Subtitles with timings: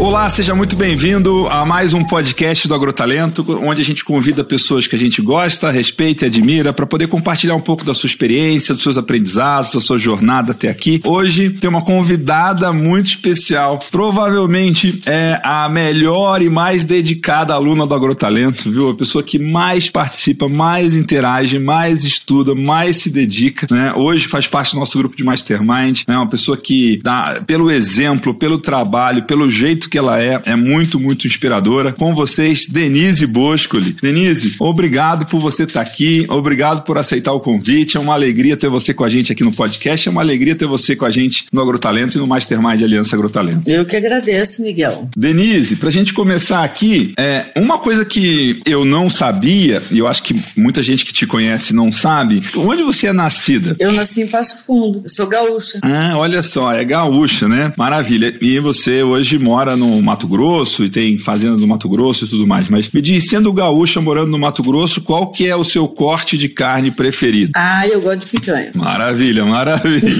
[0.00, 4.86] Olá, seja muito bem-vindo a mais um podcast do Agrotalento, onde a gente convida pessoas
[4.86, 8.74] que a gente gosta, respeita e admira para poder compartilhar um pouco da sua experiência,
[8.74, 11.02] dos seus aprendizados, da sua jornada até aqui.
[11.04, 17.94] Hoje tem uma convidada muito especial, provavelmente é a melhor e mais dedicada aluna do
[17.94, 18.88] Agrotalento, viu?
[18.88, 23.92] A pessoa que mais participa, mais interage, mais estuda, mais se dedica, né?
[23.94, 26.16] Hoje faz parte do nosso grupo de Mastermind, é né?
[26.16, 30.98] uma pessoa que dá pelo exemplo, pelo trabalho, pelo jeito que ela é, é muito,
[30.98, 31.92] muito inspiradora.
[31.92, 33.96] Com vocês, Denise Boscoli.
[34.00, 37.96] Denise, obrigado por você estar aqui, obrigado por aceitar o convite.
[37.96, 40.66] É uma alegria ter você com a gente aqui no podcast, é uma alegria ter
[40.66, 43.68] você com a gente no Agrotalento e no Mastermind Aliança Agrotalento.
[43.68, 45.08] Eu que agradeço, Miguel.
[45.16, 50.22] Denise, pra gente começar aqui, é, uma coisa que eu não sabia, e eu acho
[50.22, 53.76] que muita gente que te conhece não sabe, onde você é nascida?
[53.78, 55.80] Eu nasci em Passo Fundo, eu sou gaúcha.
[55.82, 57.72] Ah, olha só, é gaúcha, né?
[57.76, 58.36] Maravilha.
[58.40, 62.46] E você hoje mora no Mato Grosso e tem fazenda no Mato Grosso e tudo
[62.46, 65.88] mais, mas me diz, sendo gaúcha morando no Mato Grosso, qual que é o seu
[65.88, 67.52] corte de carne preferido?
[67.56, 68.70] Ah, eu gosto de picanha.
[68.74, 70.10] Maravilha, maravilha.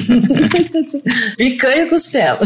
[1.37, 2.41] picanha e costela.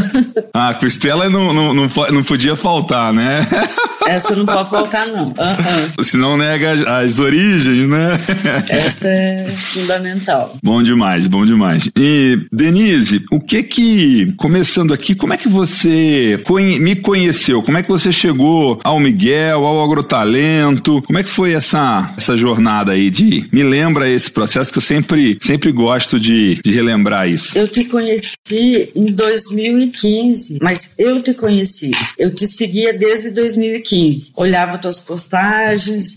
[0.53, 3.39] Ah, costela não, não, não, não podia faltar, né?
[4.07, 5.27] Essa não pode faltar, não.
[5.27, 6.03] Uhum.
[6.03, 8.11] Senão nega as, as origens, né?
[8.69, 10.57] Essa é fundamental.
[10.63, 11.89] Bom demais, bom demais.
[11.97, 16.41] E, Denise, o que que, começando aqui, como é que você
[16.79, 17.61] me conheceu?
[17.61, 21.03] Como é que você chegou ao Miguel, ao Agrotalento?
[21.03, 23.47] Como é que foi essa, essa jornada aí de...
[23.53, 27.55] Me lembra esse processo que eu sempre, sempre gosto de, de relembrar isso.
[27.55, 31.91] Eu te conheci em 2015, mas eu te conheci.
[32.17, 34.31] Eu te seguia desde 2015.
[34.35, 36.15] Olhava tuas postagens,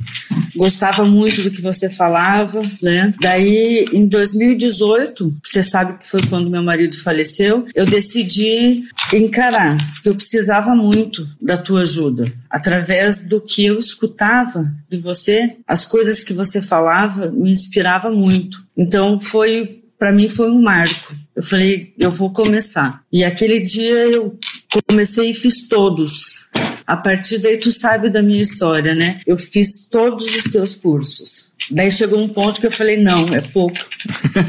[0.57, 3.13] gostava muito do que você falava, né?
[3.21, 10.09] Daí, em 2018, você sabe que foi quando meu marido faleceu, eu decidi encarar, porque
[10.09, 12.33] eu precisava muito da tua ajuda.
[12.49, 18.65] Através do que eu escutava de você, as coisas que você falava me inspirava muito.
[18.77, 21.15] Então, foi para mim foi um marco.
[21.35, 23.03] Eu falei, eu vou começar.
[23.13, 24.39] E aquele dia eu
[24.87, 26.49] comecei e fiz todos.
[26.87, 29.21] A partir daí tu sabe da minha história, né?
[29.27, 31.53] Eu fiz todos os teus cursos.
[31.71, 33.79] Daí chegou um ponto que eu falei, não, é pouco.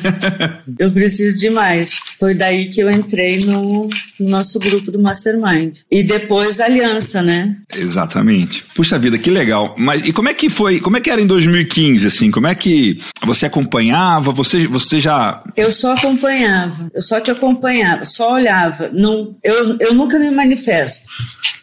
[0.79, 1.99] eu preciso de mais.
[2.17, 5.77] Foi daí que eu entrei no, no, nosso grupo do Mastermind.
[5.91, 7.55] E depois a aliança, né?
[7.75, 8.65] Exatamente.
[8.75, 9.75] Puxa vida, que legal.
[9.77, 10.79] Mas e como é que foi?
[10.79, 12.31] Como é que era em 2015, assim?
[12.31, 14.31] Como é que você acompanhava?
[14.31, 15.43] Você, você já.
[15.55, 16.89] Eu só acompanhava.
[16.93, 18.89] Eu só te acompanhava, só olhava.
[18.93, 21.05] Não, eu, eu nunca me manifesto.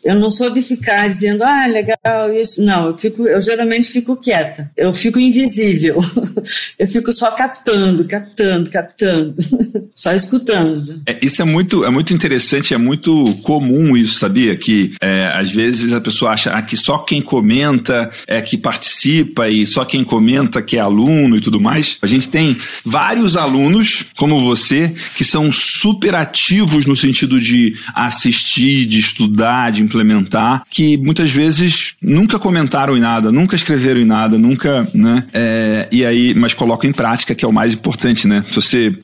[0.05, 2.63] Eu não sou de ficar dizendo, ah, legal, isso.
[2.63, 4.71] Não, eu, fico, eu geralmente fico quieta.
[4.77, 5.46] Eu fico invisível.
[6.79, 9.35] Eu fico só captando, captando, captando.
[9.95, 11.01] Só escutando.
[11.07, 14.55] É, isso é muito, é muito interessante, é muito comum isso, sabia?
[14.55, 19.49] Que é, às vezes a pessoa acha ah, que só quem comenta é que participa
[19.49, 21.97] e só quem comenta que é aluno e tudo mais.
[22.03, 28.85] A gente tem vários alunos, como você, que são super ativos no sentido de assistir,
[28.85, 34.39] de estudar, de implementar, que muitas vezes nunca comentaram em nada, nunca escreveram em nada,
[34.39, 35.25] nunca, né?
[35.39, 38.43] É, e aí, mas colocam em prática, que é o mais importante, né?
[38.49, 38.97] Se você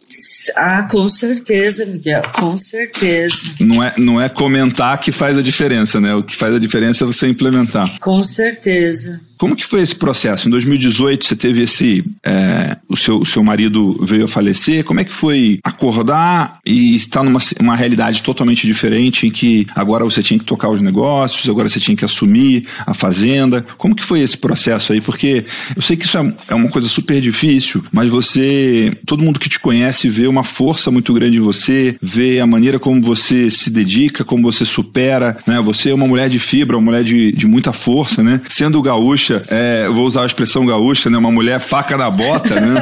[0.56, 3.50] ah, com certeza, Miguel, com certeza.
[3.60, 6.14] Não é, não é comentar que faz a diferença, né?
[6.14, 7.98] O que faz a diferença é você implementar.
[8.00, 9.20] Com certeza.
[9.38, 10.48] Como que foi esse processo?
[10.48, 14.84] Em 2018 você teve esse, é, o, seu, seu marido veio a falecer.
[14.84, 20.04] Como é que foi acordar e estar numa uma realidade totalmente diferente em que agora
[20.04, 23.64] você tinha que tocar os negócios, agora você tinha que assumir a fazenda?
[23.76, 25.00] Como que foi esse processo aí?
[25.00, 25.44] Porque
[25.74, 29.48] eu sei que isso é, é uma coisa super difícil, mas você, todo mundo que
[29.48, 33.70] te conhece vê uma força muito grande em você, vê a maneira como você se
[33.70, 35.60] dedica, como você supera, né?
[35.60, 38.40] Você é uma mulher de fibra, uma mulher de, de muita força, né?
[38.48, 41.16] Sendo gaúcha gaúcha, é, vou usar a expressão gaúcha, né?
[41.16, 42.74] Uma mulher faca na bota, né?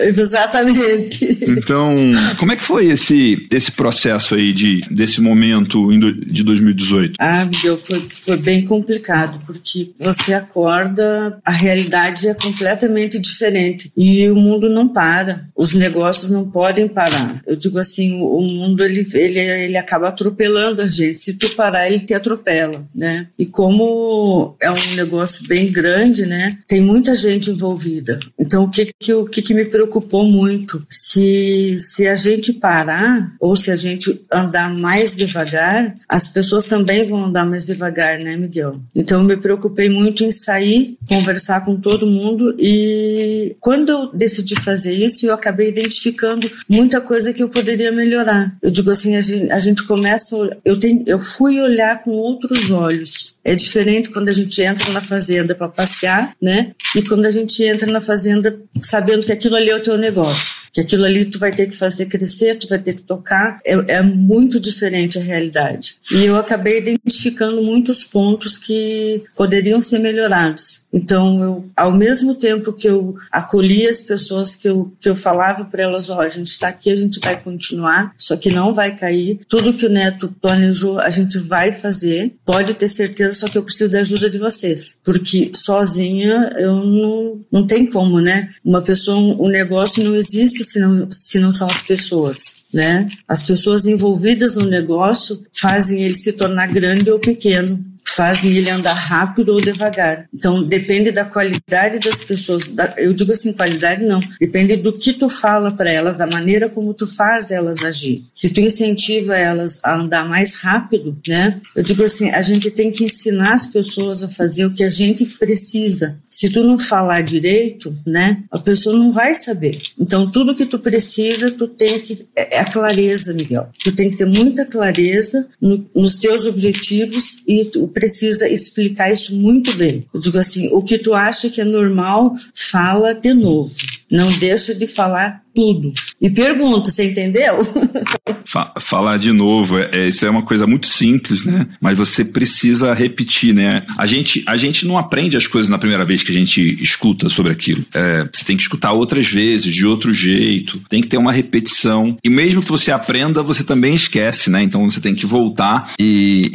[0.16, 1.38] Exatamente.
[1.42, 1.94] Então,
[2.38, 5.88] como é que foi esse, esse processo aí de, desse momento
[6.26, 7.14] de 2018?
[7.18, 14.28] Ah, Miguel, foi, foi bem complicado, porque você acorda, a realidade é completamente diferente e
[14.30, 17.40] o mundo não para, os negócios não podem parar.
[17.46, 21.18] Eu digo assim, o mundo ele, ele, ele acaba atropelando a gente.
[21.18, 23.28] Se tu parar, ele te atropela, né?
[23.38, 26.58] E como é um um negócio bem grande, né?
[26.66, 28.18] Tem muita gente envolvida.
[28.38, 30.84] Então, o que que, o que, que me preocupou muito?
[30.88, 37.04] Se, se a gente parar ou se a gente andar mais devagar, as pessoas também
[37.04, 38.80] vão andar mais devagar, né, Miguel?
[38.94, 44.56] Então, eu me preocupei muito em sair, conversar com todo mundo e quando eu decidi
[44.56, 48.56] fazer isso, eu acabei identificando muita coisa que eu poderia melhorar.
[48.62, 52.70] Eu digo assim, a gente, a gente começa, eu, tenho, eu fui olhar com outros
[52.70, 53.27] olhos.
[53.48, 56.72] É diferente quando a gente entra na fazenda para passear, né?
[56.94, 60.58] E quando a gente entra na fazenda sabendo que aquilo ali é o teu negócio
[60.78, 63.96] que aquilo ali tu vai ter que fazer crescer, tu vai ter que tocar, é,
[63.96, 65.96] é muito diferente a realidade.
[66.08, 70.86] E eu acabei identificando muitos pontos que poderiam ser melhorados.
[70.92, 75.64] Então, eu, ao mesmo tempo que eu acolhi as pessoas que eu, que eu falava
[75.64, 78.72] para elas, ó, oh, a gente está aqui, a gente vai continuar, só que não
[78.72, 79.40] vai cair.
[79.48, 82.34] Tudo que o Neto planejou, a gente vai fazer.
[82.44, 84.96] Pode ter certeza, só que eu preciso da ajuda de vocês.
[85.04, 88.48] Porque sozinha eu não, não tem como, né?
[88.64, 92.56] Uma pessoa, um negócio não existe se não, se não são as pessoas.
[92.72, 93.08] Né?
[93.26, 98.94] As pessoas envolvidas no negócio fazem ele se tornar grande ou pequeno fazem ele andar
[98.94, 100.26] rápido ou devagar.
[100.32, 102.66] Então depende da qualidade das pessoas.
[102.66, 104.20] Da, eu digo assim, qualidade não.
[104.40, 108.24] Depende do que tu fala para elas, da maneira como tu faz elas agir.
[108.32, 111.60] Se tu incentiva elas a andar mais rápido, né?
[111.74, 114.90] Eu digo assim, a gente tem que ensinar as pessoas a fazer o que a
[114.90, 116.18] gente precisa.
[116.28, 118.42] Se tu não falar direito, né?
[118.50, 119.80] A pessoa não vai saber.
[119.98, 123.68] Então tudo que tu precisa, tu tem que é, é a clareza, Miguel.
[123.82, 129.34] Tu tem que ter muita clareza no, nos teus objetivos e tu, precisa explicar isso
[129.34, 130.06] muito bem.
[130.14, 133.74] Eu digo assim, o que tu acha que é normal, fala de novo.
[134.08, 135.92] Não deixa de falar tudo.
[136.20, 137.58] E pergunta, você entendeu?
[138.80, 141.66] falar de novo, é, é, isso é uma coisa muito simples, né?
[141.80, 143.84] Mas você precisa repetir, né?
[143.96, 147.28] A gente, a gente não aprende as coisas na primeira vez que a gente escuta
[147.28, 147.84] sobre aquilo.
[147.94, 152.16] É, você tem que escutar outras vezes, de outro jeito, tem que ter uma repetição.
[152.24, 154.62] E mesmo que você aprenda, você também esquece, né?
[154.62, 156.50] Então você tem que voltar e,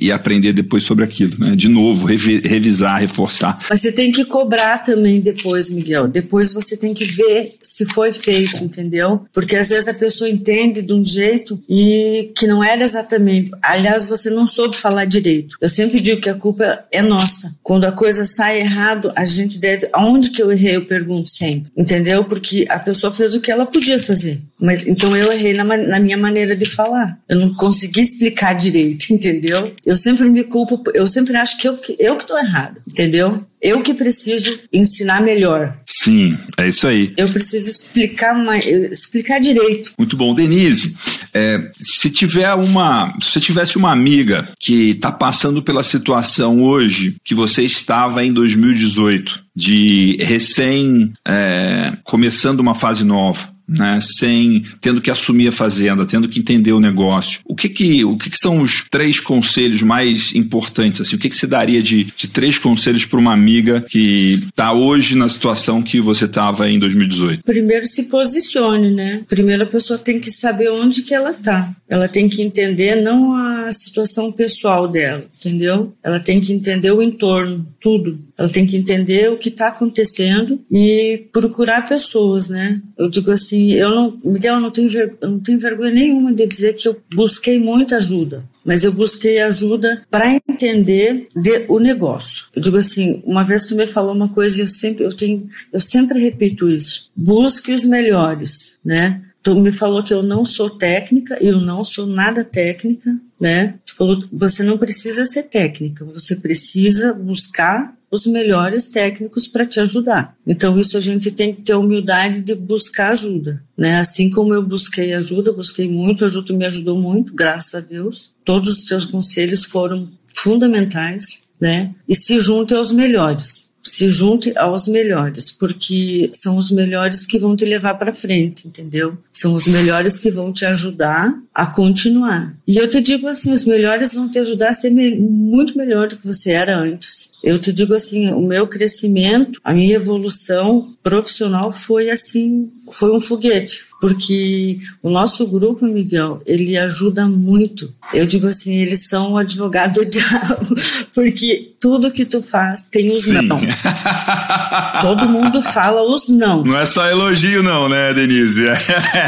[0.00, 1.54] e, e aprender depois sobre aquilo, né?
[1.54, 3.58] De novo, revi, revisar, reforçar.
[3.68, 6.08] Mas você tem que cobrar também depois, Miguel.
[6.08, 9.24] Depois você tem que ver se foi feito, entendeu?
[9.32, 13.50] Porque às vezes a pessoa entende de um jeito e que não era exatamente.
[13.62, 15.56] Aliás, você não soube falar direito.
[15.60, 17.54] Eu sempre digo que a culpa é nossa.
[17.62, 19.88] Quando a coisa sai errado, a gente deve.
[19.92, 20.76] Aonde que eu errei?
[20.76, 22.24] Eu pergunto sempre, entendeu?
[22.24, 24.40] Porque a pessoa fez o que ela podia fazer.
[24.60, 27.18] Mas então eu errei na, na minha maneira de falar.
[27.28, 29.72] Eu não consegui explicar direito, entendeu?
[29.84, 33.44] Eu sempre me culpo, eu sempre acho que eu, eu que tô errado, entendeu?
[33.64, 35.74] Eu que preciso ensinar melhor.
[35.86, 37.14] Sim, é isso aí.
[37.16, 39.92] Eu preciso explicar mais, explicar direito.
[39.98, 40.94] Muito bom, Denise.
[41.32, 47.34] É, se tiver uma, se tivesse uma amiga que está passando pela situação hoje que
[47.34, 55.10] você estava em 2018, de recém é, começando uma fase nova, né, sem tendo que
[55.10, 57.40] assumir a fazenda, tendo que entender o negócio.
[57.44, 61.00] O que que, o que, que são os três conselhos mais importantes?
[61.00, 64.72] Assim, o que, que você daria de, de três conselhos para uma amiga que está
[64.72, 67.42] hoje na situação que você estava em 2018?
[67.44, 69.22] Primeiro se posicione, né?
[69.28, 71.74] Primeiro a pessoa tem que saber onde que ela está.
[71.94, 75.94] Ela tem que entender não a situação pessoal dela, entendeu?
[76.02, 78.18] Ela tem que entender o entorno, tudo.
[78.36, 82.82] Ela tem que entender o que está acontecendo e procurar pessoas, né?
[82.98, 86.32] Eu digo assim, eu não, Miguel, eu não tenho, ver, eu não tenho vergonha nenhuma
[86.32, 91.78] de dizer que eu busquei muita ajuda, mas eu busquei ajuda para entender de, o
[91.78, 92.46] negócio.
[92.56, 95.46] Eu digo assim, uma vez tu me falou uma coisa e eu sempre, eu tenho,
[95.72, 99.22] eu sempre repito isso: busque os melhores, né?
[99.44, 103.74] Tu me falou que eu não sou técnica, eu não sou nada técnica, né?
[103.84, 109.78] Tu falou, você não precisa ser técnica, você precisa buscar os melhores técnicos para te
[109.80, 110.34] ajudar.
[110.46, 113.98] Então isso a gente tem que ter humildade de buscar ajuda, né?
[113.98, 118.32] Assim como eu busquei ajuda, busquei muito, a ajuda me ajudou muito, graças a Deus.
[118.46, 121.94] Todos os seus conselhos foram fundamentais, né?
[122.08, 127.54] E se junte aos melhores se junte aos melhores, porque são os melhores que vão
[127.54, 129.18] te levar para frente, entendeu?
[129.30, 132.56] São os melhores que vão te ajudar a continuar.
[132.66, 136.08] E eu te digo assim, os melhores vão te ajudar a ser me muito melhor
[136.08, 137.30] do que você era antes.
[137.42, 143.20] Eu te digo assim, o meu crescimento, a minha evolução profissional foi assim foi um
[143.20, 147.92] foguete, porque o nosso grupo, Miguel, ele ajuda muito.
[148.12, 150.76] Eu digo assim, eles são o advogado do diabo,
[151.14, 153.42] porque tudo que tu faz tem os Sim.
[153.42, 153.60] não.
[155.00, 156.64] Todo mundo fala os não.
[156.64, 158.64] Não é só elogio não, né, Denise?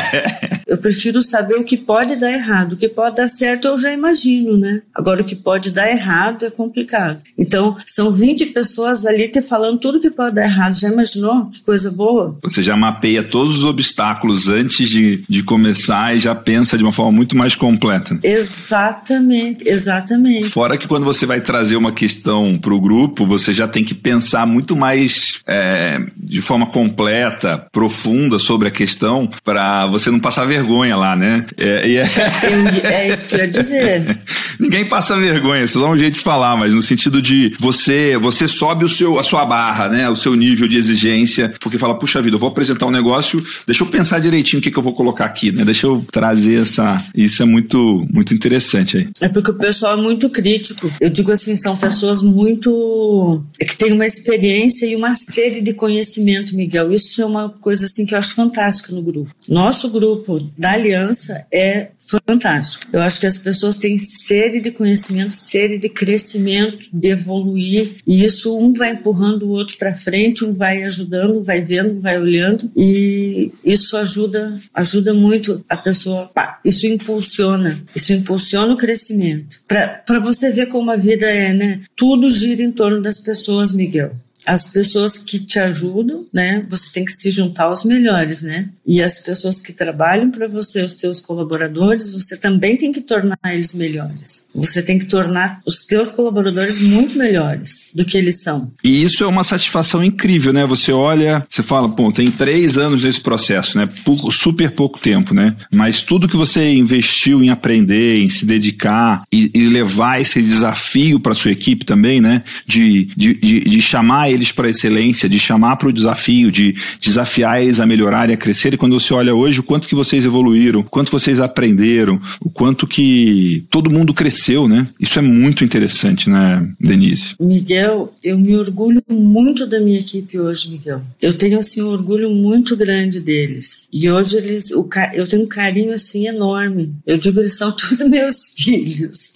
[0.67, 2.73] eu prefiro saber o que pode dar errado.
[2.73, 4.83] O que pode dar certo eu já imagino, né?
[4.95, 7.21] Agora o que pode dar errado é complicado.
[7.39, 10.79] Então, são 20 pessoas ali te falando tudo que pode dar errado.
[10.79, 11.47] Já imaginou?
[11.47, 12.37] Que coisa boa.
[12.43, 16.93] Você já mapeia todos os obstáculos antes de, de começar e já pensa de uma
[16.93, 18.19] forma muito mais completa.
[18.25, 20.49] Exatamente, exatamente.
[20.49, 23.95] Fora que quando você vai trazer uma questão para o grupo, você já tem que
[23.95, 30.45] pensar muito mais é, de forma completa, profunda sobre a questão, para você não passar
[30.45, 31.45] vergonha lá, né?
[31.57, 32.83] É, é...
[32.85, 34.19] é isso que eu ia dizer.
[34.59, 38.49] Ninguém passa vergonha, isso dá um jeito de falar, mas no sentido de você você
[38.49, 40.11] sobe o seu, a sua barra, né?
[40.11, 43.36] O seu nível de exigência, porque fala, puxa vida, eu vou apresentar um negócio,
[43.67, 45.65] deixa eu pensar direitinho o que, que eu vou colocar aqui, né?
[45.65, 47.05] Deixa eu trazer essa.
[47.15, 49.09] Isso é muito, muito interessante aí.
[49.21, 50.91] É porque o pessoal é muito crítico.
[51.01, 53.43] Eu digo assim, são pessoas muito.
[53.59, 56.93] que têm uma experiência e uma sede de conhecimento, Miguel.
[56.93, 59.31] Isso é uma coisa assim que eu acho fantástica no grupo.
[59.49, 61.89] Nosso grupo da Aliança é
[62.27, 62.87] fantástico.
[62.93, 68.25] Eu acho que as pessoas têm sede de conhecimento, sede de crescimento, de evoluir, e
[68.25, 72.71] isso um vai empurrando o outro para frente, um vai ajudando, vai vendo, vai olhando,
[72.77, 73.26] e
[73.65, 76.31] isso ajuda, ajuda muito a pessoa.
[76.35, 79.61] Pá, isso impulsiona, isso impulsiona o crescimento.
[79.67, 81.81] Para você ver como a vida é, né?
[81.97, 84.15] Tudo gira em torno das pessoas, Miguel
[84.47, 86.65] as pessoas que te ajudam, né?
[86.69, 88.69] Você tem que se juntar aos melhores, né?
[88.87, 93.39] E as pessoas que trabalham para você, os teus colaboradores, você também tem que tornar
[93.47, 94.47] eles melhores.
[94.55, 98.71] Você tem que tornar os teus colaboradores muito melhores do que eles são.
[98.85, 100.65] E isso é uma satisfação incrível, né?
[100.67, 103.89] Você olha, você fala, pô, tem três anos nesse processo, né?
[104.05, 105.57] Por super pouco tempo, né?
[105.73, 111.19] Mas tudo que você investiu em aprender, em se dedicar e, e levar esse desafio
[111.19, 112.45] para sua equipe também, né?
[112.67, 117.63] De, de, de, de chamar eles para excelência, de chamar para o desafio, de desafiar
[117.63, 118.75] eles a melhorar e a crescer.
[118.75, 122.51] E quando você olha hoje, o quanto que vocês evoluíram, o quanto vocês aprenderam, o
[122.51, 124.87] quanto que todo mundo cresceu, né?
[125.01, 127.35] Isso é muito interessante, né, Denise?
[127.41, 131.03] Miguel, eu me orgulho muito da minha equipe hoje, Miguel.
[131.21, 133.89] Eu tenho, assim, um orgulho muito grande deles.
[133.93, 136.93] E hoje eles, eu tenho um carinho, assim, enorme.
[137.07, 139.33] Eu digo, eles são tudo meus filhos.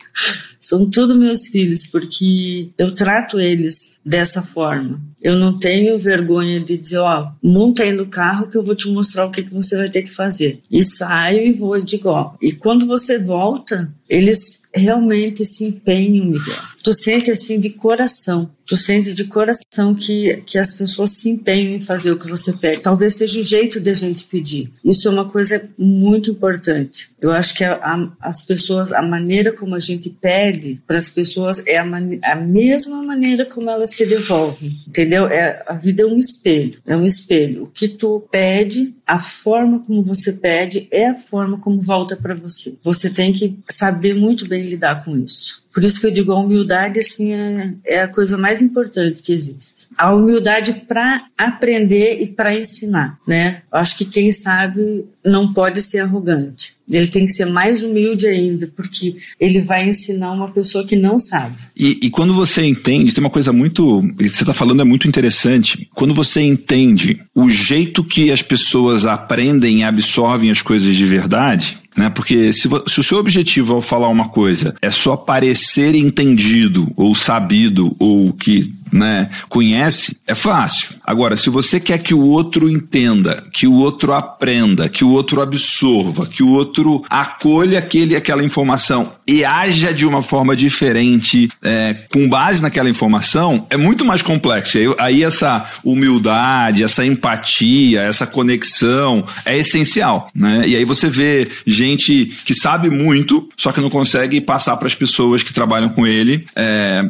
[0.61, 5.01] São tudo meus filhos, porque eu trato eles dessa forma.
[5.23, 8.89] Eu não tenho vergonha de dizer, ó, monta aí no carro que eu vou te
[8.89, 10.61] mostrar o que, que você vai ter que fazer.
[10.71, 12.35] E saio e vou e digo, ó.
[12.43, 16.71] E quando você volta, eles realmente se empenham, Miguel.
[16.83, 21.75] Tu sente assim de coração, tu sente de coração que, que as pessoas se empenham
[21.75, 22.81] em fazer o que você pede.
[22.81, 24.73] Talvez seja o jeito de a gente pedir.
[24.83, 27.11] Isso é uma coisa muito importante.
[27.21, 31.11] Eu acho que a, a, as pessoas, a maneira como a gente pede para as
[31.11, 35.29] pessoas é a, a mesma maneira como elas te devolvem, entendeu?
[35.29, 37.65] É, a vida é um espelho, é um espelho.
[37.65, 42.33] O que tu pede, a forma como você pede é a forma como volta para
[42.33, 42.75] você.
[42.81, 45.67] Você tem que saber muito bem lidar com isso.
[45.73, 49.33] Por isso que eu digo, a humildade assim é, é a coisa mais importante que
[49.33, 49.89] existe.
[49.97, 53.63] A humildade para aprender e para ensinar, né?
[53.73, 56.75] Eu acho que quem sabe não pode ser arrogante.
[56.91, 61.19] Ele tem que ser mais humilde ainda, porque ele vai ensinar uma pessoa que não
[61.19, 61.57] sabe.
[61.77, 64.03] E, e quando você entende, tem uma coisa muito.
[64.17, 65.89] Você está falando é muito interessante.
[65.95, 71.79] Quando você entende o jeito que as pessoas aprendem e absorvem as coisas de verdade,
[71.97, 72.11] né?
[72.11, 77.15] Porque se, se, o seu objetivo ao falar uma coisa é só parecer entendido ou
[77.15, 80.95] sabido ou que né, conhece, é fácil.
[81.05, 85.41] Agora, se você quer que o outro entenda, que o outro aprenda, que o outro
[85.41, 91.95] absorva, que o outro acolha aquele, aquela informação e haja de uma forma diferente é,
[92.13, 94.77] com base naquela informação, é muito mais complexo.
[94.79, 100.29] Aí, aí essa humildade, essa empatia, essa conexão é essencial.
[100.35, 100.65] Né?
[100.67, 104.95] E aí você vê gente que sabe muito, só que não consegue passar para as
[104.95, 107.05] pessoas que trabalham com ele é,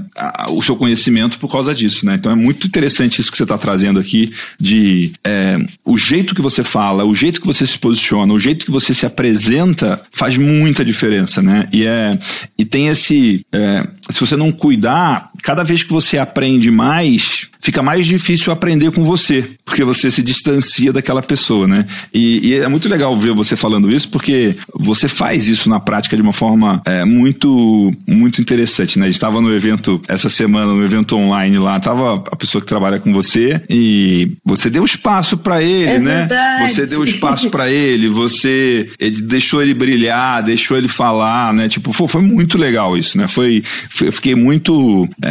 [0.51, 2.15] o seu conhecimento por causa disso, né?
[2.15, 6.43] Então é muito interessante isso que você está trazendo aqui de é, o jeito que
[6.43, 10.37] você fala, o jeito que você se posiciona, o jeito que você se apresenta faz
[10.37, 11.69] muita diferença, né?
[11.73, 12.19] E é
[12.59, 17.83] e tem esse é, se você não cuidar, cada vez que você aprende mais, fica
[17.83, 21.87] mais difícil aprender com você, porque você se distancia daquela pessoa, né?
[22.13, 26.17] E, e é muito legal ver você falando isso, porque você faz isso na prática
[26.17, 29.07] de uma forma é, muito, muito interessante, né?
[29.07, 32.69] A gente estava no evento essa semana, no evento online lá, tava a pessoa que
[32.69, 36.17] trabalha com você e você deu espaço para ele, é né?
[36.21, 36.73] Verdade.
[36.73, 41.69] Você deu espaço para ele, você ele deixou ele brilhar, deixou ele falar, né?
[41.69, 43.29] Tipo, foi, foi muito legal isso, né?
[43.29, 45.30] Foi, foi eu fiquei muito, é,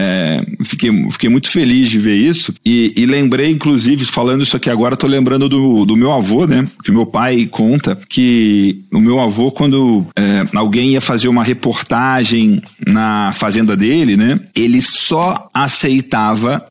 [0.63, 4.97] fiquei, fiquei muito feliz de ver isso e, e lembrei, inclusive, falando isso aqui agora,
[4.97, 6.67] tô lembrando do, do meu avô, né?
[6.83, 12.61] Que meu pai conta que o meu avô, quando é, alguém ia fazer uma reportagem
[12.87, 14.39] na fazenda dele, né?
[14.55, 16.65] Ele só aceitava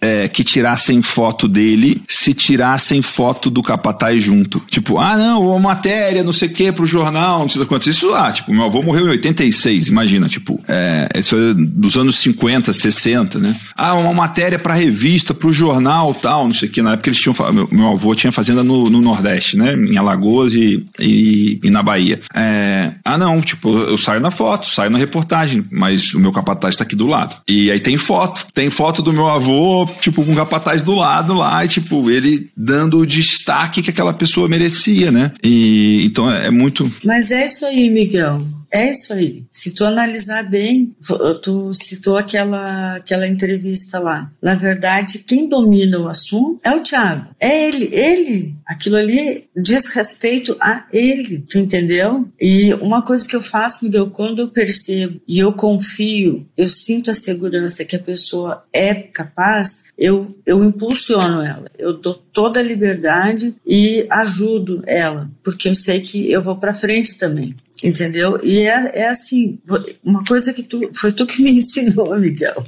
[0.00, 4.60] é, que tirassem foto dele se tirassem foto do capataz junto.
[4.68, 7.88] Tipo, ah, não, uma matéria, não sei o que, pro jornal, não sei quanto.
[7.88, 12.16] Isso lá, tipo, meu avô morreu em 86, imagina, tipo, é, isso é dos anos
[12.16, 13.54] 50, 60, né?
[13.76, 16.82] Ah, uma matéria pra revista, pro jornal, tal, não sei o que.
[16.82, 19.74] Na época eles tinham, meu, meu avô tinha fazenda no, no Nordeste, né?
[19.74, 22.20] Em Alagoas e, e, e na Bahia.
[22.34, 26.76] É, ah, não, tipo, eu saio na foto, saio na reportagem, mas o meu capataz
[26.76, 27.36] tá aqui do lado.
[27.48, 31.34] E aí tem foto, tem foto do meu avô, tipo, com o capataz do lado
[31.34, 35.32] lá, e tipo, ele dando o destaque que aquela pessoa merecia, né?
[35.42, 36.90] E então é, é muito.
[37.04, 38.46] Mas é isso aí, Miguel.
[38.72, 39.44] É isso aí.
[39.50, 40.96] Se tu analisar bem,
[41.42, 44.32] tu citou aquela, aquela entrevista lá.
[44.40, 47.26] Na verdade, quem domina o assunto é o Tiago.
[47.38, 47.94] É ele.
[47.94, 48.54] Ele.
[48.66, 51.44] Aquilo ali diz respeito a ele.
[51.46, 52.26] Tu entendeu?
[52.40, 57.10] E uma coisa que eu faço, Miguel, quando eu percebo e eu confio, eu sinto
[57.10, 61.70] a segurança que a pessoa é capaz, eu, eu impulsiono ela.
[61.78, 66.72] Eu dou toda a liberdade e ajudo ela, porque eu sei que eu vou para
[66.72, 67.54] frente também.
[67.82, 68.38] Entendeu?
[68.42, 69.58] E é, é assim,
[70.04, 72.64] uma coisa que tu, foi tu que me ensinou, Miguel.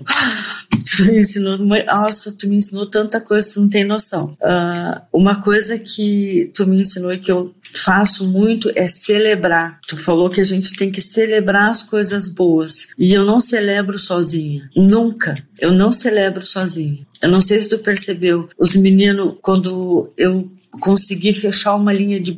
[0.97, 4.33] Tu me ensinou, nossa, tu me ensinou tanta coisa, tu não tem noção.
[4.41, 9.81] Uh, uma coisa que tu me ensinou e que eu faço muito é celebrar.
[9.87, 12.89] Tu falou que a gente tem que celebrar as coisas boas.
[12.99, 14.69] E eu não celebro sozinha.
[14.77, 15.43] Nunca.
[15.61, 17.07] Eu não celebro sozinha.
[17.23, 18.49] Eu não sei se tu percebeu.
[18.59, 22.33] Os meninos, quando eu consegui fechar uma linha de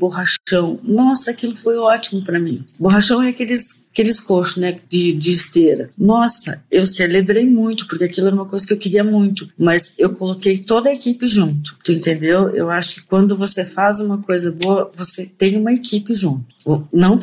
[0.46, 0.78] borrachão.
[0.82, 2.64] Nossa, aquilo foi ótimo para mim.
[2.78, 5.88] Borrachão é aqueles aqueles coxos, né, de, de esteira.
[5.96, 10.10] Nossa, eu celebrei muito, porque aquilo era uma coisa que eu queria muito, mas eu
[10.10, 12.50] coloquei toda a equipe junto, tu entendeu?
[12.50, 16.44] Eu acho que quando você faz uma coisa boa, você tem uma equipe junto.
[16.92, 17.18] Não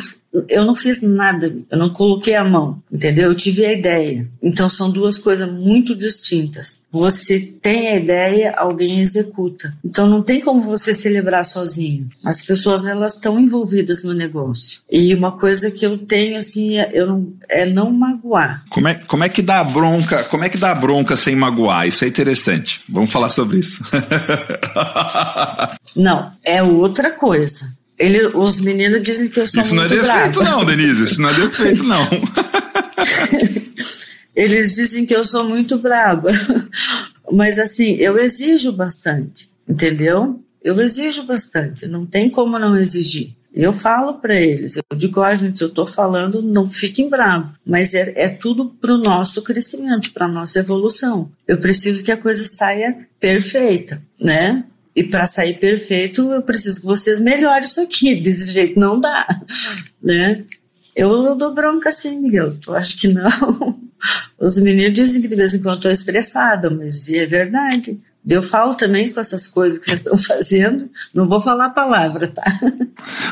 [0.50, 3.26] eu não fiz nada, eu não coloquei a mão, entendeu?
[3.26, 4.28] Eu tive a ideia.
[4.42, 6.86] Então são duas coisas muito distintas.
[6.92, 9.78] Você tem a ideia, alguém executa.
[9.86, 12.10] Então não tem como você celebrar sozinho.
[12.24, 14.82] As pessoas elas estão envolvidas no negócio.
[14.92, 18.64] E uma coisa que eu tenho assim, é, eu não, é não magoar.
[18.70, 20.24] Como é, como é que dá bronca?
[20.26, 21.88] Como é que dá bronca sem magoar?
[21.88, 22.82] Isso é interessante.
[22.90, 23.84] Vamos falar sobre isso.
[25.96, 27.74] não, é outra coisa.
[27.98, 30.58] Ele, os meninos dizem que eu sou Isso muito não é defeito, brava.
[30.58, 31.04] não, Denise.
[31.04, 32.08] Isso não é defeito, não.
[34.36, 36.30] Eles dizem que eu sou muito brava.
[37.32, 40.44] Mas assim, eu exijo bastante, entendeu?
[40.64, 43.36] Eu exijo bastante, não tem como não exigir.
[43.54, 47.94] Eu falo para eles, eu digo, ó, gente, eu estou falando, não fiquem bravos, mas
[47.94, 51.30] é, é tudo para o nosso crescimento, para nossa evolução.
[51.48, 54.64] Eu preciso que a coisa saia perfeita, né?
[54.96, 58.16] E para sair perfeito, eu preciso que vocês melhorem isso aqui.
[58.22, 59.28] Desse jeito não dá,
[60.02, 60.44] né?
[60.96, 62.58] Eu dou bronca assim, Miguel.
[62.60, 63.30] Tu acha que não?
[64.40, 68.00] Os meninos dizem que de vez em quando estou estressada, mas é verdade.
[68.26, 70.90] Deu falo também com essas coisas que vocês estão fazendo.
[71.14, 72.44] Não vou falar a palavra, tá?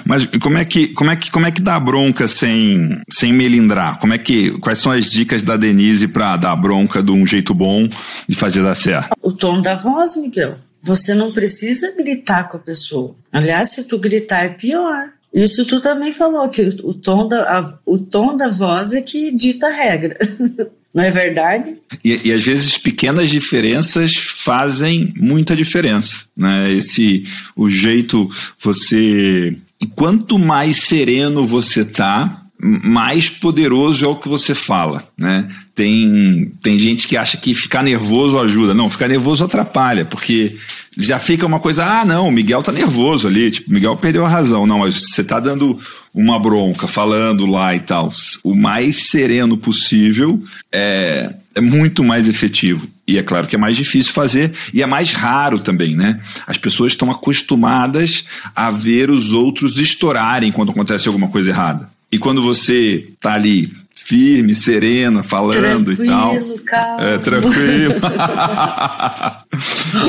[0.05, 3.99] Mas como é que, como é que, como é que dá bronca sem, sem melindrar?
[3.99, 7.53] Como é que, quais são as dicas da Denise para dar bronca de um jeito
[7.53, 7.87] bom
[8.27, 9.11] de fazer dar certo?
[9.21, 10.57] O tom da voz, Miguel.
[10.83, 13.15] Você não precisa gritar com a pessoa.
[13.31, 15.11] Aliás, se tu gritar é pior.
[15.33, 19.31] Isso tu também falou, que o tom da, a, o tom da voz é que
[19.31, 20.17] dita a regra.
[20.93, 21.75] Não é verdade?
[22.03, 26.25] E, e, às vezes pequenas diferenças fazem muita diferença.
[26.35, 26.73] Né?
[26.73, 27.23] Esse,
[27.55, 29.55] o jeito você.
[29.79, 35.47] E quanto mais sereno você tá, mais poderoso é o que você fala, né?
[35.73, 38.73] Tem, tem gente que acha que ficar nervoso ajuda.
[38.73, 40.57] Não, ficar nervoso atrapalha, porque
[40.97, 44.29] já fica uma coisa, ah, não, o Miguel tá nervoso ali, tipo, Miguel perdeu a
[44.29, 44.65] razão.
[44.65, 45.77] Não, mas você tá dando
[46.13, 48.09] uma bronca, falando lá e tal.
[48.43, 52.87] O mais sereno possível é, é muito mais efetivo.
[53.07, 56.19] E é claro que é mais difícil fazer e é mais raro também, né?
[56.47, 58.25] As pessoas estão acostumadas
[58.55, 61.89] a ver os outros estourarem quando acontece alguma coisa errada.
[62.11, 63.73] E quando você tá ali
[64.03, 66.41] firme, serena, falando tranquilo, e tal.
[66.65, 67.01] Calmo.
[67.01, 67.95] É, tranquilo.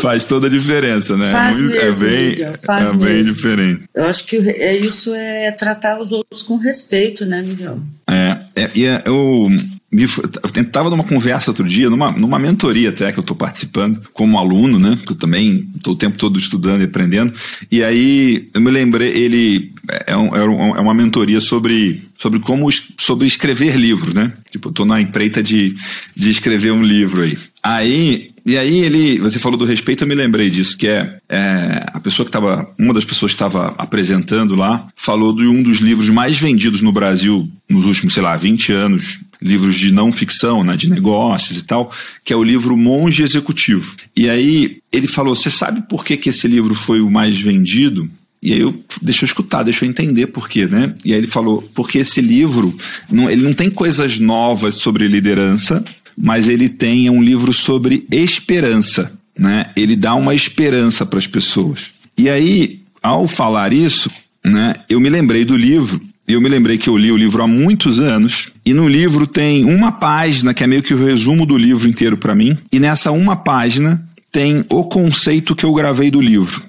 [0.01, 1.31] faz toda a diferença, né?
[1.31, 3.35] Faz Muito, mesmo, é bem, Miguel, faz é bem mesmo.
[3.35, 3.85] diferente.
[3.95, 7.81] Eu acho que é isso é tratar os outros com respeito, né, Miguel?
[8.09, 9.49] É, é, e é, eu
[9.93, 14.01] me, eu estava numa conversa outro dia, numa, numa mentoria até que eu estou participando
[14.15, 14.99] como aluno, né?
[15.05, 17.35] Que eu também estou o tempo todo estudando e aprendendo.
[17.71, 19.75] E aí eu me lembrei, ele
[20.07, 24.33] é, um, é, é uma mentoria sobre, sobre como sobre escrever livro, né?
[24.51, 25.77] Tipo, eu tô na empreita de,
[26.17, 27.37] de escrever um livro aí.
[27.63, 31.87] Aí e aí ele, você falou do respeito, eu me lembrei disso, que é, é
[31.93, 35.79] a pessoa que estava, uma das pessoas que estava apresentando lá, falou de um dos
[35.79, 40.63] livros mais vendidos no Brasil nos últimos, sei lá, 20 anos, livros de não ficção,
[40.63, 41.93] né, de negócios e tal,
[42.25, 43.97] que é o livro Monge Executivo.
[44.17, 48.09] E aí ele falou, você sabe por que, que esse livro foi o mais vendido?
[48.43, 50.95] E aí eu deixa eu escutar, deixa eu entender por quê, né?
[51.05, 52.77] E aí ele falou, porque esse livro,
[53.11, 55.85] não, ele não tem coisas novas sobre liderança,
[56.17, 59.67] mas ele tem um livro sobre esperança, né?
[59.77, 61.91] Ele dá uma esperança para as pessoas.
[62.19, 64.11] E aí, ao falar isso,
[64.45, 66.01] né, eu me lembrei do livro.
[66.27, 69.65] Eu me lembrei que eu li o livro há muitos anos, e no livro tem
[69.65, 73.11] uma página que é meio que o resumo do livro inteiro para mim, e nessa
[73.11, 76.63] uma página tem o conceito que eu gravei do livro,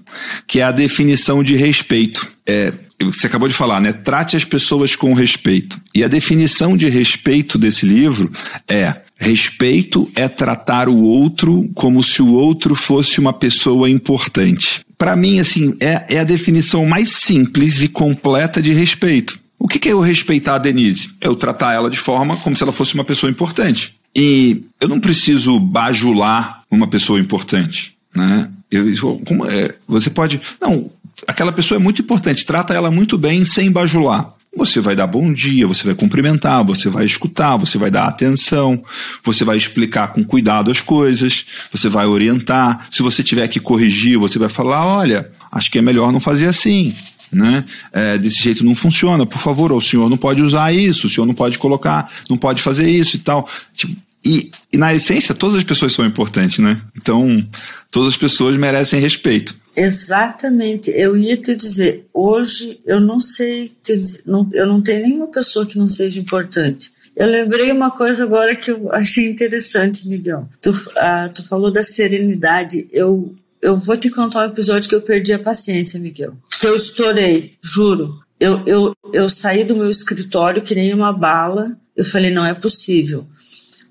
[0.46, 2.28] que é a definição de respeito.
[2.46, 3.94] É, você acabou de falar, né?
[3.94, 5.80] Trate as pessoas com respeito.
[5.96, 8.32] E a definição de respeito desse livro
[8.68, 14.82] é Respeito é tratar o outro como se o outro fosse uma pessoa importante.
[14.98, 19.39] Para mim, assim, é, é, a definição mais simples e completa de respeito.
[19.63, 21.10] O que, que é eu respeitar a Denise?
[21.21, 23.95] É eu tratar ela de forma como se ela fosse uma pessoa importante.
[24.13, 28.49] E eu não preciso bajular uma pessoa importante, né?
[28.69, 28.86] Eu,
[29.26, 30.41] como é, você pode.
[30.60, 30.91] Não,
[31.26, 34.36] aquela pessoa é muito importante, trata ela muito bem sem bajular.
[34.54, 38.84] Você vai dar bom dia, você vai cumprimentar, você vai escutar, você vai dar atenção,
[39.23, 42.86] você vai explicar com cuidado as coisas, você vai orientar.
[42.91, 46.47] Se você tiver que corrigir, você vai falar: olha, acho que é melhor não fazer
[46.47, 46.93] assim.
[47.34, 47.65] Né?
[47.91, 51.26] É, desse jeito não funciona, por favor, o senhor não pode usar isso, o senhor
[51.26, 53.48] não pode colocar, não pode fazer isso e tal.
[53.74, 56.80] Tipo, e, e, na essência, todas as pessoas são importantes, né?
[56.96, 57.46] Então,
[57.91, 59.54] todas as pessoas merecem respeito.
[59.76, 60.91] Exatamente.
[60.91, 65.65] Eu ia te dizer, hoje eu não sei, dizer, não, eu não tenho nenhuma pessoa
[65.65, 66.91] que não seja importante.
[67.15, 70.48] Eu lembrei uma coisa agora que eu achei interessante, Miguel.
[70.62, 72.88] Tu, ah, tu falou da serenidade.
[72.91, 76.34] Eu, eu vou te contar um episódio que eu perdi a paciência, Miguel.
[76.60, 78.19] Que eu estourei, juro.
[78.39, 81.78] Eu, eu, eu saí do meu escritório que nem uma bala.
[81.95, 83.26] Eu falei, não é possível.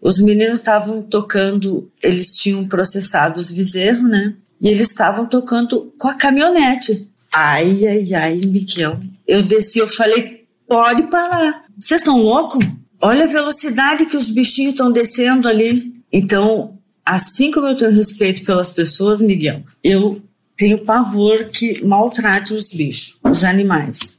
[0.01, 4.35] Os meninos estavam tocando, eles tinham processado os bezerros, né?
[4.61, 7.09] E eles estavam tocando com a caminhonete.
[7.33, 9.01] Ai, ai, ai, Miquel.
[9.27, 11.65] Eu desci, eu falei, pode parar.
[11.81, 12.65] Vocês estão loucos?
[13.01, 15.95] Olha a velocidade que os bichinhos estão descendo ali.
[16.13, 16.79] Então,
[17.13, 20.23] assim como eu tenho respeito pelas pessoas, Miguel, eu
[20.57, 24.19] tenho pavor que maltrate os bichos, os animais.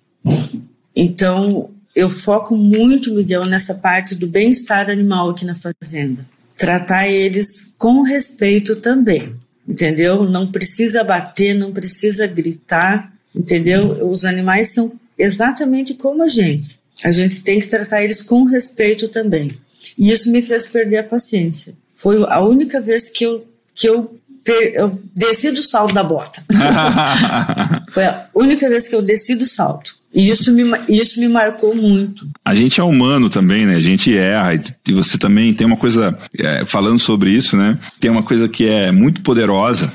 [0.96, 6.24] Então, eu foco muito, Miguel, nessa parte do bem-estar animal aqui na fazenda.
[6.56, 9.36] Tratar eles com respeito também,
[9.68, 10.30] entendeu?
[10.30, 14.08] Não precisa bater, não precisa gritar, entendeu?
[14.08, 16.80] Os animais são exatamente como a gente.
[17.04, 19.52] A gente tem que tratar eles com respeito também.
[19.98, 21.74] E isso me fez perder a paciência.
[22.04, 26.44] Foi a única vez que eu, que eu, eu desci do salto da bota.
[27.90, 29.96] Foi a única vez que eu desci do salto.
[30.14, 32.28] E isso me, isso me marcou muito.
[32.44, 33.76] A gente é humano também, né?
[33.76, 34.54] A gente erra.
[34.86, 37.80] E você também tem uma coisa, é, falando sobre isso, né?
[38.02, 39.90] Tem uma coisa que é muito poderosa,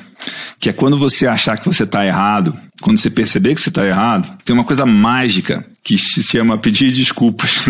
[0.58, 3.86] que é quando você achar que você está errado, quando você perceber que você está
[3.86, 7.66] errado, tem uma coisa mágica que se chama pedir desculpas.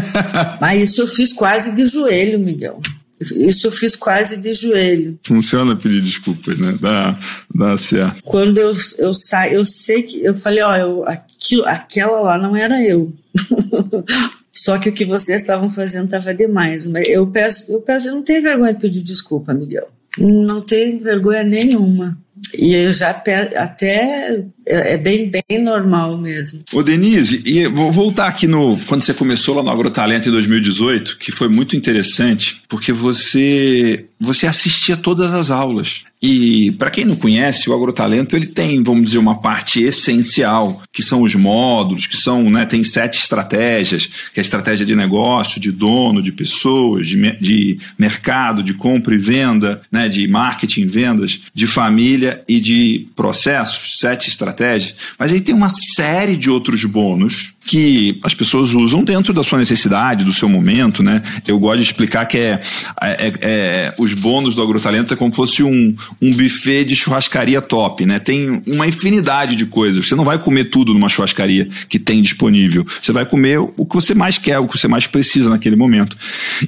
[0.60, 2.82] Mas isso eu fiz quase de joelho, Miguel.
[3.20, 5.18] Isso eu fiz quase de joelho.
[5.26, 6.76] Funciona pedir desculpas, né?
[6.80, 7.18] Dá,
[7.52, 8.22] dá certo.
[8.22, 10.22] Quando eu, eu saio, eu sei que.
[10.24, 13.12] Eu falei, ó, eu, aquilo, aquela lá não era eu.
[14.52, 16.86] Só que o que vocês estavam fazendo estava demais.
[16.86, 19.88] Mas eu peço, eu peço, eu não tenho vergonha de pedir desculpa, Miguel.
[20.18, 22.18] Não tenho vergonha nenhuma.
[22.54, 26.62] E eu já até é, é bem, bem normal mesmo.
[26.72, 31.18] Ô Denise, e vou voltar aqui no quando você começou lá no Agrotalento em 2018,
[31.18, 36.02] que foi muito interessante, porque você você assistia todas as aulas.
[36.20, 41.02] E para quem não conhece, o agrotalento ele tem, vamos dizer, uma parte essencial, que
[41.02, 45.60] são os módulos, que são, né, tem sete estratégias, que é a estratégia de negócio,
[45.60, 51.40] de dono, de pessoas, de, de mercado, de compra e venda, né, de marketing, vendas,
[51.54, 54.94] de família e de processos, sete estratégias.
[55.18, 59.58] Mas aí tem uma série de outros bônus que as pessoas usam dentro da sua
[59.58, 61.22] necessidade, do seu momento, né?
[61.46, 62.60] Eu gosto de explicar que é,
[63.02, 67.60] é, é os bônus do agrotalento é como se fosse um, um buffet de churrascaria
[67.60, 68.18] top, né?
[68.18, 70.06] Tem uma infinidade de coisas.
[70.06, 72.86] Você não vai comer tudo numa churrascaria que tem disponível.
[73.00, 76.16] Você vai comer o que você mais quer, o que você mais precisa naquele momento.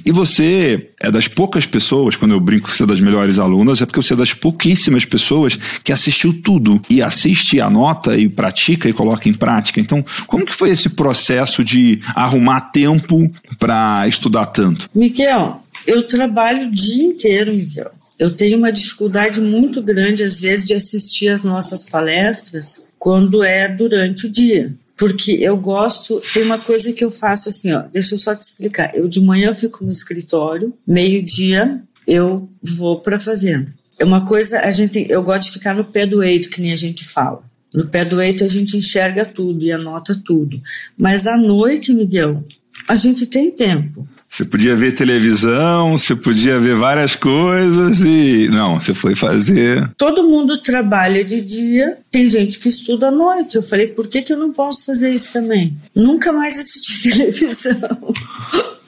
[0.05, 3.81] E você é das poucas pessoas, quando eu brinco que você é das melhores alunas,
[3.81, 8.87] é porque você é das pouquíssimas pessoas que assistiu tudo e assiste, anota e pratica
[8.87, 9.79] e coloca em prática.
[9.79, 14.89] Então, como que foi esse processo de arrumar tempo para estudar tanto?
[14.93, 17.91] Miguel, eu trabalho o dia inteiro, Miguel.
[18.21, 23.67] Eu tenho uma dificuldade muito grande, às vezes, de assistir as nossas palestras quando é
[23.67, 24.75] durante o dia.
[24.95, 28.41] Porque eu gosto, tem uma coisa que eu faço assim, ó, deixa eu só te
[28.41, 28.91] explicar.
[28.93, 33.73] Eu de manhã fico no escritório, meio-dia eu vou para a fazenda.
[33.97, 36.71] É uma coisa, a gente, eu gosto de ficar no pé do eito, que nem
[36.71, 37.41] a gente fala.
[37.73, 40.61] No pé do eito a gente enxerga tudo e anota tudo.
[40.95, 42.43] Mas à noite, Miguel,
[42.87, 44.07] a gente tem tempo.
[44.31, 48.47] Você podia ver televisão, você podia ver várias coisas e.
[48.47, 49.91] Não, você foi fazer.
[49.97, 53.57] Todo mundo trabalha de dia, tem gente que estuda à noite.
[53.57, 55.77] Eu falei, por que, que eu não posso fazer isso também?
[55.93, 58.13] Nunca mais assisti televisão.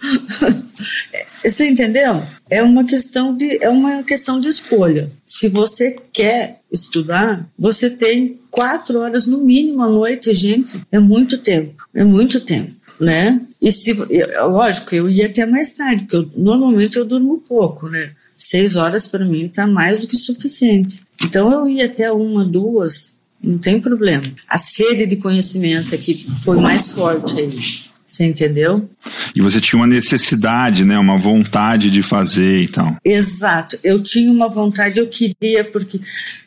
[1.43, 2.23] Você entendeu?
[2.49, 5.11] É uma questão de é uma questão de escolha.
[5.25, 10.79] Se você quer estudar, você tem quatro horas no mínimo à noite, gente.
[10.89, 11.85] É muito tempo.
[11.93, 13.41] É muito tempo né?
[13.61, 13.93] E se,
[14.41, 18.11] lógico, eu ia até mais tarde, porque eu, normalmente eu durmo pouco, né?
[18.29, 21.01] Seis horas para mim está mais do que suficiente.
[21.23, 24.23] Então eu ia até uma, duas, não tem problema.
[24.49, 27.59] A sede de conhecimento é que foi mais forte aí.
[28.05, 28.87] Você entendeu?
[29.33, 30.99] E você tinha uma necessidade, né?
[30.99, 32.97] Uma vontade de fazer e tal.
[33.03, 33.79] Exato.
[33.83, 35.99] Eu tinha uma vontade, eu queria, porque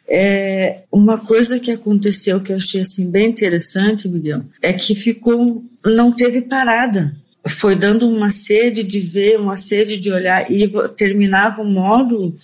[0.09, 5.65] é, uma coisa que aconteceu que eu achei assim bem interessante, Miguel, é que ficou,
[5.95, 7.15] não teve parada.
[7.47, 12.35] Foi dando uma sede de ver, uma sede de olhar, e terminava o módulo,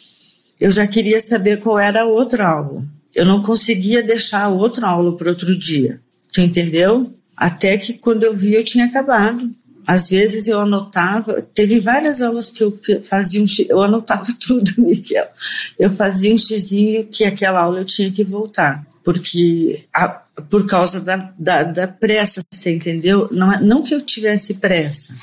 [0.60, 2.84] eu já queria saber qual era a outra aula.
[3.14, 6.00] Eu não conseguia deixar a outra aula para outro dia.
[6.32, 7.12] Tu entendeu?
[7.36, 9.50] Até que quando eu vi, eu tinha acabado.
[9.86, 15.26] Às vezes eu anotava, teve várias aulas que eu fazia um eu anotava tudo, Miguel.
[15.78, 21.00] Eu fazia um xizinho que aquela aula eu tinha que voltar, porque a, por causa
[21.00, 23.28] da, da, da, pressa, você entendeu?
[23.30, 25.14] Não, não que eu tivesse pressa,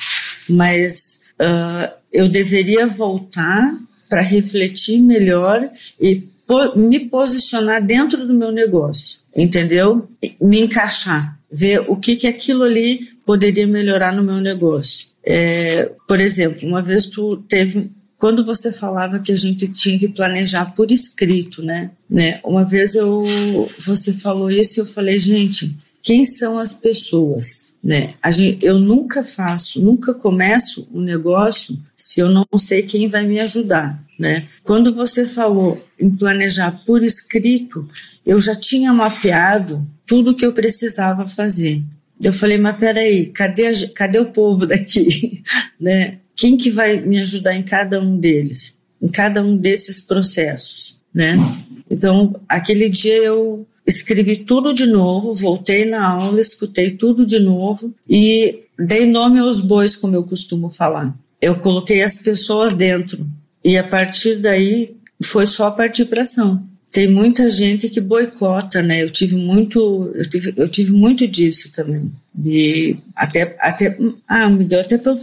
[0.47, 3.75] mas uh, eu deveria voltar
[4.07, 5.69] para refletir melhor
[5.99, 10.09] e po me posicionar dentro do meu negócio, entendeu?
[10.41, 15.07] Me encaixar ver o que, que aquilo ali poderia melhorar no meu negócio.
[15.23, 20.09] É, por exemplo, uma vez tu teve quando você falava que a gente tinha que
[20.09, 21.91] planejar por escrito, né?
[22.07, 22.41] né?
[22.43, 23.23] Uma vez eu
[23.79, 28.13] você falou isso e eu falei, gente, quem são as pessoas, né?
[28.21, 33.25] A gente, eu nunca faço, nunca começo um negócio se eu não sei quem vai
[33.25, 34.49] me ajudar, né?
[34.63, 37.87] Quando você falou em planejar por escrito,
[38.25, 41.81] eu já tinha mapeado tudo que eu precisava fazer.
[42.21, 45.41] Eu falei, mas peraí, cadê, cadê o povo daqui?
[45.79, 46.17] né?
[46.39, 48.73] Quem que vai me ajudar em cada um deles?
[49.01, 51.35] Em cada um desses processos, né?
[51.91, 57.93] Então, aquele dia eu escrevi tudo de novo, voltei na aula, escutei tudo de novo
[58.07, 61.13] e dei nome aos bois, como eu costumo falar.
[61.41, 63.27] Eu coloquei as pessoas dentro
[63.61, 69.03] e a partir daí foi só partir para ação tem muita gente que boicota, né?
[69.03, 72.11] Eu tive muito, eu tive, eu tive muito disso também.
[72.33, 73.97] De até, até,
[74.27, 75.15] ah, Miguel, até pelo,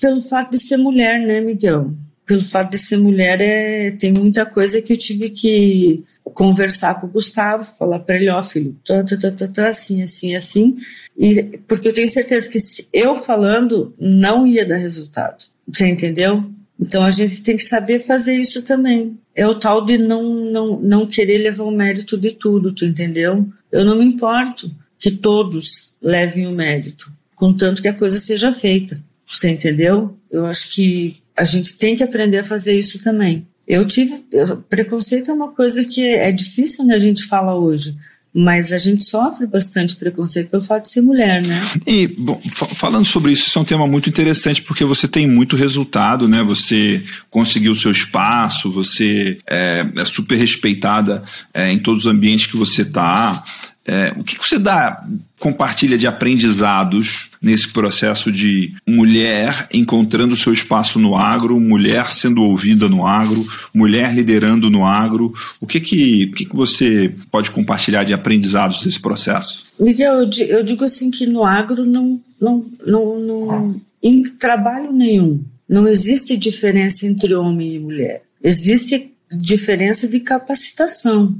[0.00, 1.92] pelo fato de ser mulher, né, Miguel?
[2.24, 7.06] Pelo fato de ser mulher, é, tem muita coisa que eu tive que conversar com
[7.06, 10.76] o Gustavo, falar para ele, ó, oh, filho, tá, tá, tá, tá, assim, assim, assim.
[11.16, 15.46] E, porque eu tenho certeza que se eu falando não ia dar resultado.
[15.66, 16.44] Você entendeu?
[16.78, 19.18] Então a gente tem que saber fazer isso também.
[19.34, 23.48] É o tal de não, não, não querer levar o mérito de tudo, tu entendeu?
[23.70, 29.00] Eu não me importo que todos levem o mérito, contanto que a coisa seja feita.
[29.30, 30.16] Você entendeu?
[30.30, 33.46] Eu acho que a gente tem que aprender a fazer isso também.
[33.66, 34.24] Eu tive.
[34.32, 37.94] Eu, preconceito é uma coisa que é, difícil, né, a gente fala hoje.
[38.34, 41.60] mas a gente sofre bastante preconceito pelo fato de ser mulher, né?
[41.86, 42.40] E, bom,
[42.74, 46.42] falando sobre isso, isso é um tema muito interessante porque você tem muito resultado, né?
[46.42, 52.46] Você conseguiu o seu espaço, você é, é super respeitada é, em todos os ambientes
[52.46, 53.42] que você está.
[53.84, 55.02] É, o que, que você dá,
[55.38, 62.88] compartilha de aprendizados nesse processo de mulher encontrando seu espaço no agro, mulher sendo ouvida
[62.88, 65.32] no agro, mulher liderando no agro?
[65.60, 69.66] O que que, o que, que você pode compartilhar de aprendizados desse processo?
[69.78, 75.86] Miguel, eu, digo assim que no agro não, não, não, não em trabalho nenhum não
[75.86, 78.22] existe diferença entre homem e mulher.
[78.42, 81.36] Existe diferença de capacitação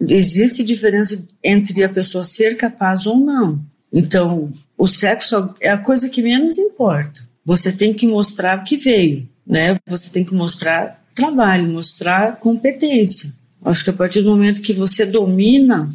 [0.00, 3.60] existe diferença entre a pessoa ser capaz ou não.
[3.92, 7.26] Então, o sexo é a coisa que menos importa.
[7.44, 9.76] Você tem que mostrar o que veio, né?
[9.86, 13.32] Você tem que mostrar trabalho, mostrar competência.
[13.64, 15.90] Acho que a partir do momento que você domina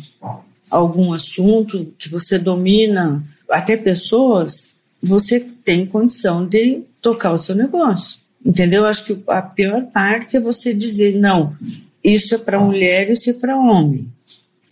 [0.70, 8.20] algum assunto, que você domina até pessoas, você tem condição de tocar o seu negócio.
[8.46, 8.86] Entendeu?
[8.86, 11.56] Acho que a pior parte é você dizer, não,
[12.04, 14.12] isso é para mulher, isso é para homem.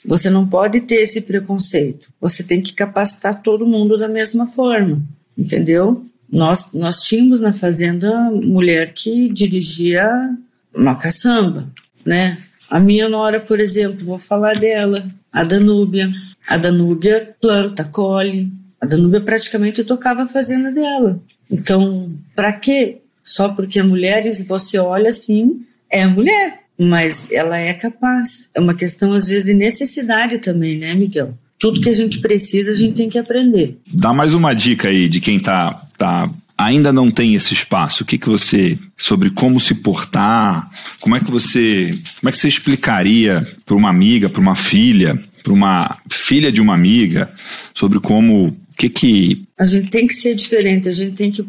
[0.06, 2.10] Você não pode ter esse preconceito.
[2.20, 5.02] Você tem que capacitar todo mundo da mesma forma,
[5.38, 6.04] entendeu?
[6.30, 10.10] Nós, nós tínhamos na fazenda mulher que dirigia
[10.76, 11.70] uma caçamba,
[12.06, 12.40] né?
[12.70, 16.12] A minha nora, por exemplo, vou falar dela, a Danúbia.
[16.48, 18.52] A Danúbia planta, colhe.
[18.80, 21.22] A Danúbia praticamente tocava a fazenda dela.
[21.50, 23.00] Então, para quê?
[23.22, 28.50] Só porque é mulher e você olha assim, é mulher mas ela é capaz.
[28.56, 31.38] É uma questão, às vezes, de necessidade também, né, Miguel?
[31.60, 33.78] Tudo que a gente precisa, a gente tem que aprender.
[33.94, 38.02] Dá mais uma dica aí de quem tá, tá ainda não tem esse espaço.
[38.02, 40.72] O que, que você sobre como se portar?
[41.00, 45.24] Como é que você como é que você explicaria para uma amiga, para uma filha,
[45.44, 47.32] para uma filha de uma amiga
[47.76, 50.90] sobre como o que que a gente tem que ser diferente.
[50.90, 51.46] A gente tem que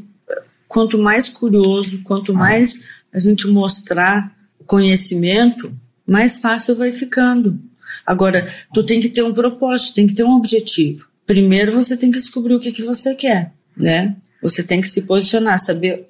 [0.69, 4.31] quanto mais curioso, quanto mais a gente mostrar
[4.67, 5.73] conhecimento,
[6.07, 7.59] mais fácil vai ficando.
[8.07, 11.09] Agora, tu tem que ter um propósito, tem que ter um objetivo.
[11.27, 14.17] Primeiro você tem que descobrir o que, que você quer, né?
[14.43, 16.09] Você tem que se posicionar, saber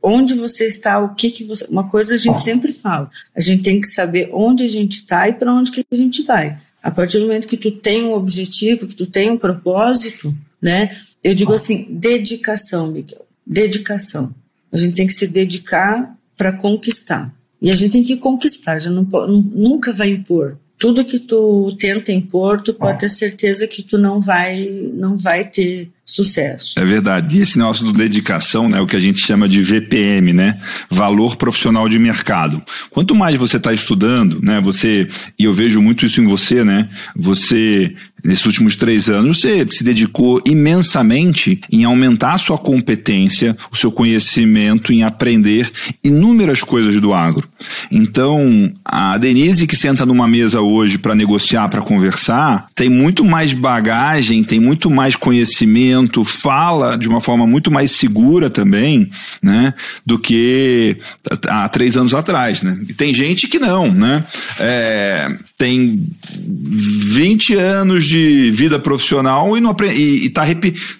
[0.00, 1.64] onde você está, o que que você...
[1.66, 5.28] Uma coisa a gente sempre fala, a gente tem que saber onde a gente está
[5.28, 6.58] e para onde que a gente vai.
[6.82, 10.94] A partir do momento que tu tem um objetivo, que tu tem um propósito, né?
[11.22, 13.26] Eu digo assim, dedicação, Miguel.
[13.46, 14.34] Dedicação.
[14.70, 17.34] A gente tem que se dedicar para conquistar.
[17.64, 20.58] E a gente tem que conquistar, já não, nunca vai impor.
[20.78, 25.48] Tudo que tu tenta impor, tu pode ter certeza que tu não vai, não vai
[25.48, 26.74] ter sucesso.
[26.76, 27.38] É verdade.
[27.38, 30.58] E esse negócio do dedicação, né, o que a gente chama de VPM, né,
[30.90, 32.62] valor profissional de mercado.
[32.90, 36.88] Quanto mais você está estudando, né, você e eu vejo muito isso em você, né,
[37.16, 43.76] você nesses últimos três anos você se dedicou imensamente em aumentar a sua competência, o
[43.76, 45.70] seu conhecimento, em aprender
[46.02, 47.46] inúmeras coisas do agro.
[47.90, 53.52] Então, a Denise que senta numa mesa hoje para negociar, para conversar, tem muito mais
[53.52, 55.93] bagagem, tem muito mais conhecimento
[56.24, 59.08] fala de uma forma muito mais segura também,
[59.42, 60.96] né, do que
[61.48, 62.78] há três anos atrás, né?
[62.88, 64.24] E tem gente que não, né?
[64.58, 70.44] É, tem 20 anos de vida profissional e não aprende, e, e tá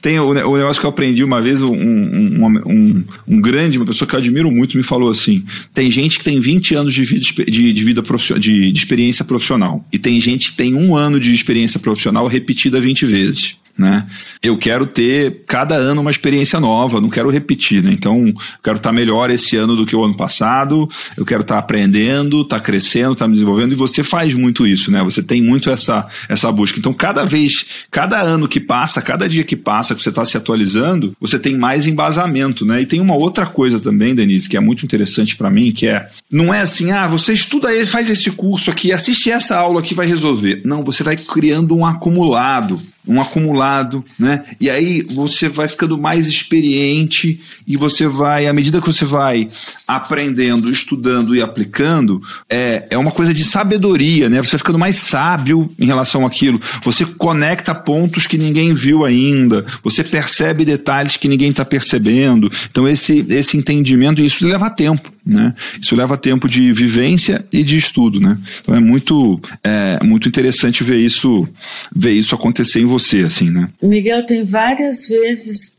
[0.00, 3.87] tem o, o, negócio que eu aprendi uma vez, um, um, um, um, grande, uma
[3.87, 7.04] pessoa que eu admiro muito me falou assim, tem gente que tem 20 anos de
[7.04, 8.02] vida, de, de vida
[8.38, 12.80] de, de experiência profissional e tem gente que tem um ano de experiência profissional repetida
[12.80, 14.06] 20 vezes né?
[14.42, 17.92] Eu quero ter cada ano uma experiência nova, não quero repetir, né?
[17.92, 21.58] Então, eu quero estar melhor esse ano do que o ano passado, eu quero estar
[21.58, 25.02] aprendendo, estar crescendo, estar me desenvolvendo, e você faz muito isso, né?
[25.02, 26.78] Você tem muito essa, essa busca.
[26.78, 30.37] Então, cada vez, cada ano que passa, cada dia que passa, que você está se
[30.37, 32.82] atualizando, você tem mais embasamento, né?
[32.82, 36.06] E tem uma outra coisa também, Denise, que é muito interessante para mim, que é,
[36.30, 39.94] não é assim, ah, você estuda ele, faz esse curso aqui, assiste essa aula que
[39.94, 40.62] vai resolver.
[40.64, 44.44] Não, você vai criando um acumulado um acumulado, né?
[44.60, 49.48] E aí você vai ficando mais experiente e você vai, à medida que você vai
[49.86, 54.42] aprendendo, estudando e aplicando, é, é uma coisa de sabedoria, né?
[54.42, 56.60] Você vai ficando mais sábio em relação àquilo.
[56.82, 62.50] Você conecta pontos que ninguém viu ainda, você percebe detalhes que ninguém está percebendo.
[62.70, 65.13] Então esse, esse entendimento, isso leva tempo.
[65.26, 65.54] Né?
[65.80, 68.38] Isso leva tempo de vivência e de estudo, né?
[68.60, 71.48] Então é muito, é, muito interessante ver isso,
[71.94, 73.70] ver isso acontecer em você, assim, né?
[73.82, 75.78] Miguel, tem várias vezes,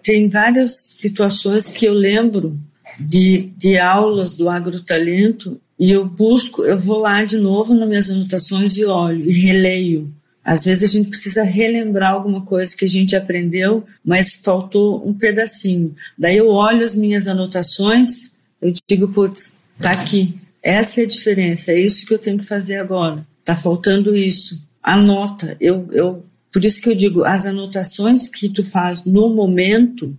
[0.00, 2.56] tem várias situações que eu lembro
[3.00, 8.10] de, de aulas do agrotalento e eu busco, eu vou lá de novo nas minhas
[8.10, 10.12] anotações e olho e releio
[10.44, 15.12] Às vezes a gente precisa relembrar alguma coisa que a gente aprendeu, mas faltou um
[15.12, 15.94] pedacinho.
[16.16, 18.33] Daí eu olho as minhas anotações,
[18.64, 20.34] eu digo, putz, tá aqui.
[20.62, 23.26] Essa é a diferença, é isso que eu tenho que fazer agora.
[23.44, 24.66] Tá faltando isso.
[24.82, 25.54] Anota.
[25.60, 30.16] Eu, eu, por isso que eu digo, as anotações que tu faz no momento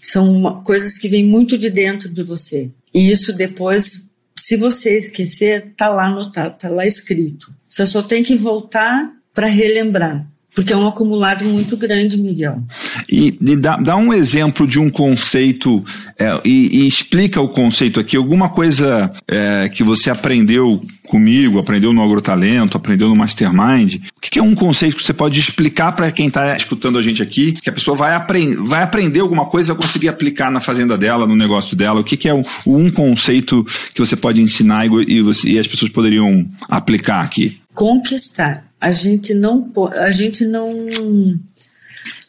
[0.00, 2.70] são uma, coisas que vêm muito de dentro de você.
[2.94, 7.52] E isso depois, se você esquecer, tá lá anotado, tá lá escrito.
[7.66, 10.24] Você só tem que voltar para relembrar.
[10.54, 12.62] Porque é um acumulado muito grande, Miguel.
[13.10, 15.82] E, e dá, dá, um exemplo de um conceito
[16.18, 18.16] é, e, e, explica o conceito aqui.
[18.16, 23.96] Alguma coisa é, que você aprendeu comigo, aprendeu no Agrotalento, aprendeu no Mastermind.
[24.14, 27.22] O que é um conceito que você pode explicar para quem está escutando a gente
[27.22, 27.52] aqui?
[27.52, 30.98] Que a pessoa vai, aprend vai aprender alguma coisa e vai conseguir aplicar na fazenda
[30.98, 32.00] dela, no negócio dela.
[32.00, 33.64] O que, que é o, um conceito
[33.94, 37.58] que você pode ensinar e, e, você, e as pessoas poderiam aplicar aqui?
[37.74, 40.74] Conquistar a gente não a gente não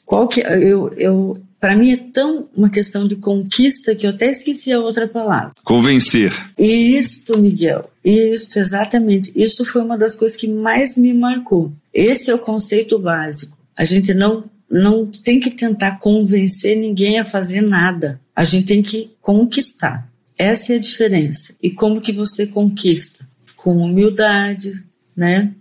[0.06, 4.30] qual que eu, eu para mim é tão uma questão de conquista que eu até
[4.30, 5.54] esqueci a outra palavra.
[5.64, 6.34] Convencer.
[6.60, 7.90] Isto, Miguel.
[8.04, 9.32] Isto, exatamente.
[9.34, 11.72] Isso foi uma das coisas que mais me marcou.
[11.94, 13.58] Esse é o conceito básico.
[13.76, 18.20] A gente não não tem que tentar convencer ninguém a fazer nada.
[18.36, 20.08] A gente tem que conquistar.
[20.38, 21.56] Essa é a diferença.
[21.62, 23.26] E como que você conquista?
[23.56, 24.84] Com humildade,
[25.16, 25.54] né?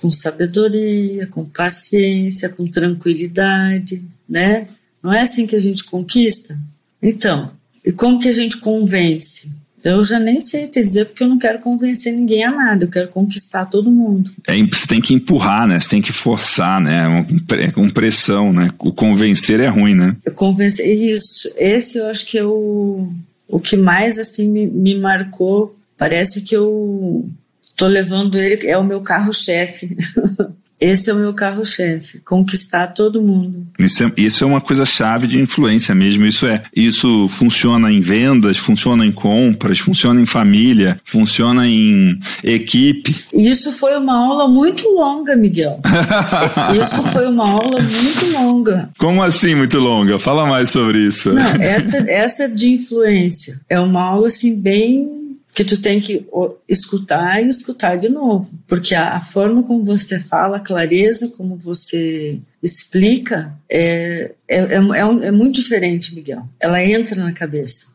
[0.00, 4.68] Com sabedoria, com paciência, com tranquilidade, né?
[5.02, 6.58] Não é assim que a gente conquista?
[7.02, 7.50] Então,
[7.84, 9.50] e como que a gente convence?
[9.82, 12.90] Eu já nem sei te dizer porque eu não quero convencer ninguém a nada, eu
[12.90, 14.30] quero conquistar todo mundo.
[14.46, 15.80] É, você tem que empurrar, né?
[15.80, 17.26] Você tem que forçar, né?
[17.58, 18.70] É com pressão, né?
[18.78, 20.16] O convencer é ruim, né?
[20.34, 21.50] Convencer, isso.
[21.56, 23.10] Esse eu acho que é o,
[23.48, 25.74] o que mais assim me, me marcou.
[25.96, 27.26] Parece que eu
[27.80, 29.96] Tô levando ele, é o meu carro-chefe.
[30.78, 33.66] Esse é o meu carro-chefe, conquistar todo mundo.
[33.78, 36.26] Isso é, isso é uma coisa chave de influência mesmo.
[36.26, 43.14] Isso é, isso funciona em vendas, funciona em compras, funciona em família, funciona em equipe.
[43.32, 45.80] Isso foi uma aula muito longa, Miguel.
[46.80, 48.90] isso foi uma aula muito longa.
[48.98, 50.18] Como assim muito longa?
[50.18, 51.32] Fala mais sobre isso.
[51.32, 55.19] Não, essa, essa de influência é uma aula assim bem
[55.54, 56.26] que tu tem que
[56.68, 61.56] escutar e escutar de novo, porque a, a, forma como você fala, a clareza como
[61.56, 66.46] você explica é, é, é, é, é muito diferente, Miguel.
[66.58, 67.86] Ela entra na cabeça.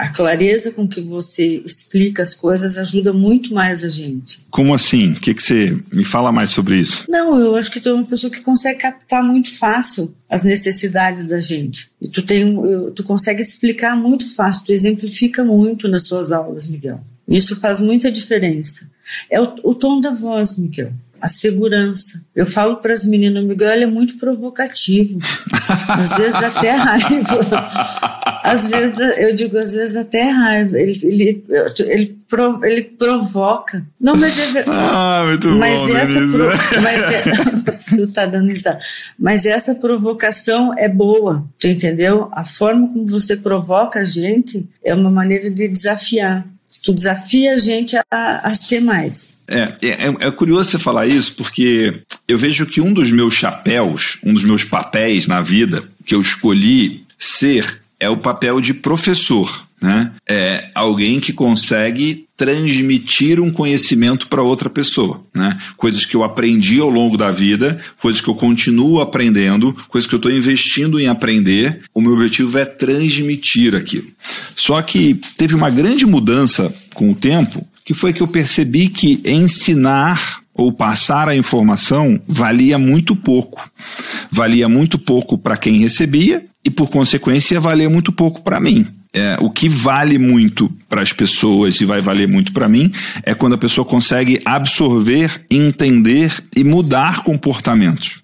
[0.00, 4.46] A clareza com que você explica as coisas ajuda muito mais a gente.
[4.50, 5.10] Como assim?
[5.10, 7.04] O que, que você me fala mais sobre isso?
[7.06, 11.24] Não, eu acho que tu é uma pessoa que consegue captar muito fácil as necessidades
[11.24, 11.90] da gente.
[12.02, 12.56] E tu, tem,
[12.94, 17.02] tu consegue explicar muito fácil, tu exemplifica muito nas tuas aulas, Miguel.
[17.28, 18.88] Isso faz muita diferença.
[19.30, 22.24] É o, o tom da voz, Miguel a segurança.
[22.34, 25.18] Eu falo para as meninas, Miguel, ele é muito provocativo.
[25.88, 28.40] Às vezes dá até raiva.
[28.42, 30.78] Às vezes, eu digo, às vezes dá até raiva.
[30.78, 31.44] Ele, ele,
[31.86, 32.18] ele,
[32.64, 33.86] ele provoca.
[34.00, 37.22] Não, mas é Ah, muito mas bom, essa pro, mas é,
[37.94, 38.78] Tu tá dando risada.
[39.18, 42.28] Mas essa provocação é boa, tu entendeu?
[42.32, 46.46] A forma como você provoca a gente é uma maneira de desafiar
[46.82, 48.04] tu desafia a gente a,
[48.48, 49.38] a ser mais.
[49.46, 54.18] É, é, é, curioso você falar isso, porque eu vejo que um dos meus chapéus,
[54.24, 59.66] um dos meus papéis na vida que eu escolhi ser é o papel de professor.
[59.80, 60.12] Né?
[60.28, 65.24] É alguém que consegue transmitir um conhecimento para outra pessoa.
[65.34, 65.58] Né?
[65.76, 70.14] Coisas que eu aprendi ao longo da vida, coisas que eu continuo aprendendo, coisas que
[70.14, 71.80] eu estou investindo em aprender.
[71.94, 74.08] O meu objetivo é transmitir aquilo.
[74.54, 79.20] Só que teve uma grande mudança com o tempo, que foi que eu percebi que
[79.24, 83.70] ensinar ou passar a informação valia muito pouco.
[84.30, 89.36] Valia muito pouco para quem recebia e, por consequência, valia muito pouco para mim é,
[89.40, 92.92] o que vale muito para as pessoas e vai valer muito para mim
[93.24, 98.20] é quando a pessoa consegue absorver, entender e mudar comportamentos.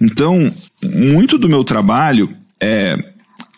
[0.00, 0.52] Então,
[0.82, 2.96] muito do meu trabalho é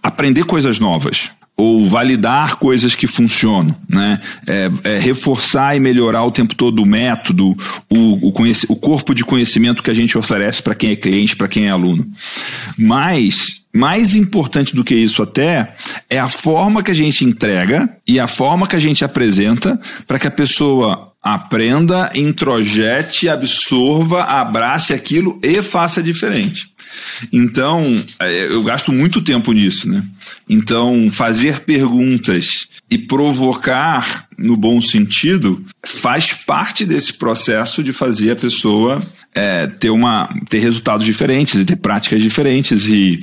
[0.02, 4.20] aprender coisas novas ou validar coisas que funcionam, né?
[4.46, 7.48] É, é reforçar e melhorar o tempo todo o método,
[7.90, 8.32] o, o,
[8.68, 11.70] o corpo de conhecimento que a gente oferece para quem é cliente, para quem é
[11.70, 12.06] aluno.
[12.78, 15.74] Mas mais importante do que isso até
[16.08, 20.18] é a forma que a gente entrega e a forma que a gente apresenta para
[20.18, 26.72] que a pessoa aprenda, introjete, absorva, abrace aquilo e faça diferente.
[27.32, 30.02] Então, é, eu gasto muito tempo nisso, né?
[30.48, 38.36] Então, fazer perguntas e provocar no bom sentido, faz parte desse processo de fazer a
[38.36, 39.01] pessoa
[39.34, 42.89] é, ter, uma, ter resultados diferentes e ter práticas diferentes.
[42.89, 43.20] E,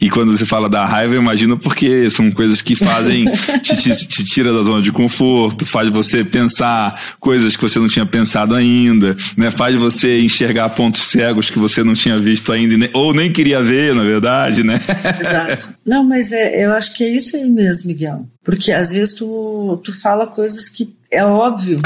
[0.00, 3.24] e quando você fala da raiva, eu imagino porque são coisas que fazem,
[3.62, 7.88] te, te, te, tira da zona de conforto, faz você pensar coisas que você não
[7.88, 9.50] tinha pensado ainda, né?
[9.50, 13.94] faz você enxergar pontos cegos que você não tinha visto ainda, ou nem queria ver,
[13.94, 14.74] na verdade, né?
[15.18, 15.70] Exato.
[15.84, 18.24] Não, mas é, eu acho que é isso aí mesmo, Miguel.
[18.42, 21.80] Porque às vezes tu, tu fala coisas que é óbvio.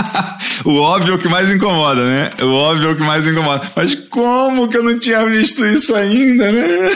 [0.64, 2.30] o óbvio é o que mais incomoda, né?
[2.40, 3.70] O óbvio é o que mais incomoda.
[3.76, 6.88] Mas como que eu não tinha visto isso ainda, né?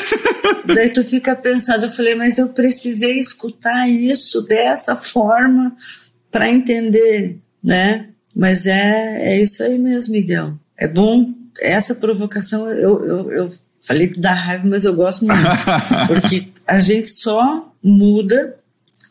[0.64, 5.76] Daí tu fica pensando, eu falei, mas eu precisei escutar isso dessa forma
[6.30, 8.06] para entender, né?
[8.34, 10.54] Mas é, é isso aí mesmo, Miguel.
[10.76, 11.32] É bom.
[11.60, 13.48] Essa provocação, eu, eu, eu
[13.80, 15.40] falei que dá raiva, mas eu gosto muito.
[16.08, 18.56] porque a gente só muda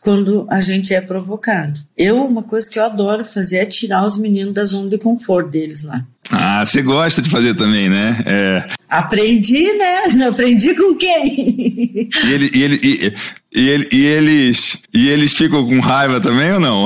[0.04, 1.80] quando a gente é provocado.
[1.96, 5.48] Eu, uma coisa que eu adoro fazer é tirar os meninos da zona de conforto
[5.48, 6.06] deles lá.
[6.30, 8.22] Ah, você gosta de fazer também, né?
[8.26, 8.66] É.
[8.86, 10.02] Aprendi, né?
[10.28, 12.08] Aprendi com quem?
[12.26, 13.14] E, ele, e, ele, e,
[13.58, 16.84] e, ele, e, eles, e eles ficam com raiva também ou não?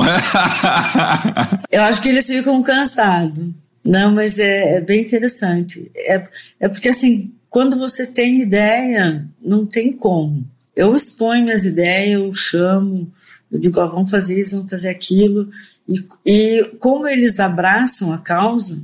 [1.69, 3.49] eu acho que eles ficam cansados.
[3.83, 5.91] Não, mas é, é bem interessante.
[5.93, 6.25] É,
[6.61, 10.47] é porque, assim, quando você tem ideia, não tem como
[10.79, 13.11] eu exponho as ideias, eu chamo,
[13.51, 15.49] eu digo, ó, vamos fazer isso, vamos fazer aquilo.
[15.85, 18.81] E, e como eles abraçam a causa,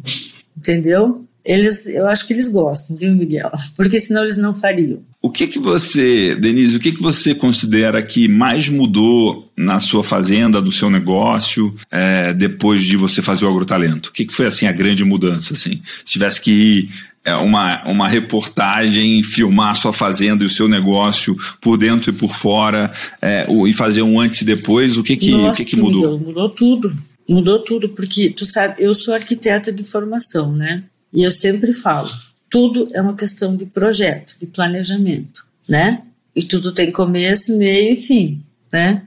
[0.57, 1.23] entendeu?
[1.45, 3.49] Eles, eu acho que eles gostam, viu, Miguel?
[3.77, 5.03] Porque senão eles não fariam.
[5.21, 10.03] O que que você, Denise, o que que você considera que mais mudou na sua
[10.03, 14.09] fazenda, do seu negócio, é, depois de você fazer o agrotalento?
[14.09, 15.81] O que que foi, assim, a grande mudança, assim?
[16.03, 16.89] Se tivesse que ir
[17.33, 22.35] uma, uma reportagem, filmar a sua fazenda e o seu negócio por dentro e por
[22.35, 25.71] fora, é, o, e fazer um antes e depois, o que que, Nossa, o que,
[25.71, 26.11] que mudou?
[26.11, 26.19] mudou?
[26.19, 26.97] Mudou tudo.
[27.27, 30.83] Mudou tudo, porque tu sabe, eu sou arquiteta de formação, né?
[31.11, 32.11] E eu sempre falo,
[32.49, 36.03] tudo é uma questão de projeto, de planejamento, né?
[36.35, 39.03] E tudo tem começo, meio e fim, né?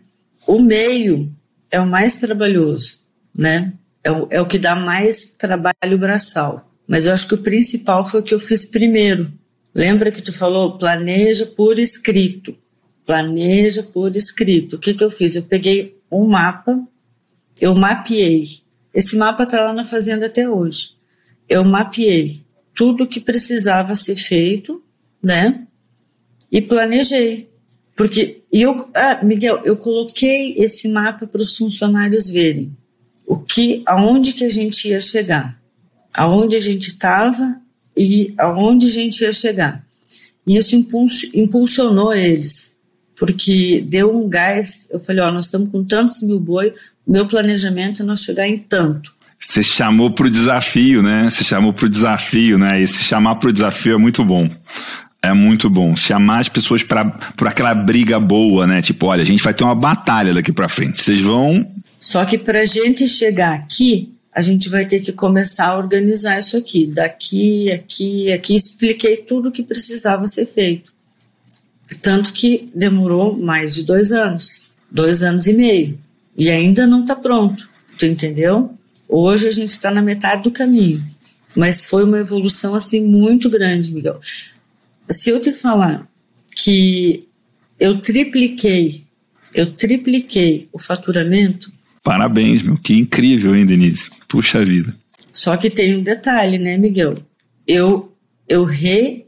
[0.49, 1.33] O meio
[1.71, 2.99] é o mais trabalhoso,
[3.35, 3.73] né?
[4.03, 6.68] É o, é o que dá mais trabalho braçal.
[6.89, 9.31] Mas eu acho que o principal foi o que eu fiz primeiro.
[9.75, 12.57] Lembra que tu falou planeja por escrito.
[13.07, 14.77] Planeja por escrito.
[14.77, 15.37] O que, que eu fiz?
[15.37, 16.83] Eu peguei um mapa,
[17.61, 18.63] eu mapeei.
[18.95, 20.95] Esse mapa está lá na fazenda até hoje.
[21.47, 22.43] Eu mapeei
[22.75, 24.83] tudo o que precisava ser feito,
[25.23, 25.67] né?
[26.51, 27.51] E planejei.
[27.95, 32.75] Porque eu, ah, Miguel, eu coloquei esse mapa para os funcionários verem
[33.27, 35.58] o que, aonde que a gente ia chegar
[36.19, 37.61] aonde a gente estava
[37.97, 39.85] e aonde a gente ia chegar.
[40.45, 40.75] E isso
[41.35, 42.77] impulsionou eles,
[43.17, 44.89] porque deu um gás.
[44.91, 46.75] Eu falei: Ó, nós estamos com tantos mil boi,
[47.07, 49.17] meu planejamento é nós chegar em tanto.
[49.39, 51.31] Você chamou para o desafio, né?
[51.31, 52.83] Você chamou para o desafio, né?
[52.83, 54.51] E se chamar para o desafio é muito bom.
[55.23, 55.95] É muito bom.
[55.95, 58.83] Chamar as pessoas para aquela briga boa, né?
[58.83, 61.03] Tipo, olha, a gente vai ter uma batalha daqui para frente.
[61.03, 61.71] Vocês vão.
[61.99, 66.39] Só que para a gente chegar aqui, a gente vai ter que começar a organizar
[66.39, 68.55] isso aqui, daqui, aqui, aqui.
[68.55, 70.93] Expliquei tudo o que precisava ser feito.
[72.03, 75.99] Tanto que demorou mais de dois anos, dois anos e meio.
[76.37, 77.69] E ainda não está pronto,
[77.99, 78.75] tu entendeu?
[79.09, 81.03] Hoje a gente está na metade do caminho.
[81.57, 84.21] Mas foi uma evolução assim muito grande, Miguel.
[85.09, 86.07] Se eu te falar
[86.55, 87.27] que
[87.81, 89.05] eu tripliquei,
[89.55, 91.73] eu tripliquei o faturamento
[92.09, 92.79] Parabéns, meu.
[92.79, 94.11] Que incrível, hein, Denise?
[94.27, 94.97] Puxa vida.
[95.31, 97.19] Só que tem um detalhe, né, Miguel?
[97.67, 98.17] Eu,
[98.49, 99.27] eu, re,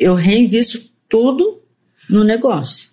[0.00, 1.60] eu reinvisto tudo
[2.08, 2.88] no negócio.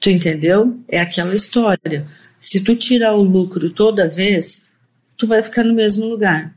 [0.00, 0.76] Tu entendeu?
[0.88, 2.04] É aquela história.
[2.36, 4.74] Se tu tirar o lucro toda vez,
[5.16, 6.52] tu vai ficar no mesmo lugar.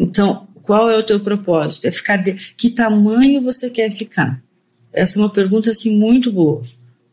[0.00, 1.86] Então, qual é o teu propósito?
[1.86, 2.32] É ficar de...
[2.56, 4.42] que tamanho você quer ficar?
[4.92, 6.64] Essa é uma pergunta assim muito boa.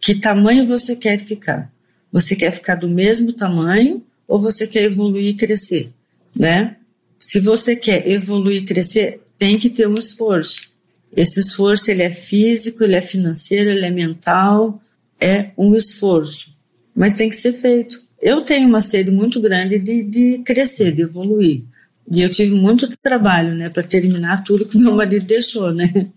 [0.02, 1.72] Que tamanho você quer ficar?
[2.12, 5.92] Você quer ficar do mesmo tamanho ou você quer evoluir e crescer,
[6.36, 6.76] né?
[7.20, 10.72] Se você quer evoluir e crescer, tem que ter um esforço.
[11.16, 14.82] Esse esforço ele é físico, ele é financeiro, ele é mental,
[15.20, 16.52] é um esforço,
[16.96, 18.02] mas tem que ser feito.
[18.22, 21.64] Eu tenho uma sede muito grande de, de crescer, de evoluir.
[22.10, 26.08] E eu tive muito trabalho, né, para terminar tudo que meu marido deixou, né?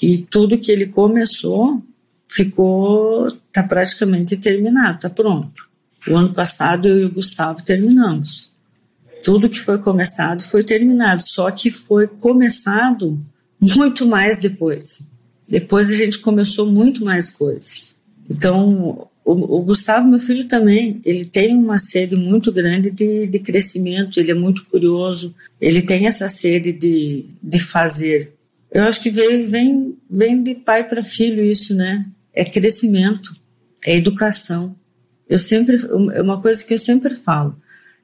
[0.00, 1.82] E tudo que ele começou
[2.28, 5.67] ficou, tá praticamente terminado, tá pronto.
[6.10, 8.52] O ano passado eu e o Gustavo terminamos.
[9.22, 13.20] Tudo que foi começado foi terminado, só que foi começado
[13.60, 15.06] muito mais depois.
[15.48, 17.96] Depois a gente começou muito mais coisas.
[18.30, 23.38] Então, o, o, Gustavo, meu filho também, ele tem uma sede muito grande de, de
[23.38, 28.32] crescimento, ele é muito curioso, ele tem essa sede de, de fazer.
[28.70, 32.06] Eu acho que vem, vem, vem de pai para filho isso, né?
[32.32, 33.34] É crescimento,
[33.84, 34.74] é educação.
[35.28, 35.76] Eu sempre,
[36.14, 37.56] é uma coisa que eu sempre falo,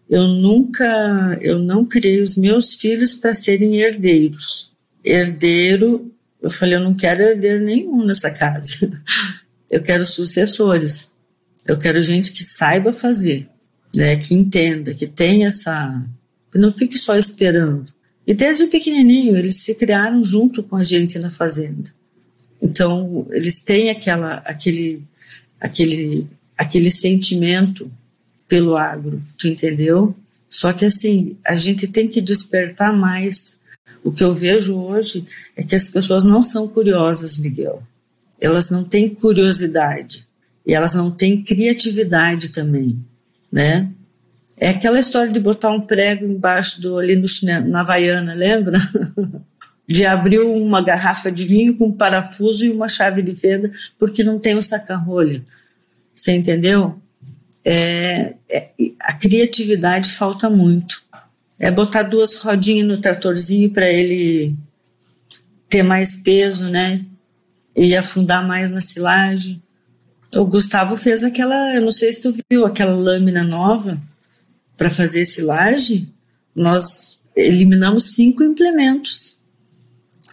[0.09, 4.73] eu nunca, eu não criei os meus filhos para serem herdeiros.
[5.03, 6.13] Herdeiro,
[6.43, 8.91] eu falei, eu não quero herdeiro nenhum nessa casa.
[9.71, 11.11] Eu quero sucessores.
[11.67, 13.49] Eu quero gente que saiba fazer,
[13.97, 16.05] né, que entenda, que tenha essa,
[16.53, 17.87] que não fique só esperando.
[18.27, 21.91] E desde pequenininho eles se criaram junto com a gente na fazenda.
[22.61, 25.03] Então eles têm aquela, aquele,
[25.59, 26.27] aquele,
[26.57, 27.91] aquele sentimento
[28.49, 30.15] pelo agro, tu entendeu?
[30.49, 33.59] Só que assim, a gente tem que despertar mais.
[34.03, 35.27] O que eu vejo hoje
[35.57, 37.83] é que as pessoas não são curiosas, Miguel.
[38.41, 40.29] Elas não têm curiosidade
[40.67, 42.99] e elas não têm criatividade também,
[43.51, 43.91] né?
[44.57, 48.79] É aquela história de botar um prego embaixo do ali no chinelo, na Havaiana, lembra?
[49.87, 54.25] de abrir uma garrafa de vinho com um parafuso e uma chave de fenda porque
[54.25, 55.43] não tem o saca-rolha.
[56.15, 57.01] Você entendeu?
[57.65, 61.03] é, é, a criatividade falta muito.
[61.59, 64.55] É botar duas rodinhas no tratorzinho para ele
[65.69, 67.05] ter mais peso, né?
[67.75, 69.63] E afundar mais na silagem.
[70.35, 74.01] O Gustavo fez aquela, eu não sei se tu viu, aquela lâmina nova
[74.77, 76.13] para fazer silagem.
[76.55, 79.41] Nós eliminamos cinco implementos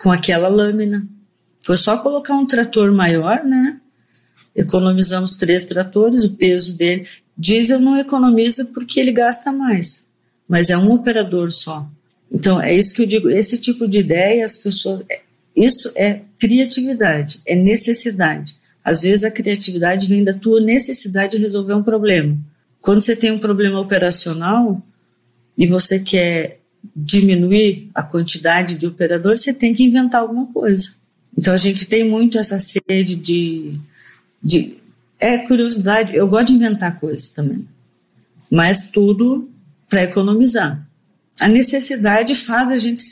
[0.02, 1.08] com aquela lâmina.
[1.64, 3.81] Foi só colocar um trator maior, né?
[4.56, 7.08] Economizamos três tratores, o peso dele.
[7.38, 10.08] Diesel não economiza porque ele gasta mais,
[10.48, 11.88] mas é um operador só.
[12.32, 15.04] Então, é isso que eu digo, esse tipo de ideia, as pessoas.
[15.10, 15.22] É,
[15.56, 18.56] isso é criatividade, é necessidade.
[18.84, 22.38] Às vezes a criatividade vem da tua necessidade de resolver um problema.
[22.80, 24.82] Quando você tem um problema operacional
[25.58, 26.60] e você quer
[26.96, 30.94] diminuir a quantidade de operadores, você tem que inventar alguma coisa.
[31.38, 33.80] Então a gente tem muito essa sede de,
[34.44, 34.76] de
[35.20, 36.16] é curiosidade.
[36.16, 37.66] Eu gosto de inventar coisas também,
[38.52, 39.50] mas tudo
[39.88, 40.82] para economizar.
[41.40, 43.04] A necessidade faz a gente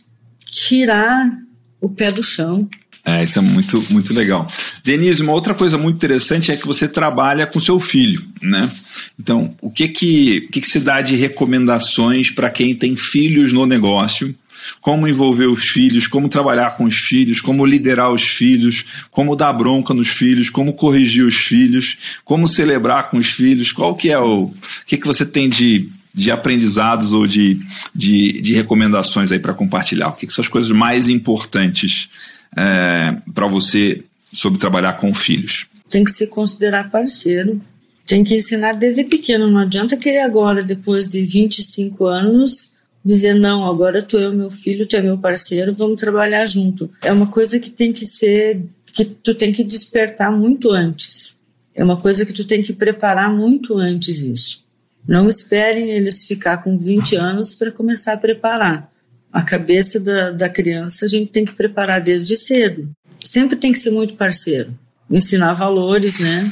[0.50, 1.38] tirar
[1.80, 2.68] o pé do chão.
[3.06, 4.48] É, isso é muito, muito legal.
[4.84, 8.70] Denise, uma outra coisa muito interessante é que você trabalha com seu filho, né?
[9.18, 13.66] Então, o que que, que, que se dá de recomendações para quem tem filhos no
[13.66, 14.36] negócio?
[14.82, 19.54] Como envolver os filhos, como trabalhar com os filhos, como liderar os filhos, como dar
[19.54, 24.20] bronca nos filhos, como corrigir os filhos, como celebrar com os filhos, qual que é
[24.20, 24.54] o, o
[24.86, 27.60] que, que você tem de, de aprendizados ou de,
[27.94, 30.10] de, de recomendações aí para compartilhar?
[30.10, 32.10] O que, que são as coisas mais importantes
[32.56, 35.68] é, para você sobre trabalhar com filhos?
[35.90, 37.62] Tem que se considerar parceiro,
[38.06, 39.50] tem que ensinar desde pequeno.
[39.50, 44.50] Não adianta querer agora, depois de 25 anos, dizer não, agora tu é o meu
[44.50, 46.92] filho, tu é meu parceiro, vamos trabalhar junto.
[47.02, 48.62] É uma coisa que tem que ser
[48.94, 51.38] que tu tem que despertar muito antes.
[51.76, 54.64] É uma coisa que tu tem que preparar muito antes isso.
[55.08, 58.92] Não esperem eles ficar com 20 anos para começar a preparar.
[59.32, 62.90] A cabeça da, da criança a gente tem que preparar desde cedo.
[63.24, 64.74] Sempre tem que ser muito parceiro.
[65.10, 66.52] Ensinar valores, né?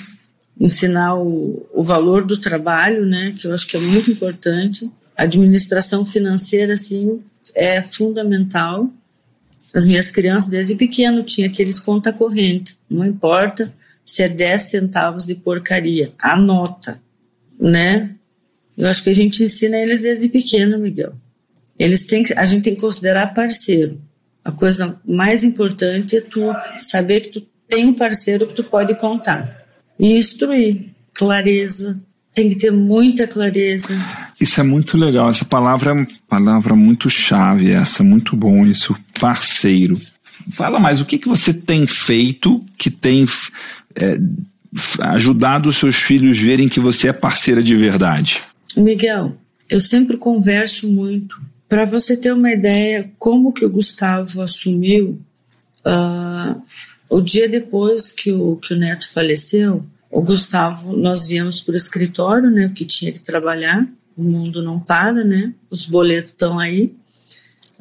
[0.59, 3.33] Ensinar o, o valor do trabalho, né?
[3.37, 4.89] Que eu acho que é muito importante
[5.23, 7.19] administração financeira, assim,
[7.55, 8.89] é fundamental.
[9.73, 12.77] As minhas crianças, desde pequeno, tinham aqueles conta corrente.
[12.89, 17.01] Não importa se é 10 centavos de porcaria, anota,
[17.59, 18.11] né?
[18.77, 21.13] Eu acho que a gente ensina eles desde pequeno, Miguel.
[21.77, 23.99] Eles têm a gente tem que considerar parceiro.
[24.45, 26.39] A coisa mais importante é tu
[26.77, 29.67] saber que tu tem um parceiro que tu pode contar.
[29.99, 31.99] E instruir, clareza,
[32.37, 33.99] tem que ter muita clareza.
[34.39, 35.27] Isso é muito legal.
[35.27, 39.99] Essa palavra é uma palavra muito chave, essa, muito bom isso, parceiro.
[40.51, 43.25] Fala mais, o que, que você tem feito que tem
[43.95, 44.19] é,
[44.99, 48.43] ajudado os seus filhos verem que você é parceira de verdade?
[48.75, 49.35] Miguel,
[49.67, 51.41] eu sempre converso muito.
[51.67, 55.19] Para você ter uma ideia como que o Gustavo assumiu,
[55.83, 56.61] uh,
[57.09, 61.77] o dia depois que o, que o Neto faleceu, o Gustavo, nós viemos para o
[61.77, 66.93] escritório, né, porque tinha que trabalhar, o mundo não para, né, os boletos estão aí.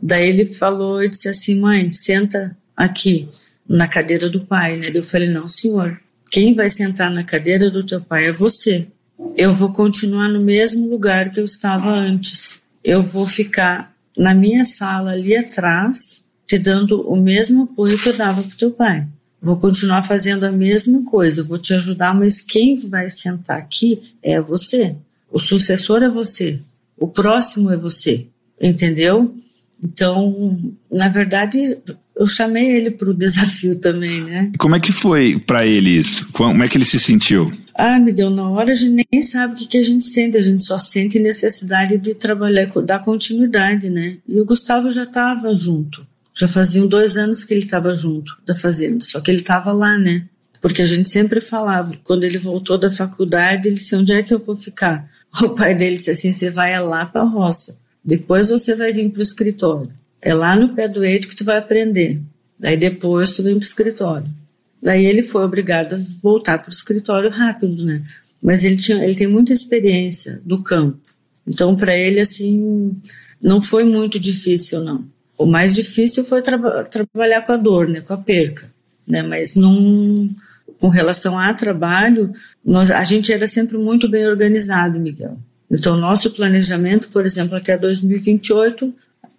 [0.03, 3.29] Daí ele falou e disse assim, mãe, senta aqui
[3.69, 4.91] na cadeira do pai, né?
[4.93, 5.99] Eu falei, não, senhor,
[6.31, 8.87] quem vai sentar na cadeira do teu pai é você.
[9.37, 12.61] Eu vou continuar no mesmo lugar que eu estava antes.
[12.85, 18.17] Eu vou ficar na minha sala ali atrás, te dando o mesmo apoio que eu
[18.17, 19.07] dava para teu pai.
[19.41, 24.41] Vou continuar fazendo a mesma coisa, vou te ajudar, mas quem vai sentar aqui é
[24.41, 24.97] você.
[25.31, 26.59] O sucessor é você.
[26.97, 28.27] O próximo é você.
[28.61, 29.35] Entendeu?
[29.85, 31.79] Então, na verdade,
[32.17, 34.53] eu chamei ele para o desafio também, né?
[34.59, 36.27] Como é que foi para ele isso?
[36.33, 37.53] Como é que ele se sentiu?
[37.75, 40.43] Ah, Miguel, na hora a gente nem sabe o que, que a gente sente, a
[40.43, 44.17] gente só sente necessidade de trabalhar, dar continuidade, né?
[44.27, 46.07] E o Gustavo já estava junto.
[46.39, 49.99] Já faziam dois anos que ele estava junto da fazenda, só que ele estava lá,
[49.99, 50.27] né?
[50.61, 54.35] Porque a gente sempre falava, quando ele voltou da faculdade, ele disse: onde é que
[54.35, 55.09] eu vou ficar?
[55.43, 59.11] O pai dele disse assim: você vai lá para a roça, depois você vai vir
[59.11, 59.91] para o escritório.
[60.21, 62.21] É lá no pé do eito que tu vai aprender.
[62.59, 64.29] Daí depois tu vem para o escritório.
[64.83, 68.03] Daí ele foi obrigado a voltar para o escritório rápido, né?
[68.43, 70.99] Mas ele tinha, ele tem muita experiência do campo.
[71.47, 72.97] Então para ele assim
[73.43, 75.05] não foi muito difícil não.
[75.37, 78.71] O mais difícil foi tra trabalhar com a dor, né, com a perca,
[79.07, 79.23] né?
[79.23, 80.31] Mas não
[80.79, 82.33] com relação a trabalho,
[82.65, 85.39] nós, a gente era sempre muito bem organizado, Miguel.
[85.71, 88.93] Então nosso planejamento, por exemplo, até 2028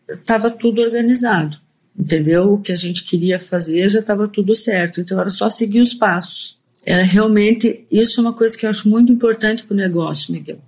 [0.10, 1.60] estava tudo organizado
[1.98, 2.54] entendeu?
[2.54, 5.94] O que a gente queria fazer já estava tudo certo, então era só seguir os
[5.94, 6.58] passos.
[6.86, 10.60] Era realmente, isso é uma coisa que eu acho muito importante para o negócio, Miguel.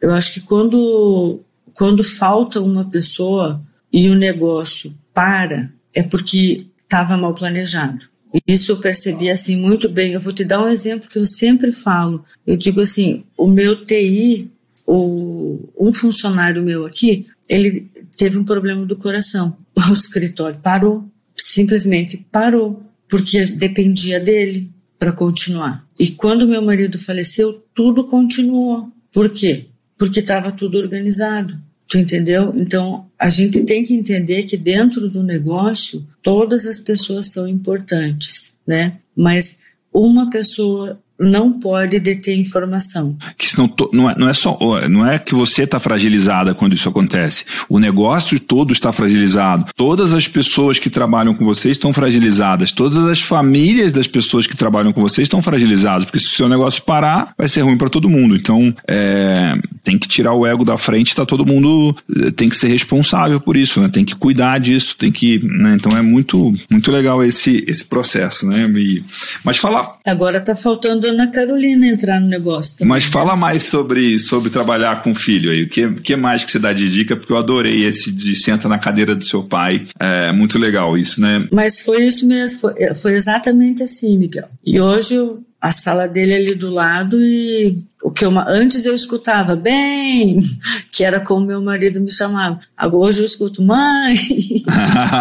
[0.00, 1.40] Eu acho que quando,
[1.74, 3.60] quando falta uma pessoa
[3.92, 8.06] e o negócio para, é porque estava mal planejado.
[8.46, 10.12] Isso eu percebi assim muito bem.
[10.12, 12.24] Eu vou te dar um exemplo que eu sempre falo.
[12.46, 14.50] Eu digo assim, o meu TI,
[14.86, 19.56] o, um funcionário meu aqui, ele teve um problema do coração
[19.90, 21.04] o escritório parou,
[21.36, 25.86] simplesmente parou, porque dependia dele para continuar.
[25.98, 28.90] E quando meu marido faleceu, tudo continuou.
[29.12, 29.66] Por quê?
[29.98, 31.58] Porque estava tudo organizado.
[31.88, 32.52] Tu entendeu?
[32.56, 38.56] Então, a gente tem que entender que dentro do negócio, todas as pessoas são importantes,
[38.66, 38.98] né?
[39.14, 39.60] Mas
[39.92, 43.16] uma pessoa não pode deter informação.
[43.38, 44.58] Que senão, não, é, não é só
[44.88, 47.44] não é que você está fragilizada quando isso acontece.
[47.68, 49.66] O negócio todo está fragilizado.
[49.76, 52.72] Todas as pessoas que trabalham com você estão fragilizadas.
[52.72, 56.04] Todas as famílias das pessoas que trabalham com você estão fragilizadas.
[56.04, 58.36] Porque se o seu negócio parar, vai ser ruim para todo mundo.
[58.36, 61.14] Então, é, tem que tirar o ego da frente.
[61.14, 63.88] Tá todo mundo eh, tem que ser responsável por isso, né?
[63.88, 64.96] Tem que cuidar disso.
[64.96, 65.76] Tem que, né?
[65.78, 68.68] Então é muito muito legal esse esse processo, né?
[68.76, 69.04] E,
[69.44, 69.96] mas falar.
[70.04, 72.88] Agora está faltando Ana Carolina entrar no negócio também.
[72.88, 75.64] Mas fala mais sobre, sobre trabalhar com o filho aí.
[75.64, 77.16] O que, que mais que você dá de dica?
[77.16, 79.86] Porque eu adorei esse de senta na cadeira do seu pai.
[79.98, 81.46] É muito legal isso, né?
[81.52, 82.60] Mas foi isso mesmo.
[82.60, 84.48] Foi, foi exatamente assim, Miguel.
[84.64, 88.86] E hoje eu, a sala dele é ali do lado e o que eu antes
[88.86, 90.38] eu escutava bem,
[90.92, 92.60] que era como meu marido me chamava.
[92.92, 94.14] Hoje eu escuto mãe.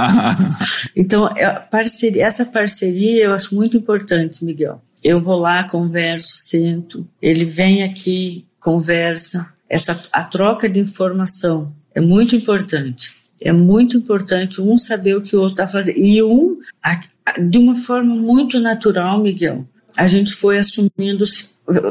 [0.96, 4.80] então, é, parceria, essa parceria eu acho muito importante, Miguel.
[5.06, 9.48] Eu vou lá, converso, sento, ele vem aqui, conversa.
[9.70, 13.14] Essa a troca de informação é muito importante.
[13.40, 16.00] É muito importante um saber o que o outro está fazendo.
[16.00, 16.56] E um,
[17.48, 19.64] de uma forma muito natural, Miguel,
[19.96, 21.24] a gente foi assumindo,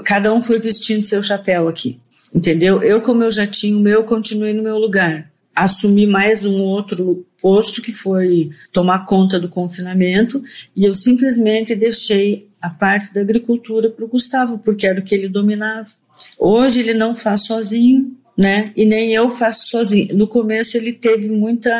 [0.04, 2.00] cada um foi vestindo seu chapéu aqui,
[2.34, 2.82] entendeu?
[2.82, 5.30] Eu, como eu já tinha o meu, continuei no meu lugar.
[5.54, 10.42] Assumi mais um outro posto que foi tomar conta do confinamento
[10.74, 15.14] e eu simplesmente deixei a parte da agricultura para o Gustavo, porque era o que
[15.14, 15.86] ele dominava.
[16.38, 18.72] Hoje ele não faz sozinho, né?
[18.74, 20.16] E nem eu faço sozinho.
[20.16, 21.70] No começo ele teve muita.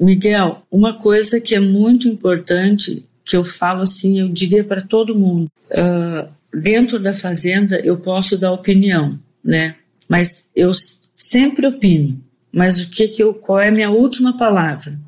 [0.00, 5.14] Miguel, uma coisa que é muito importante, que eu falo assim, eu diria para todo
[5.14, 9.76] mundo: uh, dentro da fazenda eu posso dar opinião, né?
[10.08, 10.72] Mas eu
[11.14, 12.20] sempre opino.
[12.52, 15.03] Mas o que que eu, qual é a minha última palavra?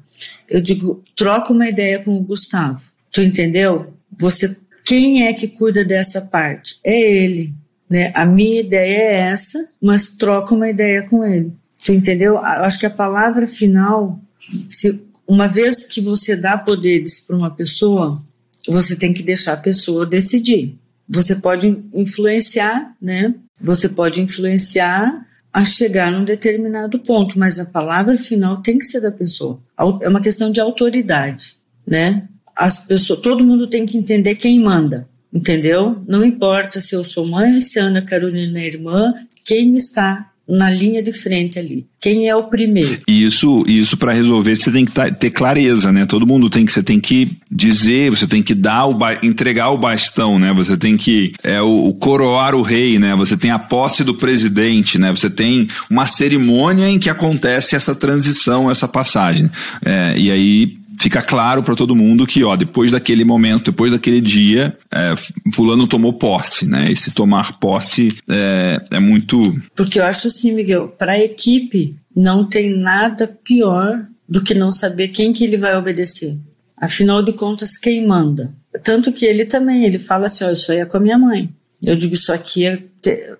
[0.48, 2.80] Eu digo, troca uma ideia com o Gustavo.
[3.12, 3.94] Tu entendeu?
[4.18, 6.78] Você quem é que cuida dessa parte?
[6.84, 7.52] É ele.
[7.90, 8.12] Né?
[8.14, 11.52] A minha ideia é essa, mas troca uma ideia com ele.
[11.84, 12.34] Tu entendeu?
[12.34, 14.20] Eu acho que a palavra final,
[14.68, 18.22] se uma vez que você dá poderes para uma pessoa,
[18.68, 20.78] você tem que deixar a pessoa decidir.
[21.08, 23.34] Você pode influenciar, né?
[23.60, 29.00] Você pode influenciar a chegar num determinado ponto, mas a palavra final tem que ser
[29.00, 29.60] da pessoa.
[29.78, 31.56] É uma questão de autoridade,
[31.86, 32.28] né?
[32.56, 36.02] as pessoas, todo mundo tem que entender quem manda, entendeu?
[36.08, 39.12] Não importa se eu sou mãe, se Ana Carolina é irmã,
[39.44, 41.86] quem está na linha de frente ali.
[42.00, 43.00] Quem é o primeiro?
[43.08, 46.06] Isso, isso para resolver você tem que tá, ter clareza, né?
[46.06, 49.78] Todo mundo tem que você tem que dizer, você tem que dar o entregar o
[49.78, 50.52] bastão, né?
[50.52, 53.16] Você tem que é o, o, coroar o rei, né?
[53.16, 55.10] Você tem a posse do presidente, né?
[55.10, 59.50] Você tem uma cerimônia em que acontece essa transição, essa passagem.
[59.84, 64.20] É, e aí fica claro para todo mundo que, ó, depois daquele momento, depois daquele
[64.20, 65.14] dia, é,
[65.54, 66.90] fulano tomou posse, né?
[66.90, 69.60] Esse tomar posse é, é muito.
[69.74, 74.70] Porque eu acho assim, Miguel, para a equipe não tem nada pior do que não
[74.70, 76.36] saber quem que ele vai obedecer.
[76.76, 78.52] Afinal de contas, quem manda?
[78.82, 81.48] Tanto que ele também, ele fala assim, ó, isso aí é com a minha mãe.
[81.82, 82.82] Eu digo, isso aqui é,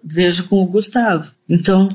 [0.04, 1.32] vejo com o Gustavo.
[1.48, 1.88] Então,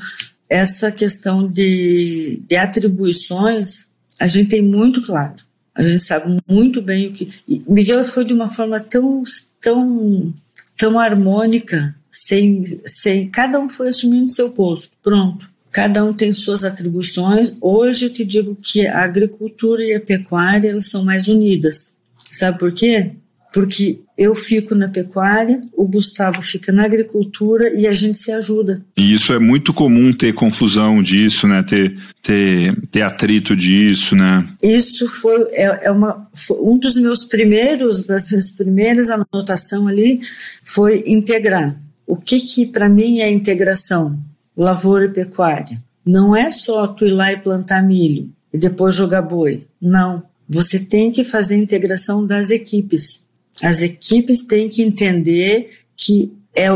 [0.49, 3.85] essa questão de, de atribuições,
[4.19, 5.35] a gente tem muito claro.
[5.73, 7.29] A gente sabe muito bem o que.
[7.47, 9.23] E Miguel foi de uma forma tão,
[9.61, 10.33] tão,
[10.77, 13.29] tão harmônica, sem, sem.
[13.29, 14.93] Cada um foi assumindo seu posto.
[15.01, 15.49] Pronto.
[15.71, 17.55] Cada um tem suas atribuições.
[17.61, 21.95] Hoje eu te digo que a agricultura e a pecuária elas são mais unidas.
[22.17, 23.11] Sabe por quê?
[23.53, 28.83] Porque eu fico na pecuária, o Gustavo fica na agricultura e a gente se ajuda.
[28.95, 31.61] E isso é muito comum ter confusão disso, né?
[31.63, 34.47] Ter, ter, ter atrito disso, né?
[34.63, 40.21] Isso foi, é, é uma, foi um dos meus primeiros, das minhas primeiras anotações ali,
[40.63, 41.77] foi integrar.
[42.07, 44.17] O que que para mim é integração?
[44.55, 45.81] Lavoura e pecuária.
[46.05, 49.65] Não é só tu ir lá e plantar milho e depois jogar boi.
[49.81, 50.23] Não.
[50.47, 53.30] Você tem que fazer a integração das equipes
[53.61, 56.67] as equipes têm que entender que é,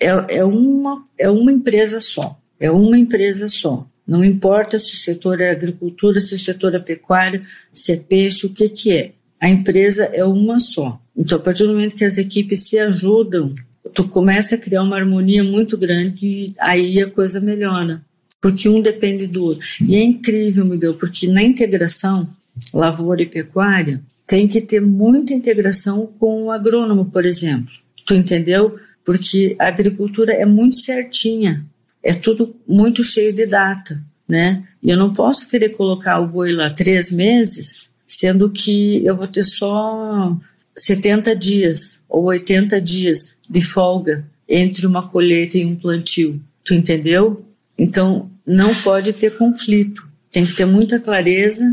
[0.00, 2.38] é, é, uma, é uma empresa só.
[2.60, 3.86] É uma empresa só.
[4.06, 8.46] Não importa se o setor é agricultura, se o setor é pecuária, se é peixe,
[8.46, 9.12] o que, que é.
[9.40, 11.00] A empresa é uma só.
[11.16, 13.54] Então, a partir do momento que as equipes se ajudam,
[13.92, 18.02] tu começa a criar uma harmonia muito grande e aí a coisa melhora.
[18.40, 19.66] Porque um depende do outro.
[19.82, 22.28] E é incrível, Miguel, porque na integração
[22.72, 27.72] lavoura e pecuária, tem que ter muita integração com o agrônomo, por exemplo.
[28.04, 28.78] Tu entendeu?
[29.02, 31.64] Porque a agricultura é muito certinha,
[32.02, 34.64] é tudo muito cheio de data, né?
[34.82, 39.26] E eu não posso querer colocar o boi lá três meses, sendo que eu vou
[39.26, 40.36] ter só
[40.74, 46.38] 70 dias ou 80 dias de folga entre uma colheita e um plantio.
[46.62, 47.46] Tu entendeu?
[47.78, 50.06] Então, não pode ter conflito.
[50.30, 51.64] Tem que ter muita clareza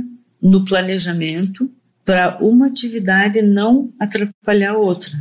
[0.41, 1.69] no planejamento
[2.05, 5.11] para uma atividade não atrapalhar a outra,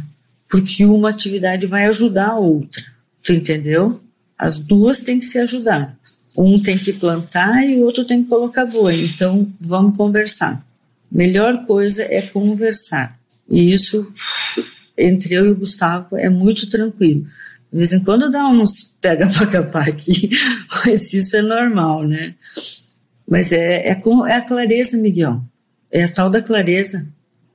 [0.49, 2.85] porque uma atividade vai ajudar a outra.
[3.23, 4.01] Tu entendeu?
[4.39, 5.99] As duas têm que se ajudar.
[6.37, 9.05] Um tem que plantar e o outro tem que colocar boi.
[9.05, 10.65] Então, vamos conversar.
[11.11, 13.19] Melhor coisa é conversar.
[13.49, 14.13] E isso,
[14.99, 17.25] entre eu e o Gustavo, é muito tranquilo.
[17.73, 20.31] De vez em quando dá uns pega para capar aqui,
[20.85, 22.35] mas isso é normal, né?
[23.29, 25.43] Mas é, é, com, é a clareza, Miguel.
[25.95, 27.07] É a tal da clareza.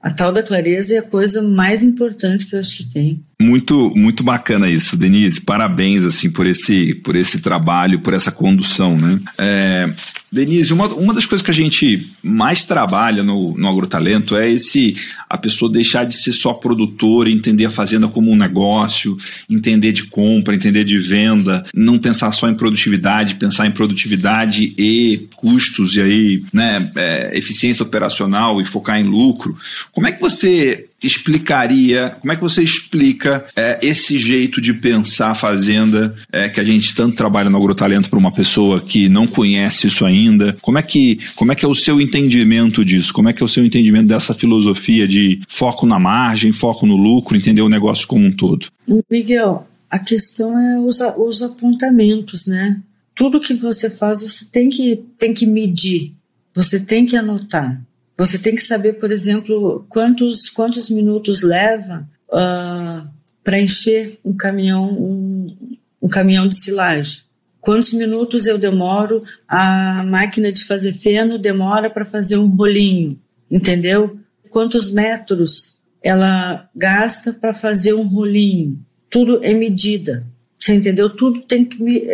[0.02, 3.22] A tal da clareza é a coisa mais importante que eu acho que tem.
[3.42, 5.40] Muito, muito bacana isso, Denise.
[5.40, 9.18] Parabéns assim por esse, por esse trabalho, por essa condução, né?
[9.38, 9.90] É,
[10.30, 14.94] Denise, uma, uma das coisas que a gente mais trabalha no, no agrotalento é esse
[15.30, 19.16] a pessoa deixar de ser só produtora, entender a fazenda como um negócio,
[19.50, 25.30] entender de compra, entender de venda, não pensar só em produtividade, pensar em produtividade e
[25.38, 29.56] custos e aí, né, é, eficiência operacional e focar em lucro.
[29.94, 35.32] Como é que você explicaria, como é que você explica é, esse jeito de pensar
[35.32, 39.28] a fazenda é, que a gente tanto trabalha no agrotalento para uma pessoa que não
[39.28, 40.58] conhece isso ainda?
[40.62, 43.14] Como é que como é que é o seu entendimento disso?
[43.14, 46.96] Como é que é o seu entendimento dessa filosofia de foco na margem, foco no
[46.96, 48.68] lucro, entender o negócio como um todo?
[49.10, 52.80] Miguel, a questão é os, os apontamentos, né?
[53.16, 56.14] Tudo que você faz, você tem que, tem que medir,
[56.56, 57.82] você tem que anotar.
[58.20, 63.08] Você tem que saber, por exemplo, quantos, quantos minutos leva uh, ah,
[63.42, 67.22] para encher um caminhão, um, um caminhão de silagem.
[67.62, 73.18] Quantos minutos eu demoro, a máquina de fazer feno demora para fazer um rolinho,
[73.50, 74.20] entendeu?
[74.50, 78.78] Quantos metros ela gasta para fazer um rolinho.
[79.10, 80.28] Tudo é medida,
[80.60, 81.10] você entendeu?
[81.10, 82.06] Tudo tem que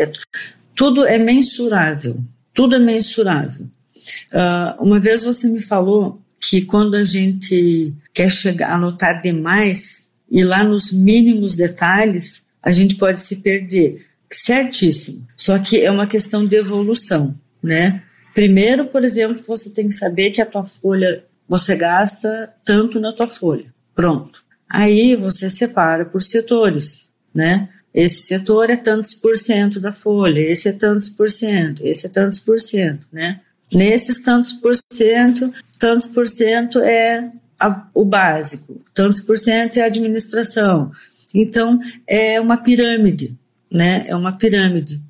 [0.75, 2.19] tudo é mensurável,
[2.53, 3.67] tudo é mensurável.
[4.33, 10.07] Uh, uma vez você me falou que quando a gente quer chegar a notar demais
[10.29, 14.05] e lá nos mínimos detalhes, a gente pode se perder.
[14.31, 15.25] Certíssimo.
[15.37, 17.33] Só que é uma questão de evolução,
[17.63, 18.03] né?
[18.33, 23.13] Primeiro, por exemplo, você tem que saber que a tua folha, você gasta tanto na
[23.13, 23.73] tua folha.
[23.93, 24.43] Pronto.
[24.69, 27.69] Aí você separa por setores, né?
[27.93, 32.09] Esse setor é tantos por cento da folha, esse é tantos por cento, esse é
[32.09, 33.39] tantos por cento, né?
[33.73, 39.81] Nesses tantos por cento, tantos por cento é a, o básico, tantos por cento é
[39.81, 40.91] a administração.
[41.33, 43.35] Então, é uma pirâmide,
[43.71, 44.05] né?
[44.07, 45.01] É uma pirâmide.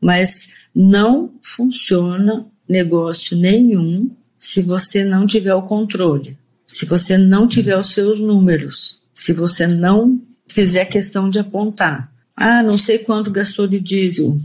[0.00, 6.36] Mas não funciona negócio nenhum se você não tiver o controle,
[6.66, 12.10] se você não tiver os seus números, se você não fizer questão de apontar.
[12.34, 14.36] Ah, não sei quanto gastou de diesel.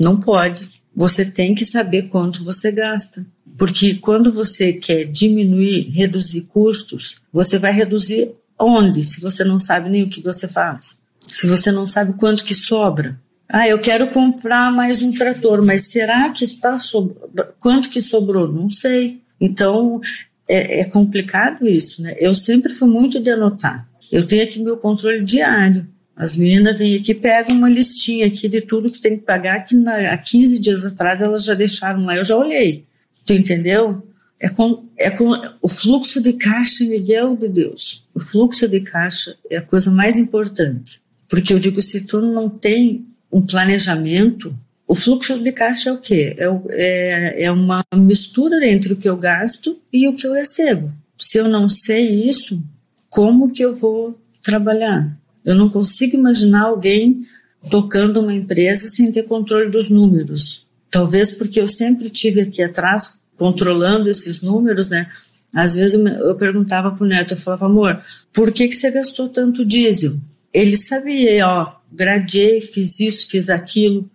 [0.00, 0.68] Não pode.
[0.94, 3.26] Você tem que saber quanto você gasta.
[3.56, 9.02] Porque quando você quer diminuir, reduzir custos, você vai reduzir onde?
[9.02, 11.00] Se você não sabe nem o que você faz.
[11.20, 13.18] Se você não sabe quanto que sobra.
[13.48, 17.14] Ah, eu quero comprar mais um trator, mas será que está sob...
[17.60, 18.50] quanto que sobrou?
[18.50, 19.20] Não sei.
[19.40, 20.00] Então
[20.48, 22.16] é, é, complicado isso, né?
[22.18, 23.86] Eu sempre fui muito de anotar.
[24.10, 25.86] Eu tenho aqui meu controle diário.
[26.16, 29.74] As meninas vêm aqui pegam uma listinha aqui de tudo que tem que pagar, que
[29.74, 32.84] na, há 15 dias atrás elas já deixaram lá, eu já olhei.
[33.26, 34.02] Tu entendeu?
[34.40, 38.04] É com, é com o fluxo de caixa, Miguel de Deus.
[38.14, 41.00] O fluxo de caixa é a coisa mais importante.
[41.28, 44.56] Porque eu digo, se tu não tem um planejamento,
[44.86, 46.36] o fluxo de caixa é o quê?
[46.38, 50.92] É, é, é uma mistura entre o que eu gasto e o que eu recebo.
[51.18, 52.62] Se eu não sei isso,
[53.08, 55.16] como que eu vou trabalhar?
[55.44, 57.22] Eu não consigo imaginar alguém
[57.70, 60.66] tocando uma empresa sem ter controle dos números.
[60.90, 65.08] Talvez porque eu sempre tive aqui atrás controlando esses números, né?
[65.54, 69.64] Às vezes eu perguntava pro neto, eu falava, amor, por que que você gastou tanto
[69.64, 70.14] diesel?
[70.52, 74.08] Ele sabia, ó, gradiei, fiz isso, fiz aquilo.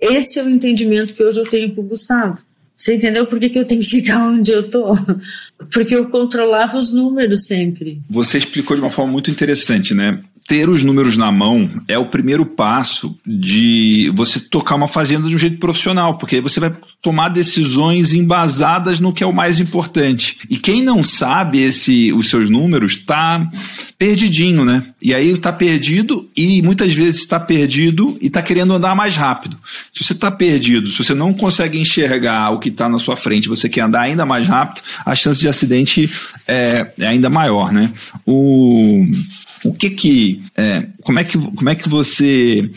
[0.00, 2.40] Esse é o entendimento que hoje eu tenho com o Gustavo.
[2.76, 4.94] Você entendeu por que, que eu tenho que ficar onde eu tô?
[5.72, 8.02] Porque eu controlava os números sempre.
[8.10, 10.20] Você explicou de uma forma muito interessante, né?
[10.46, 15.34] Ter os números na mão é o primeiro passo de você tocar uma fazenda de
[15.34, 16.72] um jeito profissional, porque aí você vai
[17.02, 20.38] tomar decisões embasadas no que é o mais importante.
[20.48, 23.50] E quem não sabe esse, os seus números está
[23.98, 24.84] perdidinho, né?
[25.00, 29.56] E aí está perdido e muitas vezes está perdido e está querendo andar mais rápido.
[29.92, 33.48] Se você está perdido, se você não consegue enxergar o que está na sua frente,
[33.48, 36.10] você quer andar ainda mais rápido, a chance de acidente
[36.46, 37.90] é, é ainda maior, né?
[38.24, 39.06] O
[39.68, 42.70] o que que, é, como é que, como é que você,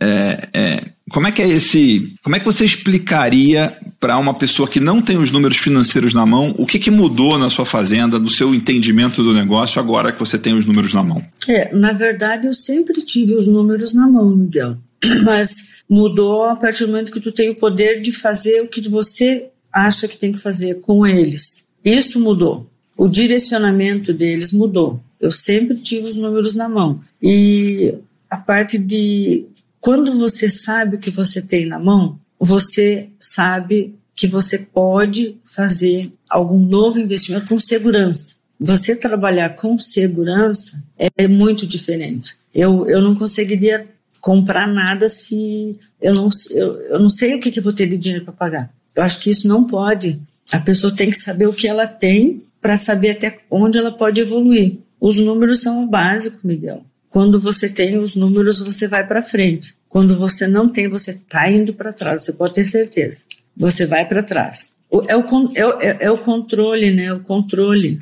[0.00, 4.68] é, é, como é que é esse, como é que você explicaria para uma pessoa
[4.68, 8.18] que não tem os números financeiros na mão, o que que mudou na sua fazenda,
[8.18, 11.22] no seu entendimento do negócio agora que você tem os números na mão?
[11.48, 14.76] É, na verdade eu sempre tive os números na mão, Miguel,
[15.24, 18.88] mas mudou a partir do momento que tu tem o poder de fazer o que
[18.88, 21.66] você acha que tem que fazer com eles.
[21.84, 22.68] Isso mudou.
[22.96, 25.00] O direcionamento deles mudou.
[25.20, 27.00] Eu sempre tive os números na mão.
[27.22, 27.94] E
[28.28, 29.46] a parte de
[29.80, 36.10] quando você sabe o que você tem na mão, você sabe que você pode fazer
[36.28, 38.36] algum novo investimento com segurança.
[38.58, 40.82] Você trabalhar com segurança
[41.18, 42.34] é muito diferente.
[42.54, 43.86] Eu, eu não conseguiria
[44.20, 47.86] comprar nada se eu não, eu, eu não sei o que, que eu vou ter
[47.86, 48.70] de dinheiro para pagar.
[48.94, 50.18] Eu acho que isso não pode.
[50.50, 54.20] A pessoa tem que saber o que ela tem para saber até onde ela pode
[54.20, 54.78] evoluir.
[55.06, 56.84] Os números são o básico, Miguel.
[57.08, 59.76] Quando você tem os números, você vai para frente.
[59.88, 63.22] Quando você não tem, você está indo para trás, você pode ter certeza.
[63.56, 64.74] Você vai para trás.
[65.08, 65.22] É o,
[65.54, 67.12] é, é, é o controle, né?
[67.12, 68.00] O controle.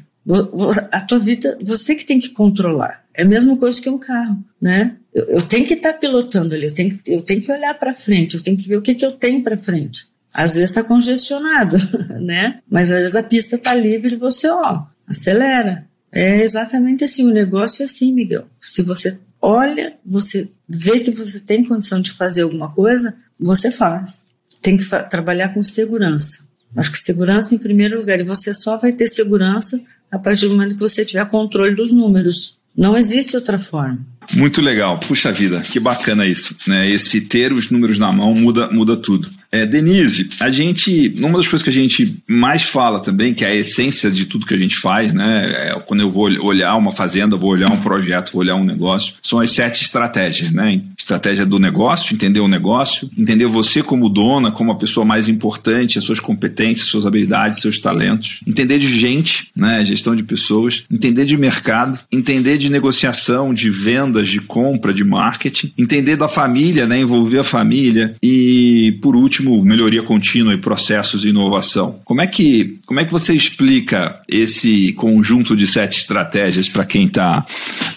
[0.90, 3.04] A tua vida, você que tem que controlar.
[3.12, 4.96] É a mesma coisa que um carro, né?
[5.12, 7.92] Eu, eu tenho que estar tá pilotando ali, eu tenho, eu tenho que olhar para
[7.92, 10.06] frente, eu tenho que ver o que, que eu tenho para frente.
[10.32, 11.76] Às vezes está congestionado,
[12.18, 12.56] né?
[12.66, 15.86] Mas às vezes a pista está livre e você, ó, acelera.
[16.14, 18.46] É exatamente assim, o negócio é assim, Miguel.
[18.60, 24.24] Se você olha, você vê que você tem condição de fazer alguma coisa, você faz.
[24.62, 26.38] Tem que trabalhar com segurança.
[26.76, 28.20] Acho que segurança em primeiro lugar.
[28.20, 31.92] E você só vai ter segurança a partir do momento que você tiver controle dos
[31.92, 32.58] números.
[32.76, 34.00] Não existe outra forma.
[34.34, 34.98] Muito legal.
[34.98, 36.56] Puxa vida, que bacana isso.
[36.66, 36.90] Né?
[36.90, 39.30] Esse ter os números na mão muda, muda tudo.
[39.54, 43.48] É, Denise, a gente, uma das coisas que a gente mais fala também, que é
[43.50, 45.70] a essência de tudo que a gente faz, né?
[45.70, 49.14] É, quando eu vou olhar uma fazenda, vou olhar um projeto, vou olhar um negócio,
[49.22, 50.80] são as sete estratégias, né?
[50.98, 55.98] Estratégia do negócio, entender o negócio, entender você como dona, como a pessoa mais importante,
[55.98, 59.84] as suas competências, suas habilidades, seus talentos, entender de gente, né?
[59.84, 65.72] Gestão de pessoas, entender de mercado, entender de negociação, de vendas, de compra, de marketing,
[65.78, 66.98] entender da família, né?
[66.98, 72.00] Envolver a família e, por último, melhoria contínua e processos e inovação.
[72.04, 77.06] Como é que, como é que você explica esse conjunto de sete estratégias para quem
[77.06, 77.44] está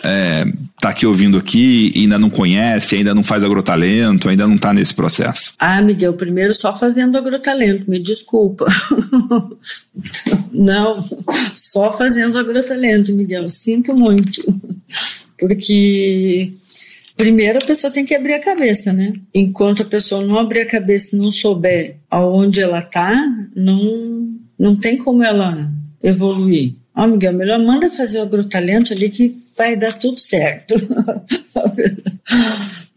[0.04, 0.46] é,
[0.80, 4.74] tá aqui ouvindo aqui e ainda não conhece, ainda não faz agrotalento, ainda não está
[4.74, 5.54] nesse processo?
[5.58, 8.66] Ah, Miguel, primeiro só fazendo agrotalento, me desculpa.
[10.52, 11.08] não,
[11.54, 14.42] só fazendo agrotalento, Miguel, sinto muito.
[15.38, 16.54] Porque
[17.18, 19.12] Primeiro, a pessoa tem que abrir a cabeça, né?
[19.34, 23.12] Enquanto a pessoa não abrir a cabeça e não souber aonde ela tá,
[23.56, 25.68] não, não tem como ela
[26.04, 26.76] evoluir.
[26.98, 30.74] Ó, oh, Miguel, melhor manda fazer o agrotalento ali que vai dar tudo certo.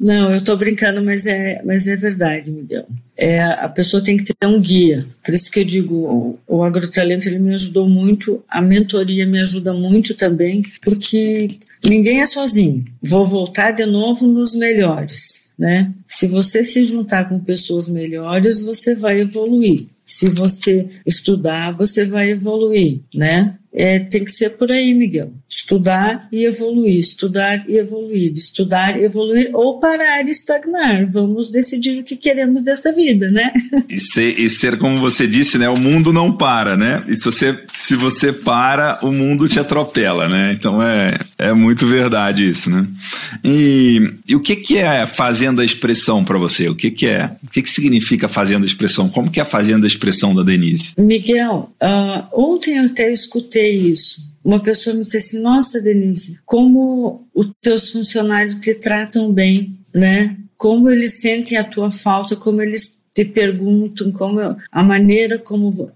[0.01, 2.87] Não, eu tô brincando, mas é, mas é verdade, Miguel.
[3.15, 5.07] É, a pessoa tem que ter um guia.
[5.23, 9.39] Por isso que eu digo, o, o agrotalento ele me ajudou muito, a mentoria me
[9.39, 12.83] ajuda muito também, porque ninguém é sozinho.
[13.03, 15.51] Vou voltar de novo nos melhores.
[15.59, 15.93] Né?
[16.07, 19.89] Se você se juntar com pessoas melhores, você vai evoluir.
[20.03, 23.59] Se você estudar, você vai evoluir, né?
[23.73, 25.33] É, tem que ser por aí, Miguel.
[25.71, 31.09] Estudar e evoluir, estudar e evoluir, estudar e evoluir, ou parar e estagnar.
[31.09, 33.53] Vamos decidir o que queremos dessa vida, né?
[33.89, 35.69] E ser, e ser como você disse, né?
[35.69, 37.05] O mundo não para, né?
[37.07, 40.53] E se você, se você para, o mundo te atropela, né?
[40.53, 42.85] Então é, é muito verdade isso, né?
[43.45, 46.69] E, e o que, que é fazenda expressão para você?
[46.69, 47.31] O que, que é?
[47.45, 49.09] O que, que significa fazenda expressão?
[49.09, 50.95] Como que é a fazenda expressão da Denise?
[50.99, 54.30] Miguel, uh, ontem eu até escutei isso.
[54.45, 60.37] Uma pessoa me disse assim: Nossa, Denise, como os teus funcionários te tratam bem, né?
[60.57, 65.91] Como eles sentem a tua falta, como eles te perguntam, como a maneira como.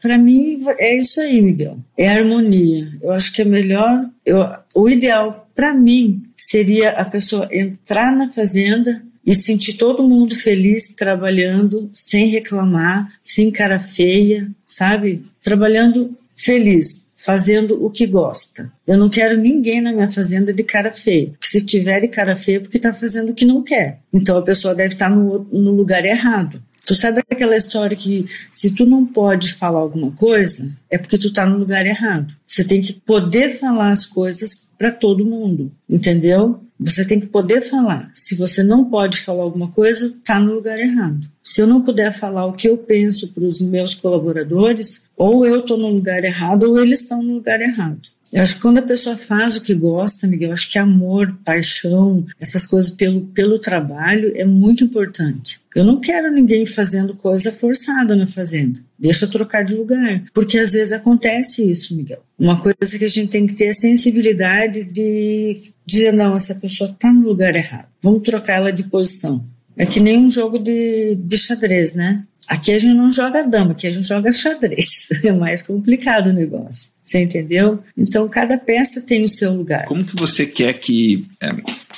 [0.00, 1.78] Para mim, é isso aí, Miguel.
[1.96, 2.88] É harmonia.
[3.02, 4.08] Eu acho que é melhor.
[4.24, 10.34] Eu, o ideal para mim seria a pessoa entrar na fazenda e sentir todo mundo
[10.34, 15.24] feliz trabalhando, sem reclamar, sem cara feia, sabe?
[15.40, 18.72] Trabalhando feliz, fazendo o que gosta.
[18.86, 21.30] Eu não quero ninguém na minha fazenda de cara feia.
[21.30, 24.00] Porque se tiver de cara feia, é porque está fazendo o que não quer.
[24.12, 26.62] Então a pessoa deve estar tá no, no lugar errado.
[26.92, 31.32] Tu sabe aquela história que se tu não pode falar alguma coisa, é porque tu
[31.32, 32.34] tá no lugar errado.
[32.46, 36.60] Você tem que poder falar as coisas para todo mundo, entendeu?
[36.78, 38.10] Você tem que poder falar.
[38.12, 41.26] Se você não pode falar alguma coisa, tá no lugar errado.
[41.42, 45.60] Se eu não puder falar o que eu penso para os meus colaboradores, ou eu
[45.60, 48.02] estou no lugar errado, ou eles estão no lugar errado.
[48.32, 52.24] Eu acho que quando a pessoa faz o que gosta, Miguel, acho que amor, paixão,
[52.40, 55.60] essas coisas pelo, pelo trabalho é muito importante.
[55.74, 58.80] Eu não quero ninguém fazendo coisa forçada na fazenda.
[58.98, 60.24] Deixa eu trocar de lugar.
[60.32, 62.22] Porque às vezes acontece isso, Miguel.
[62.38, 66.54] Uma coisa que a gente tem que ter é a sensibilidade de dizer: não, essa
[66.54, 67.88] pessoa está no lugar errado.
[68.02, 69.44] Vamos trocar ela de posição.
[69.76, 72.24] É que nem um jogo de, de xadrez, né?
[72.52, 75.08] Aqui a gente não joga dama, aqui a gente joga xadrez.
[75.24, 76.90] É mais complicado o negócio.
[77.02, 77.78] Você entendeu?
[77.96, 79.86] Então cada peça tem o seu lugar.
[79.86, 81.50] Como que você quer que é,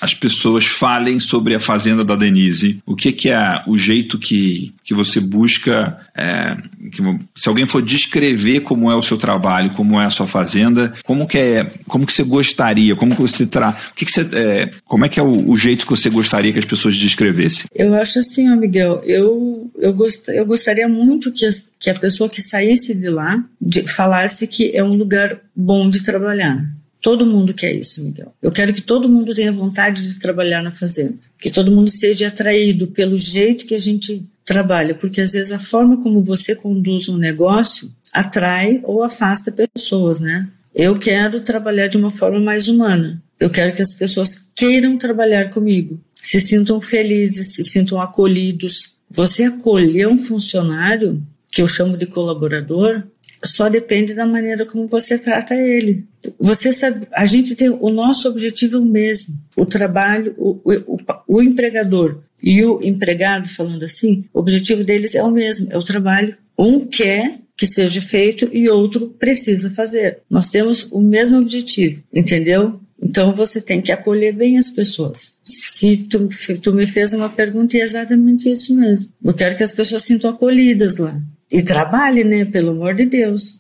[0.04, 2.78] as pessoas falem sobre a fazenda da Denise?
[2.84, 5.98] O que, que é o jeito que, que você busca?
[6.14, 6.56] É,
[6.92, 7.02] que,
[7.34, 11.26] se alguém for descrever como é o seu trabalho, como é a sua fazenda, como
[11.26, 12.94] que é, como que você gostaria?
[12.94, 15.56] Como que você tra, o que, que você, é, como é que é o, o,
[15.56, 17.64] jeito que você gostaria que as pessoas descrevessem?
[17.74, 19.00] Eu acho assim, ó, Miguel.
[19.04, 23.42] Eu eu, gost, eu gostaria muito que, as, que a pessoa que saísse de lá
[23.60, 26.62] de, falasse que é um lugar bom de trabalhar
[27.04, 28.32] Todo mundo quer isso, Miguel.
[28.40, 31.18] Eu quero que todo mundo tenha vontade de trabalhar na fazenda.
[31.38, 35.58] Que todo mundo seja atraído pelo jeito que a gente trabalha, porque às vezes a
[35.58, 40.48] forma como você conduz um negócio atrai ou afasta pessoas, né?
[40.74, 43.22] Eu quero trabalhar de uma forma mais humana.
[43.38, 48.94] Eu quero que as pessoas queiram trabalhar comigo, se sintam felizes, se sintam acolhidos.
[49.10, 53.02] Você acolher um funcionário, que eu chamo de colaborador,
[53.44, 56.04] só depende da maneira como você trata ele.
[56.38, 59.34] Você sabe, a gente tem o nosso objetivo é o mesmo.
[59.56, 65.22] O trabalho, o, o, o empregador e o empregado, falando assim, o objetivo deles é
[65.22, 66.36] o mesmo, é o trabalho.
[66.58, 70.20] Um quer que seja feito e outro precisa fazer.
[70.28, 72.80] Nós temos o mesmo objetivo, entendeu?
[73.00, 75.34] Então você tem que acolher bem as pessoas.
[75.42, 76.28] Se tu,
[76.60, 79.12] tu me fez uma pergunta, é exatamente isso mesmo.
[79.22, 81.20] Eu quero que as pessoas sintam acolhidas lá.
[81.50, 82.44] E trabalhe, né?
[82.44, 83.58] Pelo amor de Deus.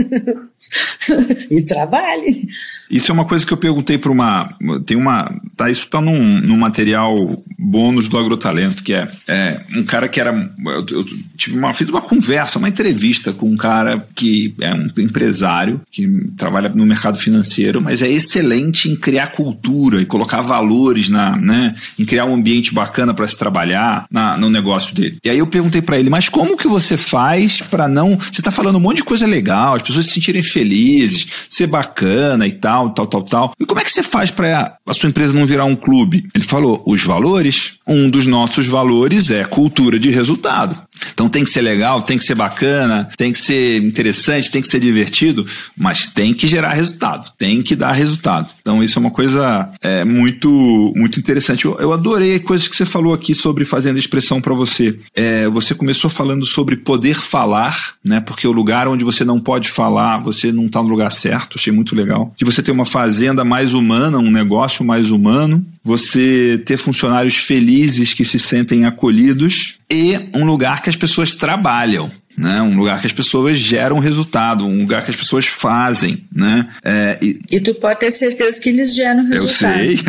[1.50, 2.48] e trabalhe.
[2.90, 4.54] Isso é uma coisa que eu perguntei para uma.
[4.84, 5.34] Tem uma.
[5.56, 10.20] Tá, isso está num, num material bônus do Agrotalento, que é, é um cara que
[10.20, 10.32] era.
[10.64, 11.04] Eu, eu,
[11.36, 16.06] tive uma, fiz uma conversa, uma entrevista com um cara que é um empresário, que
[16.36, 21.74] trabalha no mercado financeiro, mas é excelente em criar cultura e colocar valores na, né,
[21.98, 25.18] em criar um ambiente bacana para se trabalhar na, no negócio dele.
[25.24, 28.16] E aí eu perguntei para ele, mas como que você faz para não.
[28.18, 32.46] Você está falando um monte de coisa legal, as pessoas se sentirem felizes, ser bacana
[32.46, 33.52] e tal tal, tal, tal.
[33.58, 36.28] E como é que você faz para a sua empresa não virar um clube?
[36.34, 37.74] Ele falou: os valores.
[37.86, 40.76] Um dos nossos valores é cultura de resultado.
[41.12, 44.68] Então tem que ser legal, tem que ser bacana, tem que ser interessante, tem que
[44.68, 48.52] ser divertido, mas tem que gerar resultado, tem que dar resultado.
[48.60, 51.64] Então isso é uma coisa é, muito muito interessante.
[51.64, 54.98] Eu, eu, adorei coisas que você falou aqui sobre fazendo expressão para você.
[55.14, 58.20] É, você começou falando sobre poder falar, né?
[58.20, 61.58] Porque o lugar onde você não pode falar, você não está no lugar certo.
[61.58, 62.32] Achei muito legal.
[62.36, 68.12] De você ter uma fazenda mais humana, um negócio mais humano, você ter funcionários felizes
[68.12, 72.10] que se sentem acolhidos e um lugar que as pessoas trabalham.
[72.36, 72.60] Né?
[72.60, 76.68] Um lugar que as pessoas geram resultado, um lugar que as pessoas fazem, né?
[76.84, 77.40] É, e...
[77.50, 77.60] e...
[77.60, 79.80] tu pode ter certeza que eles geram resultado.
[79.80, 80.04] Eu sei.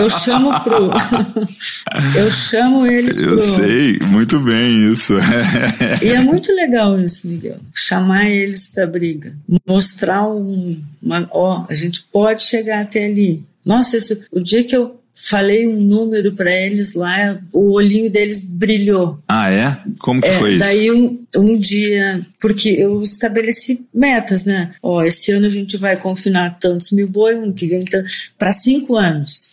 [0.00, 0.90] eu chamo pro,
[2.14, 3.34] eu chamo eles eu pro.
[3.36, 5.14] Eu sei, muito bem isso.
[6.02, 7.56] e é muito legal isso, Miguel.
[7.74, 9.34] Chamar eles para briga,
[9.66, 13.42] mostrar um, uma, ó, a gente pode chegar até ali.
[13.64, 18.44] Nossa, isso, o dia que eu falei um número para eles lá, o olhinho deles
[18.44, 19.18] brilhou.
[19.28, 19.78] Ah, é?
[19.98, 20.58] Como que é, foi isso?
[20.60, 24.72] Daí um, um dia, porque eu estabeleci metas, né?
[24.82, 27.84] Ó, esse ano a gente vai confinar tantos mil boi, ano que vem
[28.38, 29.52] para cinco anos.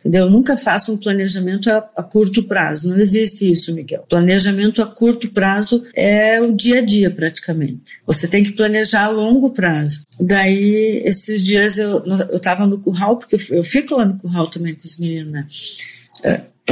[0.00, 0.26] Entendeu?
[0.26, 2.88] Eu nunca faço um planejamento a, a, curto prazo.
[2.88, 4.04] Não existe isso, Miguel.
[4.08, 8.00] Planejamento a curto prazo é o dia a dia, praticamente.
[8.06, 10.04] Você tem que planejar a longo prazo.
[10.18, 12.02] Daí, esses dias eu
[12.32, 15.46] estava no curral, porque eu, eu fico lá no curral também com os meninos, né?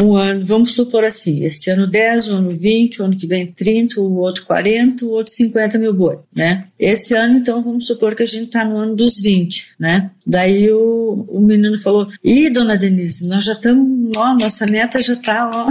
[0.02, 3.46] Um ano, vamos supor assim, esse ano 10, o ano 20, o ano que vem
[3.46, 6.66] 30, o outro 40, o outro 50 mil boi, né?
[6.78, 10.10] Esse ano, então, vamos supor que a gente está no ano dos 20, né?
[10.26, 15.14] Daí o, o menino falou, ih, dona Denise, nós já estamos, ó, nossa meta já
[15.14, 15.68] está, ó.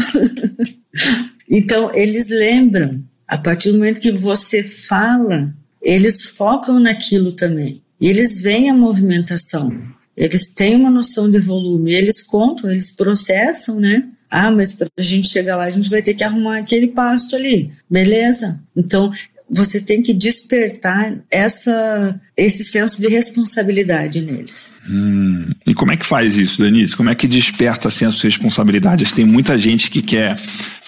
[1.50, 7.82] então, eles lembram, a partir do momento que você fala, eles focam naquilo também.
[8.00, 9.72] E eles veem a movimentação.
[10.16, 14.08] Eles têm uma noção de volume, eles contam, eles processam, né?
[14.30, 17.36] Ah, mas para a gente chegar lá, a gente vai ter que arrumar aquele pasto
[17.36, 17.72] ali.
[17.90, 18.60] Beleza?
[18.76, 19.12] Então,
[19.50, 24.76] você tem que despertar essa, esse senso de responsabilidade neles.
[24.90, 25.50] Hum.
[25.66, 26.96] E como é que faz isso, Denise?
[26.96, 29.04] Como é que desperta senso de responsabilidade?
[29.04, 30.38] Acho que tem muita gente que quer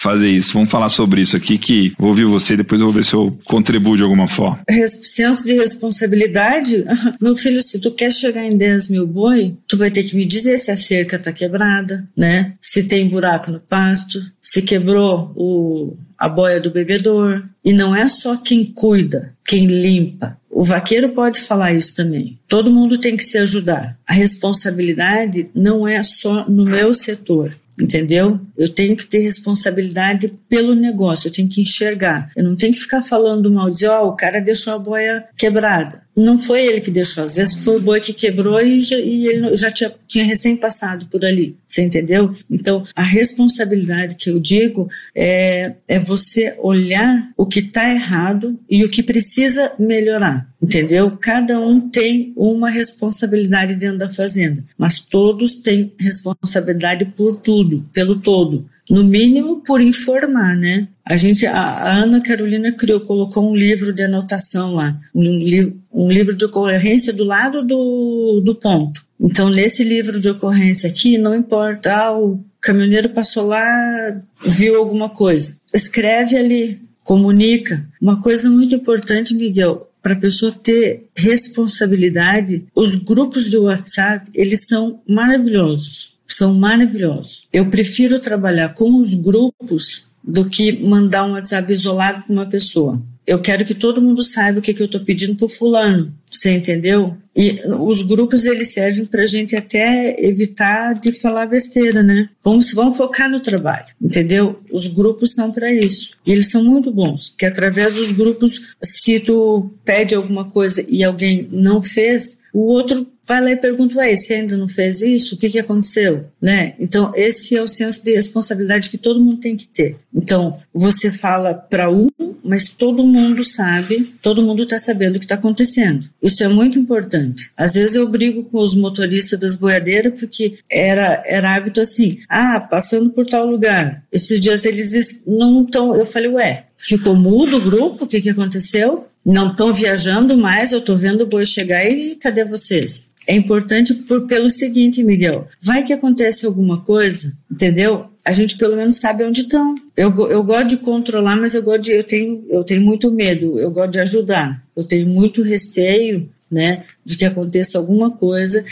[0.00, 0.54] fazer isso.
[0.54, 3.38] Vamos falar sobre isso aqui, que vou ouvir você, depois eu vou ver se eu
[3.44, 4.60] contribuo de alguma forma.
[5.02, 6.84] Senso de responsabilidade?
[7.20, 10.24] Meu filho, se tu quer chegar em 10 mil boi, tu vai ter que me
[10.24, 12.52] dizer se a cerca tá quebrada, né?
[12.60, 17.42] Se tem buraco no pasto, se quebrou o a boia do bebedor.
[17.64, 20.38] E não é só quem cuida, quem limpa.
[20.50, 22.38] O vaqueiro pode falar isso também.
[22.46, 23.98] Todo mundo tem que se ajudar.
[24.06, 28.38] A responsabilidade não é só no meu setor entendeu?
[28.58, 32.30] Eu tenho que ter responsabilidade pelo negócio, eu tenho que enxergar.
[32.36, 35.24] Eu não tenho que ficar falando mal, dizer, ó, oh, o cara deixou a boia
[35.34, 39.26] quebrada não foi ele que deixou, às vezes foi o boi que quebrou e, e
[39.26, 42.34] ele já tinha, tinha recém passado por ali, você entendeu?
[42.50, 48.84] Então, a responsabilidade que eu digo é, é você olhar o que está errado e
[48.84, 51.16] o que precisa melhorar, entendeu?
[51.20, 58.16] Cada um tem uma responsabilidade dentro da fazenda, mas todos têm responsabilidade por tudo, pelo
[58.16, 60.88] todo no mínimo por informar, né?
[61.06, 66.10] A gente, a, Ana Carolina criou, colocou um livro de anotação lá, um, li, um
[66.10, 69.04] livro de ocorrência do lado do, do ponto.
[69.20, 75.08] Então, nesse livro de ocorrência aqui, não importa, ah, o caminhoneiro passou lá, viu alguma
[75.08, 75.56] coisa.
[75.72, 77.86] Escreve ali, comunica.
[78.00, 84.66] Uma coisa muito importante, Miguel, para a pessoa ter responsabilidade, os grupos de WhatsApp, eles
[84.66, 87.46] são maravilhosos são maravilhosos.
[87.52, 93.00] Eu prefiro trabalhar com os grupos do que mandar um WhatsApp isolado para uma pessoa.
[93.26, 96.12] Eu quero que todo mundo saiba o que, que eu estou pedindo para o fulano.
[96.30, 97.16] Você entendeu?
[97.34, 102.28] E os grupos eles servem para a gente até evitar de falar besteira, né?
[102.42, 104.60] Vamos, vamos focar no trabalho, entendeu?
[104.70, 106.12] Os grupos são para isso.
[106.26, 111.04] E eles são muito bons, porque através dos grupos, se tu pede alguma coisa e
[111.04, 115.36] alguém não fez, o outro vai lá e pergunta, ué, você ainda não fez isso?
[115.36, 116.26] O que, que aconteceu?
[116.42, 116.74] Né?
[116.80, 119.96] Então, esse é o senso de responsabilidade que todo mundo tem que ter.
[120.12, 122.08] Então, você fala para um,
[122.42, 126.08] mas todo mundo sabe, todo mundo está sabendo o que está acontecendo.
[126.20, 127.19] Isso é muito importante.
[127.56, 132.60] Às vezes eu brigo com os motoristas das boiadeiras porque era, era hábito assim, ah,
[132.60, 134.02] passando por tal lugar.
[134.10, 138.04] Esses dias eles não estão, eu falei, ué, ficou mudo o grupo?
[138.04, 139.06] O que, que aconteceu?
[139.24, 143.10] Não estão viajando mais, eu estou vendo o boi chegar e cadê vocês?
[143.30, 145.46] é importante por, pelo seguinte, Miguel.
[145.62, 148.06] Vai que acontece alguma coisa, entendeu?
[148.24, 149.76] A gente pelo menos sabe onde estão.
[149.96, 153.56] Eu, eu gosto de controlar, mas eu gosto de, eu tenho, eu tenho muito medo.
[153.58, 154.60] Eu gosto de ajudar.
[154.76, 158.64] Eu tenho muito receio, né, de que aconteça alguma coisa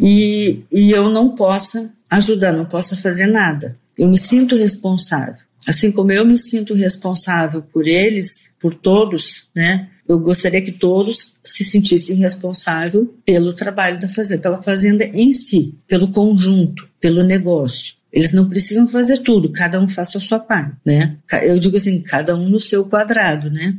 [0.00, 3.76] e, e eu não possa ajudar, não possa fazer nada.
[3.96, 5.42] Eu me sinto responsável.
[5.66, 9.88] Assim como eu me sinto responsável por eles, por todos, né?
[10.08, 15.74] Eu gostaria que todos se sentissem responsáveis pelo trabalho da fazenda, pela fazenda em si,
[15.86, 17.94] pelo conjunto, pelo negócio.
[18.12, 21.16] Eles não precisam fazer tudo, cada um faça a sua parte, né?
[21.44, 23.74] Eu digo assim, cada um no seu quadrado, né?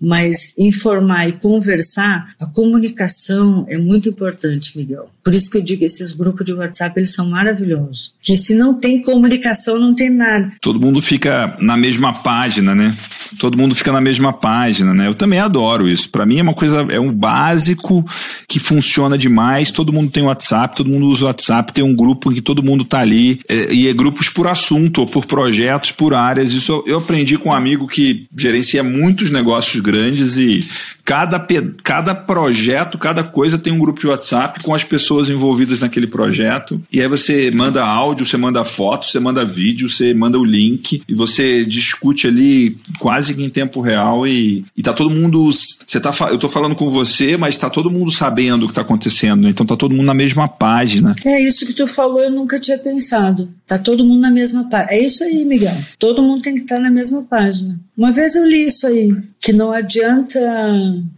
[0.00, 5.10] Mas informar e conversar, a comunicação é muito importante, Miguel.
[5.24, 8.12] Por isso que eu digo esses grupos de WhatsApp eles são maravilhosos.
[8.20, 10.52] Que se não tem comunicação, não tem nada.
[10.60, 12.94] Todo mundo fica na mesma página, né?
[13.38, 15.06] Todo mundo fica na mesma página, né?
[15.06, 16.10] Eu também adoro isso.
[16.10, 18.04] Para mim é uma coisa, é um básico
[18.48, 19.70] que funciona demais.
[19.70, 22.84] Todo mundo tem WhatsApp, todo mundo usa WhatsApp, tem um grupo em que todo mundo
[22.84, 23.40] tá ali.
[23.48, 26.52] É, e é grupos por assunto, ou por projetos, por áreas.
[26.52, 30.66] Isso eu, eu aprendi com um amigo que gerencia muitos negócios grandes e
[31.04, 31.44] Cada,
[31.82, 36.80] cada projeto, cada coisa tem um grupo de WhatsApp com as pessoas envolvidas naquele projeto.
[36.92, 41.02] E aí você manda áudio, você manda foto, você manda vídeo, você manda o link
[41.08, 45.50] e você discute ali quase que em tempo real e, e tá todo mundo.
[45.50, 48.82] Você tá, eu tô falando com você, mas tá todo mundo sabendo o que tá
[48.82, 49.50] acontecendo, né?
[49.50, 51.14] Então tá todo mundo na mesma página.
[51.24, 53.48] É isso que tu falou, eu nunca tinha pensado.
[53.66, 54.92] Tá todo mundo na mesma página.
[54.92, 55.76] É isso aí, Miguel.
[55.98, 57.78] Todo mundo tem que estar tá na mesma página.
[57.96, 60.40] Uma vez eu li isso aí, que não adianta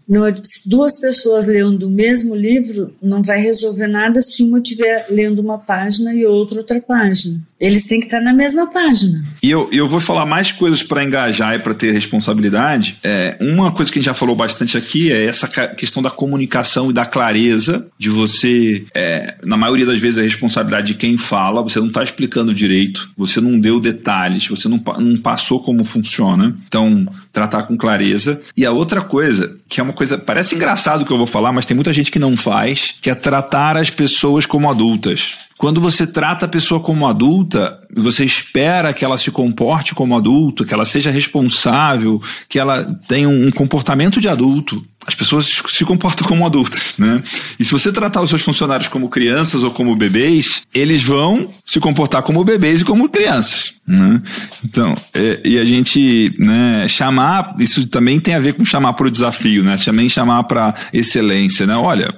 [0.09, 0.22] não,
[0.66, 5.59] duas pessoas lendo o mesmo livro, não vai resolver nada se uma estiver lendo uma
[5.59, 7.40] página e outra outra página.
[7.60, 9.24] Eles têm que estar na mesma página.
[9.43, 12.98] E eu, eu vou falar mais coisas para engajar e para ter responsabilidade.
[13.02, 16.90] É, uma coisa que a gente já falou bastante aqui é essa questão da comunicação
[16.90, 21.62] e da clareza, de você, é, na maioria das vezes, a responsabilidade de quem fala,
[21.62, 26.56] você não está explicando direito, você não deu detalhes, você não, não passou como funciona.
[26.66, 28.40] Então, tratar com clareza.
[28.56, 31.66] E a outra coisa, que é uma coisa, parece engraçado que eu vou falar, mas
[31.66, 35.44] tem muita gente que não faz, que é tratar as pessoas como adultas.
[35.56, 40.64] Quando você trata a pessoa como adulta, você espera que ela se comporte como adulto,
[40.64, 44.85] que ela seja responsável, que ela tenha um comportamento de adulto.
[45.06, 47.22] As pessoas se comportam como adultos, né?
[47.59, 51.78] E se você tratar os seus funcionários como crianças ou como bebês, eles vão se
[51.78, 54.22] comportar como bebês e como crianças, né?
[54.64, 59.06] Então, é, e a gente, né, chamar, isso também tem a ver com chamar para
[59.06, 59.76] o desafio, né?
[59.85, 61.76] Também chamar para excelência, né?
[61.76, 62.14] Olha,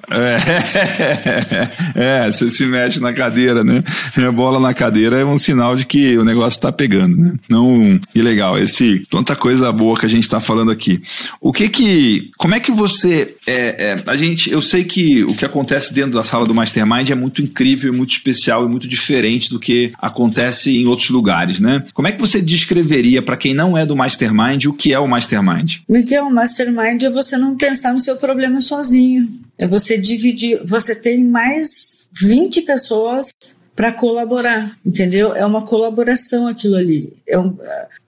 [1.95, 3.83] é, é, você se mexe na cadeira, né?
[4.17, 7.33] A bola na cadeira é um sinal de que o negócio está pegando, né?
[7.49, 11.03] Não, e legal, esse, tanta coisa boa que a gente está falando aqui.
[11.41, 13.37] O que que, como é que você.
[13.47, 17.11] É, é, a gente, eu sei que o que acontece dentro da sala do Mastermind
[17.11, 21.85] é muito incrível, muito especial e muito diferente do que acontece em outros lugares, né?
[21.93, 25.09] Como é que você descreveria para quem não é do Mastermind o que é o
[25.09, 25.79] Mastermind?
[25.89, 29.29] O que é o Mastermind é você não pensar no seu problema sozinho.
[29.59, 30.61] É você dividir.
[30.65, 33.31] Você tem mais 20 pessoas
[33.77, 35.35] para colaborar, entendeu?
[35.35, 37.13] É uma colaboração aquilo ali.
[37.29, 37.55] É um,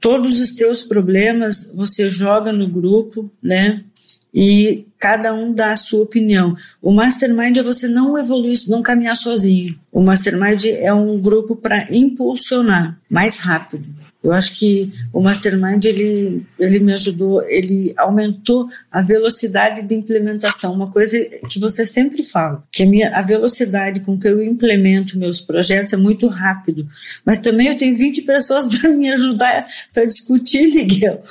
[0.01, 3.85] todos os teus problemas você joga no grupo, né?
[4.33, 6.57] E cada um dá a sua opinião.
[6.83, 9.79] O mastermind é você não evoluir, não caminhar sozinho.
[9.93, 13.87] O mastermind é um grupo para impulsionar mais rápido.
[14.23, 20.75] Eu acho que o mastermind ele, ele me ajudou, ele aumentou a velocidade de implementação,
[20.75, 21.17] uma coisa
[21.49, 25.93] que você sempre fala, que a, minha, a velocidade com que eu implemento meus projetos
[25.93, 26.87] é muito rápido,
[27.25, 31.23] mas também eu tenho 20 pessoas para me ajudar para discutir, Miguel.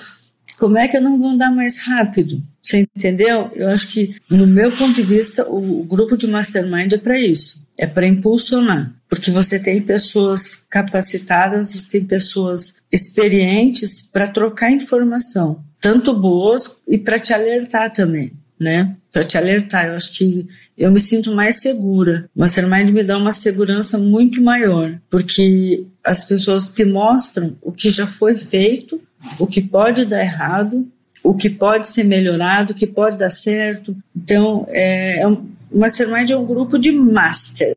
[0.57, 2.41] Como é que eu não vou andar mais rápido?
[2.68, 3.49] Você entendeu?
[3.56, 7.18] Eu acho que, no meu ponto de vista, o, o grupo de mastermind é para
[7.18, 7.65] isso.
[7.80, 8.94] É para impulsionar.
[9.07, 16.98] Porque você tem pessoas capacitadas, você tem pessoas experientes para trocar informação, tanto boas e
[16.98, 18.98] para te alertar também, né?
[19.14, 19.85] Para te alertar.
[19.85, 20.45] Eu acho que
[20.77, 22.30] eu me sinto mais segura.
[22.35, 27.89] O mastermind me dá uma segurança muito maior, porque as pessoas te mostram o que
[27.89, 29.02] já foi feito,
[29.39, 30.85] o que pode dar errado
[31.23, 33.95] o que pode ser melhorado, o que pode dar certo.
[34.15, 37.76] Então, é, é um, o Mastermind é um grupo de master,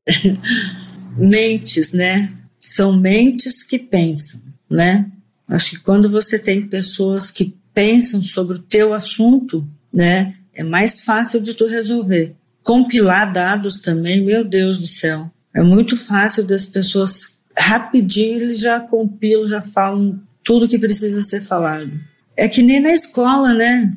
[1.17, 2.33] mentes, né?
[2.59, 5.07] São mentes que pensam, né?
[5.49, 11.03] Acho que quando você tem pessoas que pensam sobre o teu assunto, né, é mais
[11.03, 12.35] fácil de tu resolver.
[12.63, 18.79] Compilar dados também, meu Deus do céu, é muito fácil das pessoas rapidinho eles já
[18.79, 21.93] compilam, já falam tudo que precisa ser falado.
[22.37, 23.93] É que nem na escola, né?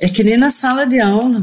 [0.00, 1.42] É que nem na sala de aula.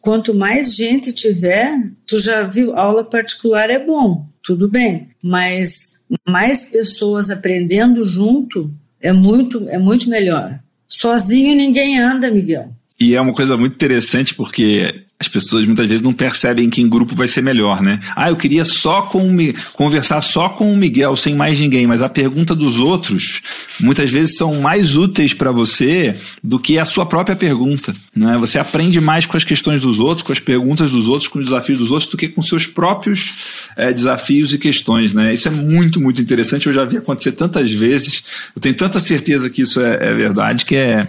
[0.00, 6.64] Quanto mais gente tiver, tu já viu, aula particular é bom, tudo bem, mas mais
[6.64, 10.60] pessoas aprendendo junto é muito, é muito melhor.
[10.86, 12.70] Sozinho ninguém anda, Miguel.
[12.98, 16.88] E é uma coisa muito interessante porque as pessoas muitas vezes não percebem que em
[16.88, 17.98] grupo vai ser melhor, né?
[18.14, 19.34] Ah, eu queria só com
[19.72, 23.40] conversar só com o Miguel, sem mais ninguém, mas a pergunta dos outros
[23.80, 26.14] muitas vezes são mais úteis para você
[26.44, 28.36] do que a sua própria pergunta, né?
[28.36, 31.46] Você aprende mais com as questões dos outros, com as perguntas dos outros, com os
[31.46, 35.32] desafios dos outros, do que com seus próprios é, desafios e questões, né?
[35.32, 36.66] Isso é muito, muito interessante.
[36.66, 38.22] Eu já vi acontecer tantas vezes.
[38.54, 41.08] Eu tenho tanta certeza que isso é, é verdade que é,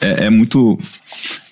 [0.00, 0.78] é, é muito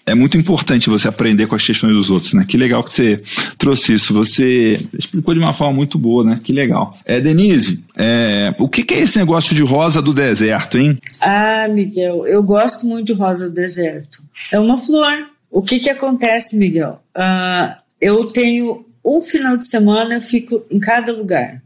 [0.07, 2.45] é muito importante você aprender com as questões dos outros, né?
[2.47, 3.21] Que legal que você
[3.59, 4.15] trouxe isso.
[4.15, 6.41] Você explicou de uma forma muito boa, né?
[6.43, 6.97] Que legal.
[7.05, 10.97] É, Denise, é, o que, que, é esse negócio de rosa do deserto, hein?
[11.21, 14.23] Ah, Miguel, eu gosto muito de rosa do deserto.
[14.53, 15.27] É uma flor.
[15.51, 17.03] O que que acontece, Miguel?
[17.13, 21.61] Ah, eu tenho um final de semana, eu fico em cada lugar.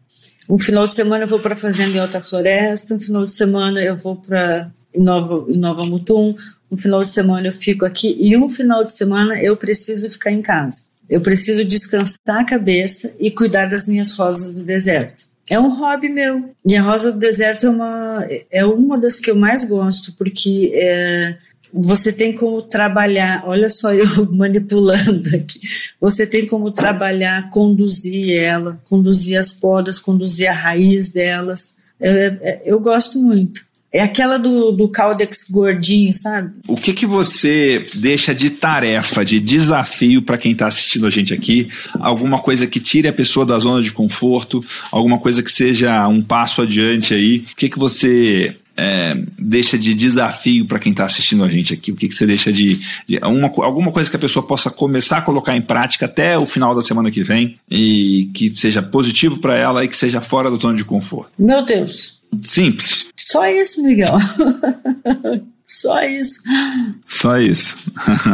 [0.48, 3.30] Um final de semana eu vou para a fazenda em Alta Floresta, um final de
[3.30, 6.34] semana eu vou para Nova, Nova Mutum,
[6.70, 10.30] um final de semana eu fico aqui e um final de semana eu preciso ficar
[10.30, 10.82] em casa.
[11.08, 15.28] Eu preciso descansar a cabeça e cuidar das minhas rosas do deserto.
[15.50, 16.48] É um hobby meu.
[16.64, 20.70] E a rosa do deserto é uma, é uma das que eu mais gosto, porque
[20.72, 21.36] é,
[21.74, 25.60] você tem como trabalhar, olha só eu manipulando aqui,
[26.00, 31.74] você tem como trabalhar, conduzir ela, conduzir as podas, conduzir a raiz delas.
[32.00, 33.68] É, é, eu gosto muito.
[33.92, 36.52] É aquela do, do Caldex gordinho, sabe?
[36.68, 41.34] O que que você deixa de tarefa, de desafio para quem está assistindo a gente
[41.34, 41.68] aqui?
[41.98, 44.64] Alguma coisa que tire a pessoa da zona de conforto?
[44.92, 47.44] Alguma coisa que seja um passo adiante aí?
[47.52, 51.90] O que que você é, deixa de desafio para quem está assistindo a gente aqui?
[51.90, 55.18] O que, que você deixa de, de uma, alguma coisa que a pessoa possa começar
[55.18, 59.40] a colocar em prática até o final da semana que vem e que seja positivo
[59.40, 61.32] para ela e que seja fora da zona de conforto?
[61.38, 63.07] Meu Deus, Simples.
[63.16, 64.15] Só isso, Miguel.
[65.65, 66.43] Só isso.
[67.07, 67.77] Só isso.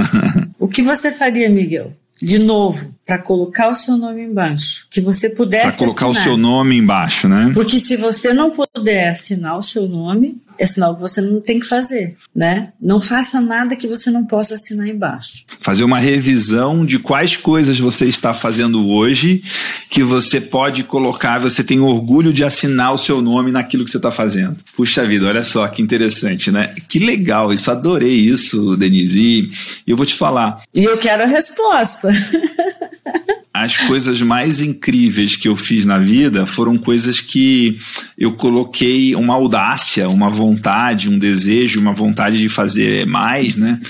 [0.58, 1.92] o que você faria, Miguel?
[2.20, 6.20] De novo, para colocar o seu nome embaixo, que você pudesse Para colocar assinar.
[6.20, 7.50] o seu nome embaixo, né?
[7.52, 11.60] Porque se você não puder assinar o seu nome, é sinal que você não tem
[11.60, 12.72] que fazer, né?
[12.80, 15.44] Não faça nada que você não possa assinar embaixo.
[15.60, 19.42] Fazer uma revisão de quais coisas você está fazendo hoje
[19.90, 23.98] que você pode colocar, você tem orgulho de assinar o seu nome naquilo que você
[23.98, 24.56] está fazendo.
[24.74, 26.74] Puxa vida, olha só que interessante, né?
[26.88, 29.20] Que legal, isso, adorei isso, Denise.
[29.20, 29.50] E
[29.86, 30.62] eu vou te falar.
[30.74, 32.05] E eu quero a resposta.
[33.52, 37.78] as coisas mais incríveis que eu fiz na vida foram coisas que
[38.18, 43.80] eu coloquei uma audácia, uma vontade, um desejo, uma vontade de fazer mais, né?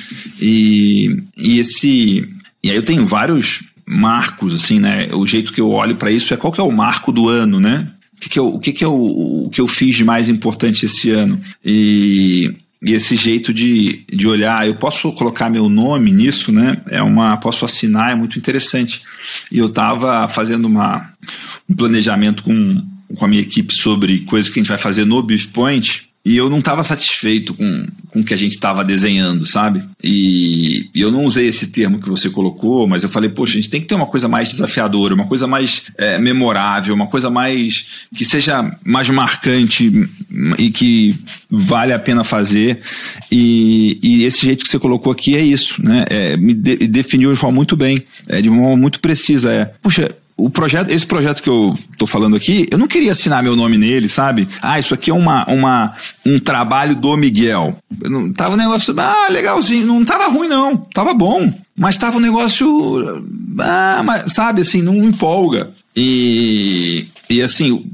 [0.41, 2.29] E, e esse.
[2.63, 5.09] E aí eu tenho vários marcos, assim, né?
[5.13, 7.59] O jeito que eu olho para isso é qual que é o marco do ano,
[7.59, 7.89] né?
[8.17, 10.87] O que, que, eu, o que, que, eu, o que eu fiz de mais importante
[10.87, 11.41] esse ano?
[11.65, 12.55] E
[12.87, 16.81] e esse jeito de, de olhar, eu posso colocar meu nome nisso, né?
[16.89, 19.03] É uma, posso assinar, é muito interessante.
[19.51, 21.13] E eu estava fazendo uma,
[21.69, 22.81] um planejamento com,
[23.17, 26.06] com a minha equipe sobre coisas que a gente vai fazer no Beef Point.
[26.27, 29.85] E eu não estava satisfeito com, com o que a gente estava desenhando, sabe?
[30.03, 33.61] E, e, eu não usei esse termo que você colocou, mas eu falei, poxa, a
[33.61, 37.31] gente tem que ter uma coisa mais desafiadora, uma coisa mais é, memorável, uma coisa
[37.31, 37.87] mais.
[38.13, 39.89] que seja mais marcante
[40.59, 41.17] e que
[41.49, 42.81] vale a pena fazer.
[43.31, 46.07] E, e esse jeito que você colocou aqui é isso, né?
[46.11, 49.53] É, me de, definiu de forma muito bem, é, de uma forma muito precisa.
[49.53, 53.43] É, puxa o projeto, esse projeto que eu tô falando aqui, eu não queria assinar
[53.43, 54.47] meu nome nele, sabe?
[54.61, 55.95] Ah, isso aqui é uma, uma,
[56.27, 57.79] um trabalho do Miguel.
[58.03, 62.19] Eu não, tava um negócio, ah, legalzinho, não tava ruim não, tava bom, mas tava
[62.19, 63.25] um negócio,
[63.61, 65.71] ah, mas, sabe, assim, não empolga.
[65.97, 67.87] E, e assim,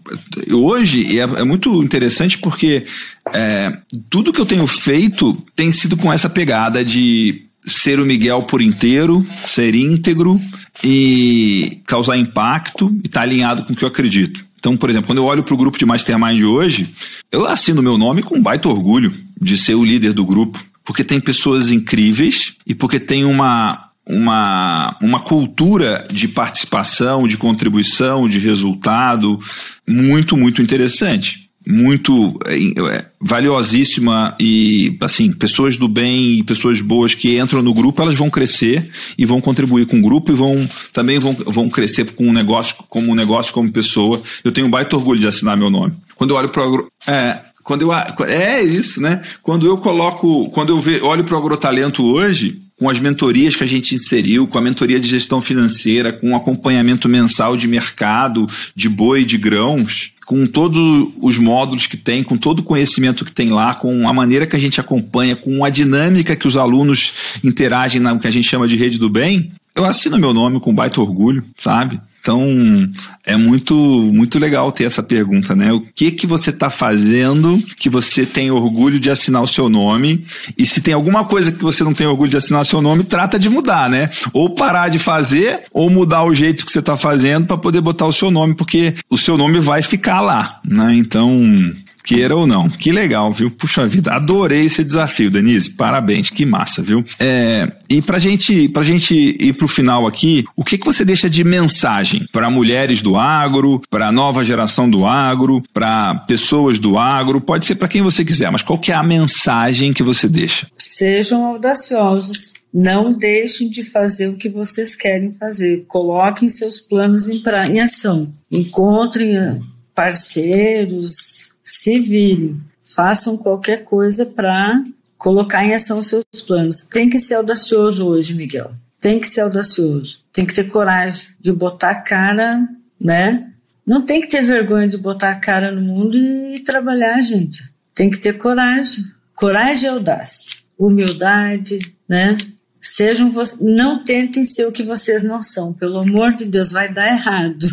[0.50, 2.84] hoje é, é muito interessante porque
[3.32, 3.72] é,
[4.10, 8.60] tudo que eu tenho feito tem sido com essa pegada de ser o Miguel por
[8.60, 10.40] inteiro, ser íntegro
[10.82, 14.44] e causar impacto e estar tá alinhado com o que eu acredito.
[14.58, 16.94] Então, por exemplo, quando eu olho para o grupo de Mastermind hoje,
[17.32, 21.02] eu assino meu nome com um baita orgulho de ser o líder do grupo, porque
[21.02, 28.38] tem pessoas incríveis e porque tem uma, uma, uma cultura de participação, de contribuição, de
[28.38, 29.40] resultado
[29.86, 37.14] muito, muito interessante muito é, é, valiosíssima e assim pessoas do bem e pessoas boas
[37.14, 40.68] que entram no grupo elas vão crescer e vão contribuir com o grupo e vão
[40.92, 44.20] também vão, vão crescer com um negócio como um negócio como pessoa.
[44.44, 45.94] Eu tenho um baita orgulho de assinar meu nome.
[46.16, 46.64] Quando eu olho para
[47.06, 47.92] é, quando eu
[48.26, 49.22] é isso né?
[49.42, 53.62] Quando eu coloco quando eu ve, olho para o agrotalento hoje com as mentorias que
[53.62, 58.44] a gente inseriu, com a mentoria de gestão financeira, com o acompanhamento mensal de mercado,
[58.74, 60.78] de boi, de grãos, com todos
[61.20, 64.56] os módulos que tem, com todo o conhecimento que tem lá, com a maneira que
[64.56, 68.68] a gente acompanha, com a dinâmica que os alunos interagem na que a gente chama
[68.68, 71.98] de rede do bem, Eu assino meu nome com baita orgulho, sabe?
[72.22, 72.88] Então,
[73.24, 75.72] é muito muito legal ter essa pergunta, né?
[75.72, 80.24] O que que você está fazendo que você tem orgulho de assinar o seu nome?
[80.56, 83.02] E se tem alguma coisa que você não tem orgulho de assinar o seu nome,
[83.02, 84.08] trata de mudar, né?
[84.32, 88.06] Ou parar de fazer, ou mudar o jeito que você está fazendo para poder botar
[88.06, 90.94] o seu nome, porque o seu nome vai ficar lá, né?
[90.94, 91.74] Então,
[92.04, 92.68] Queira ou não.
[92.68, 93.50] Que legal, viu?
[93.50, 95.70] Puxa vida, adorei esse desafio, Denise.
[95.70, 97.04] Parabéns, que massa, viu?
[97.18, 101.30] É, e pra gente, pra gente ir pro final aqui, o que, que você deixa
[101.30, 107.40] de mensagem para mulheres do agro, para nova geração do agro, para pessoas do agro?
[107.40, 110.66] Pode ser para quem você quiser, mas qual que é a mensagem que você deixa?
[110.78, 112.54] Sejam audaciosos.
[112.72, 115.84] Não deixem de fazer o que vocês querem fazer.
[115.86, 118.32] Coloquem seus planos em, pra, em ação.
[118.50, 119.60] Encontrem
[119.94, 124.84] parceiros, se virem, façam qualquer coisa para
[125.16, 126.80] colocar em ação seus planos.
[126.80, 128.72] Tem que ser audacioso hoje, Miguel.
[129.00, 130.20] Tem que ser audacioso.
[130.32, 132.68] Tem que ter coragem de botar a cara,
[133.02, 133.48] né?
[133.86, 137.72] Não tem que ter vergonha de botar a cara no mundo e trabalhar, gente.
[137.94, 139.04] Tem que ter coragem.
[139.34, 140.56] Coragem e audácia.
[140.78, 141.78] Humildade,
[142.08, 142.36] né?
[142.80, 145.72] Sejam não tentem ser o que vocês não são.
[145.72, 147.66] Pelo amor de Deus, vai dar errado,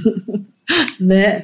[1.00, 1.44] né?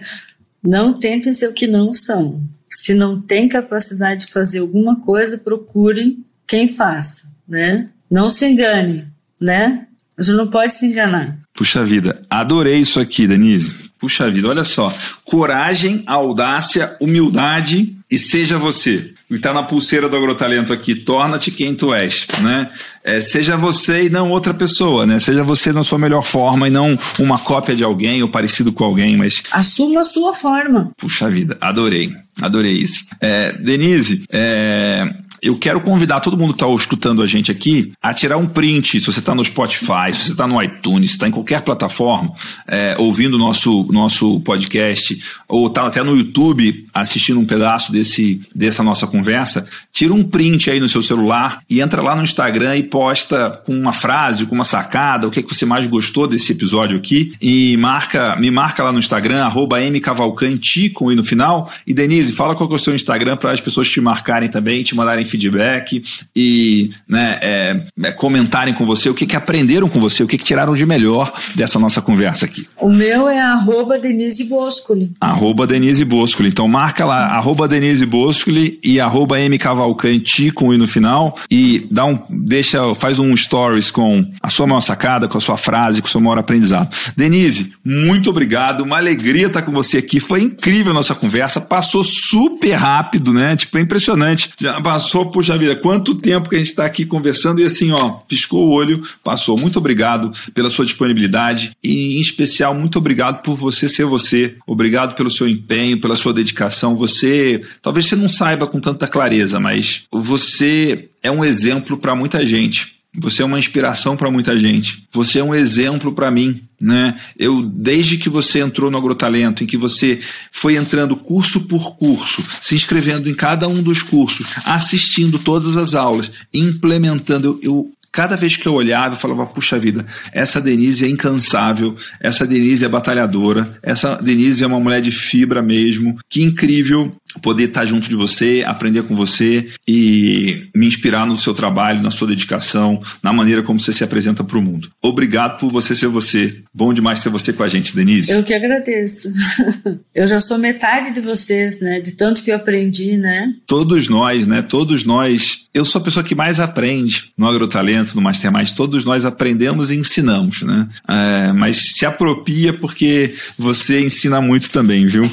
[0.66, 2.42] Não tentem ser o que não são.
[2.70, 6.18] Se não tem capacidade de fazer alguma coisa, procure
[6.48, 7.90] quem faça, né?
[8.10, 9.08] Não se engane,
[9.40, 9.86] né?
[10.18, 11.38] A gente não pode se enganar.
[11.54, 13.90] Puxa vida, adorei isso aqui, Denise.
[14.00, 14.94] Puxa vida, olha só.
[15.24, 19.14] Coragem, audácia, humildade e seja você.
[19.30, 22.70] E tá na pulseira do Agrotalento aqui, torna-te quem tu és, né?
[23.04, 25.20] É, seja você e não outra pessoa, né?
[25.20, 28.86] Seja você na sua melhor forma e não uma cópia de alguém ou parecido com
[28.86, 29.44] alguém, mas...
[29.52, 30.92] Assuma a sua forma.
[30.96, 33.04] Puxa vida, adorei, adorei isso.
[33.20, 35.14] É, Denise, é,
[35.46, 39.00] eu quero convidar todo mundo que está escutando a gente aqui a tirar um print.
[39.00, 42.34] Se você está no Spotify, se você está no iTunes, está em qualquer plataforma,
[42.68, 45.16] é, ouvindo o nosso, nosso podcast,
[45.48, 50.72] ou está até no YouTube assistindo um pedaço desse, dessa nossa conversa, tira um print
[50.72, 54.56] aí no seu celular e entra lá no Instagram e posta com uma frase, com
[54.56, 57.34] uma sacada, o que, é que você mais gostou desse episódio aqui.
[57.40, 61.72] E marca, me marca lá no Instagram, arroba mcavalcante com i no final.
[61.86, 64.96] E Denise, fala qual é o seu Instagram para as pessoas te marcarem também, te
[64.96, 66.04] mandarem feedback
[66.36, 70.38] e né, é, é, comentarem com você o que, que aprenderam com você, o que,
[70.38, 72.66] que tiraram de melhor dessa nossa conversa aqui.
[72.80, 75.12] O meu é arroba Denise Boscoli.
[75.20, 76.50] Arroba Denise Boscoli.
[76.50, 81.88] Então marca lá, arroba Denise Boscoli e arroba M Cavalcanti com i no final e
[81.92, 86.02] dá um, deixa, faz um stories com a sua maior sacada, com a sua frase,
[86.02, 86.96] com o seu maior aprendizado.
[87.16, 90.20] Denise, muito obrigado, uma alegria estar com você aqui.
[90.20, 93.56] Foi incrível a nossa conversa, passou super rápido, né?
[93.56, 94.52] Tipo, é impressionante.
[94.60, 97.92] Já passou passou, puxa vida, quanto tempo que a gente está aqui conversando e assim,
[97.92, 99.58] ó, piscou o olho, passou.
[99.58, 104.56] Muito obrigado pela sua disponibilidade e, em especial, muito obrigado por você ser você.
[104.66, 106.96] Obrigado pelo seu empenho, pela sua dedicação.
[106.96, 112.46] Você, talvez você não saiba com tanta clareza, mas você é um exemplo para muita
[112.46, 112.95] gente.
[113.18, 115.06] Você é uma inspiração para muita gente.
[115.12, 117.16] Você é um exemplo para mim, né?
[117.38, 120.20] Eu desde que você entrou no Agrotalento, em que você
[120.52, 125.96] foi entrando curso por curso, se inscrevendo em cada um dos cursos, assistindo todas as
[125.96, 131.04] aulas, implementando, eu, eu cada vez que eu olhava, eu falava, puxa vida, essa Denise
[131.04, 136.42] é incansável, essa Denise é batalhadora, essa Denise é uma mulher de fibra mesmo, que
[136.42, 142.02] incrível poder estar junto de você, aprender com você e me inspirar no seu trabalho,
[142.02, 144.90] na sua dedicação, na maneira como você se apresenta para o mundo.
[145.02, 146.64] Obrigado por você ser você.
[146.76, 148.30] Bom demais ter você com a gente, Denise.
[148.30, 149.32] Eu que agradeço.
[150.14, 152.02] Eu já sou metade de vocês, né?
[152.02, 153.54] De tanto que eu aprendi, né?
[153.66, 154.62] Todos nós, né?
[154.62, 155.68] Todos nós.
[155.74, 158.72] Eu sou a pessoa que mais aprende no Agrotalento, no Mastermind.
[158.72, 160.88] Todos nós aprendemos e ensinamos, né?
[161.08, 165.30] É, mas se apropria porque você ensina muito também, viu?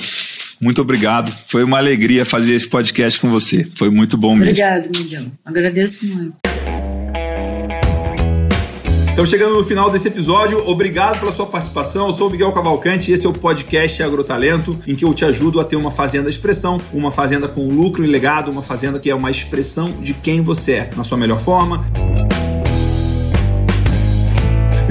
[0.61, 1.33] Muito obrigado.
[1.47, 3.67] Foi uma alegria fazer esse podcast com você.
[3.75, 4.51] Foi muito bom mesmo.
[4.51, 5.27] Obrigado, Miguel.
[5.45, 6.37] Agradeço muito.
[9.13, 12.07] Então, chegando no final desse episódio, obrigado pela sua participação.
[12.07, 15.23] Eu sou o Miguel Cavalcante e esse é o podcast Agrotalento, em que eu te
[15.23, 19.11] ajudo a ter uma fazenda expressão, uma fazenda com lucro e legado, uma fazenda que
[19.11, 21.85] é uma expressão de quem você é, na sua melhor forma.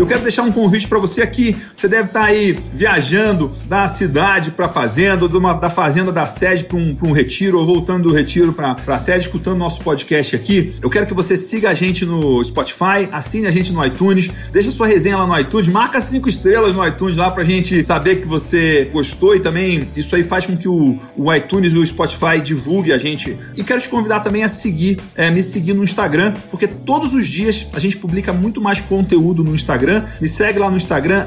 [0.01, 1.55] Eu quero deixar um convite para você aqui.
[1.77, 6.25] Você deve estar tá aí viajando da cidade para a fazenda, uma, da fazenda da
[6.25, 10.35] sede para um, um, retiro, ou voltando do retiro para a sede, escutando nosso podcast
[10.35, 10.73] aqui.
[10.81, 14.71] Eu quero que você siga a gente no Spotify, assine a gente no iTunes, deixa
[14.71, 18.27] sua resenha lá no iTunes, marca cinco estrelas no iTunes lá para gente saber que
[18.27, 22.41] você gostou e também isso aí faz com que o, o iTunes e o Spotify
[22.43, 23.37] divulgue a gente.
[23.55, 27.27] E quero te convidar também a seguir, é, me seguir no Instagram, porque todos os
[27.27, 30.05] dias a gente publica muito mais conteúdo no Instagram Instagram.
[30.21, 31.25] Me segue lá no Instagram,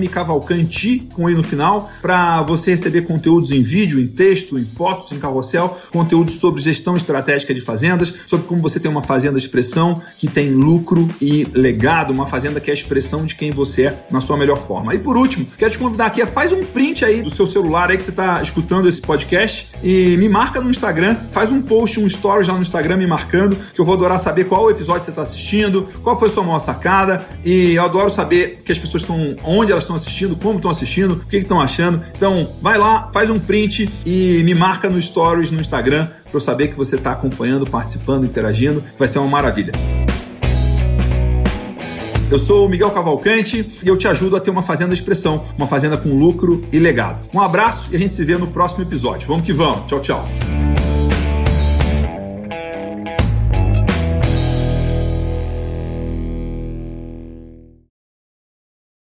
[0.00, 5.12] mcavalcanti, com i no final, para você receber conteúdos em vídeo, em texto, em fotos,
[5.12, 10.02] em carrossel, conteúdos sobre gestão estratégica de fazendas, sobre como você tem uma fazenda expressão
[10.18, 14.06] que tem lucro e legado, uma fazenda que é a expressão de quem você é
[14.10, 14.94] na sua melhor forma.
[14.94, 17.96] E por último, quero te convidar aqui, faz um print aí do seu celular aí
[17.96, 22.06] que você está escutando esse podcast e me marca no Instagram, faz um post, um
[22.06, 25.22] story lá no Instagram me marcando, que eu vou adorar saber qual episódio você está
[25.22, 29.36] assistindo, qual foi a sua maior sacada e eu adoro saber que as pessoas estão,
[29.44, 32.02] onde elas estão assistindo, como estão assistindo, o que estão achando.
[32.16, 36.40] Então, vai lá, faz um print e me marca no stories no Instagram para eu
[36.40, 38.82] saber que você está acompanhando, participando, interagindo.
[38.98, 39.72] Vai ser uma maravilha.
[42.30, 45.44] Eu sou o Miguel Cavalcante e eu te ajudo a ter uma fazenda de expressão,
[45.58, 47.28] uma fazenda com lucro e legado.
[47.34, 49.26] Um abraço e a gente se vê no próximo episódio.
[49.26, 49.86] Vamos que vamos.
[49.86, 50.59] Tchau, tchau.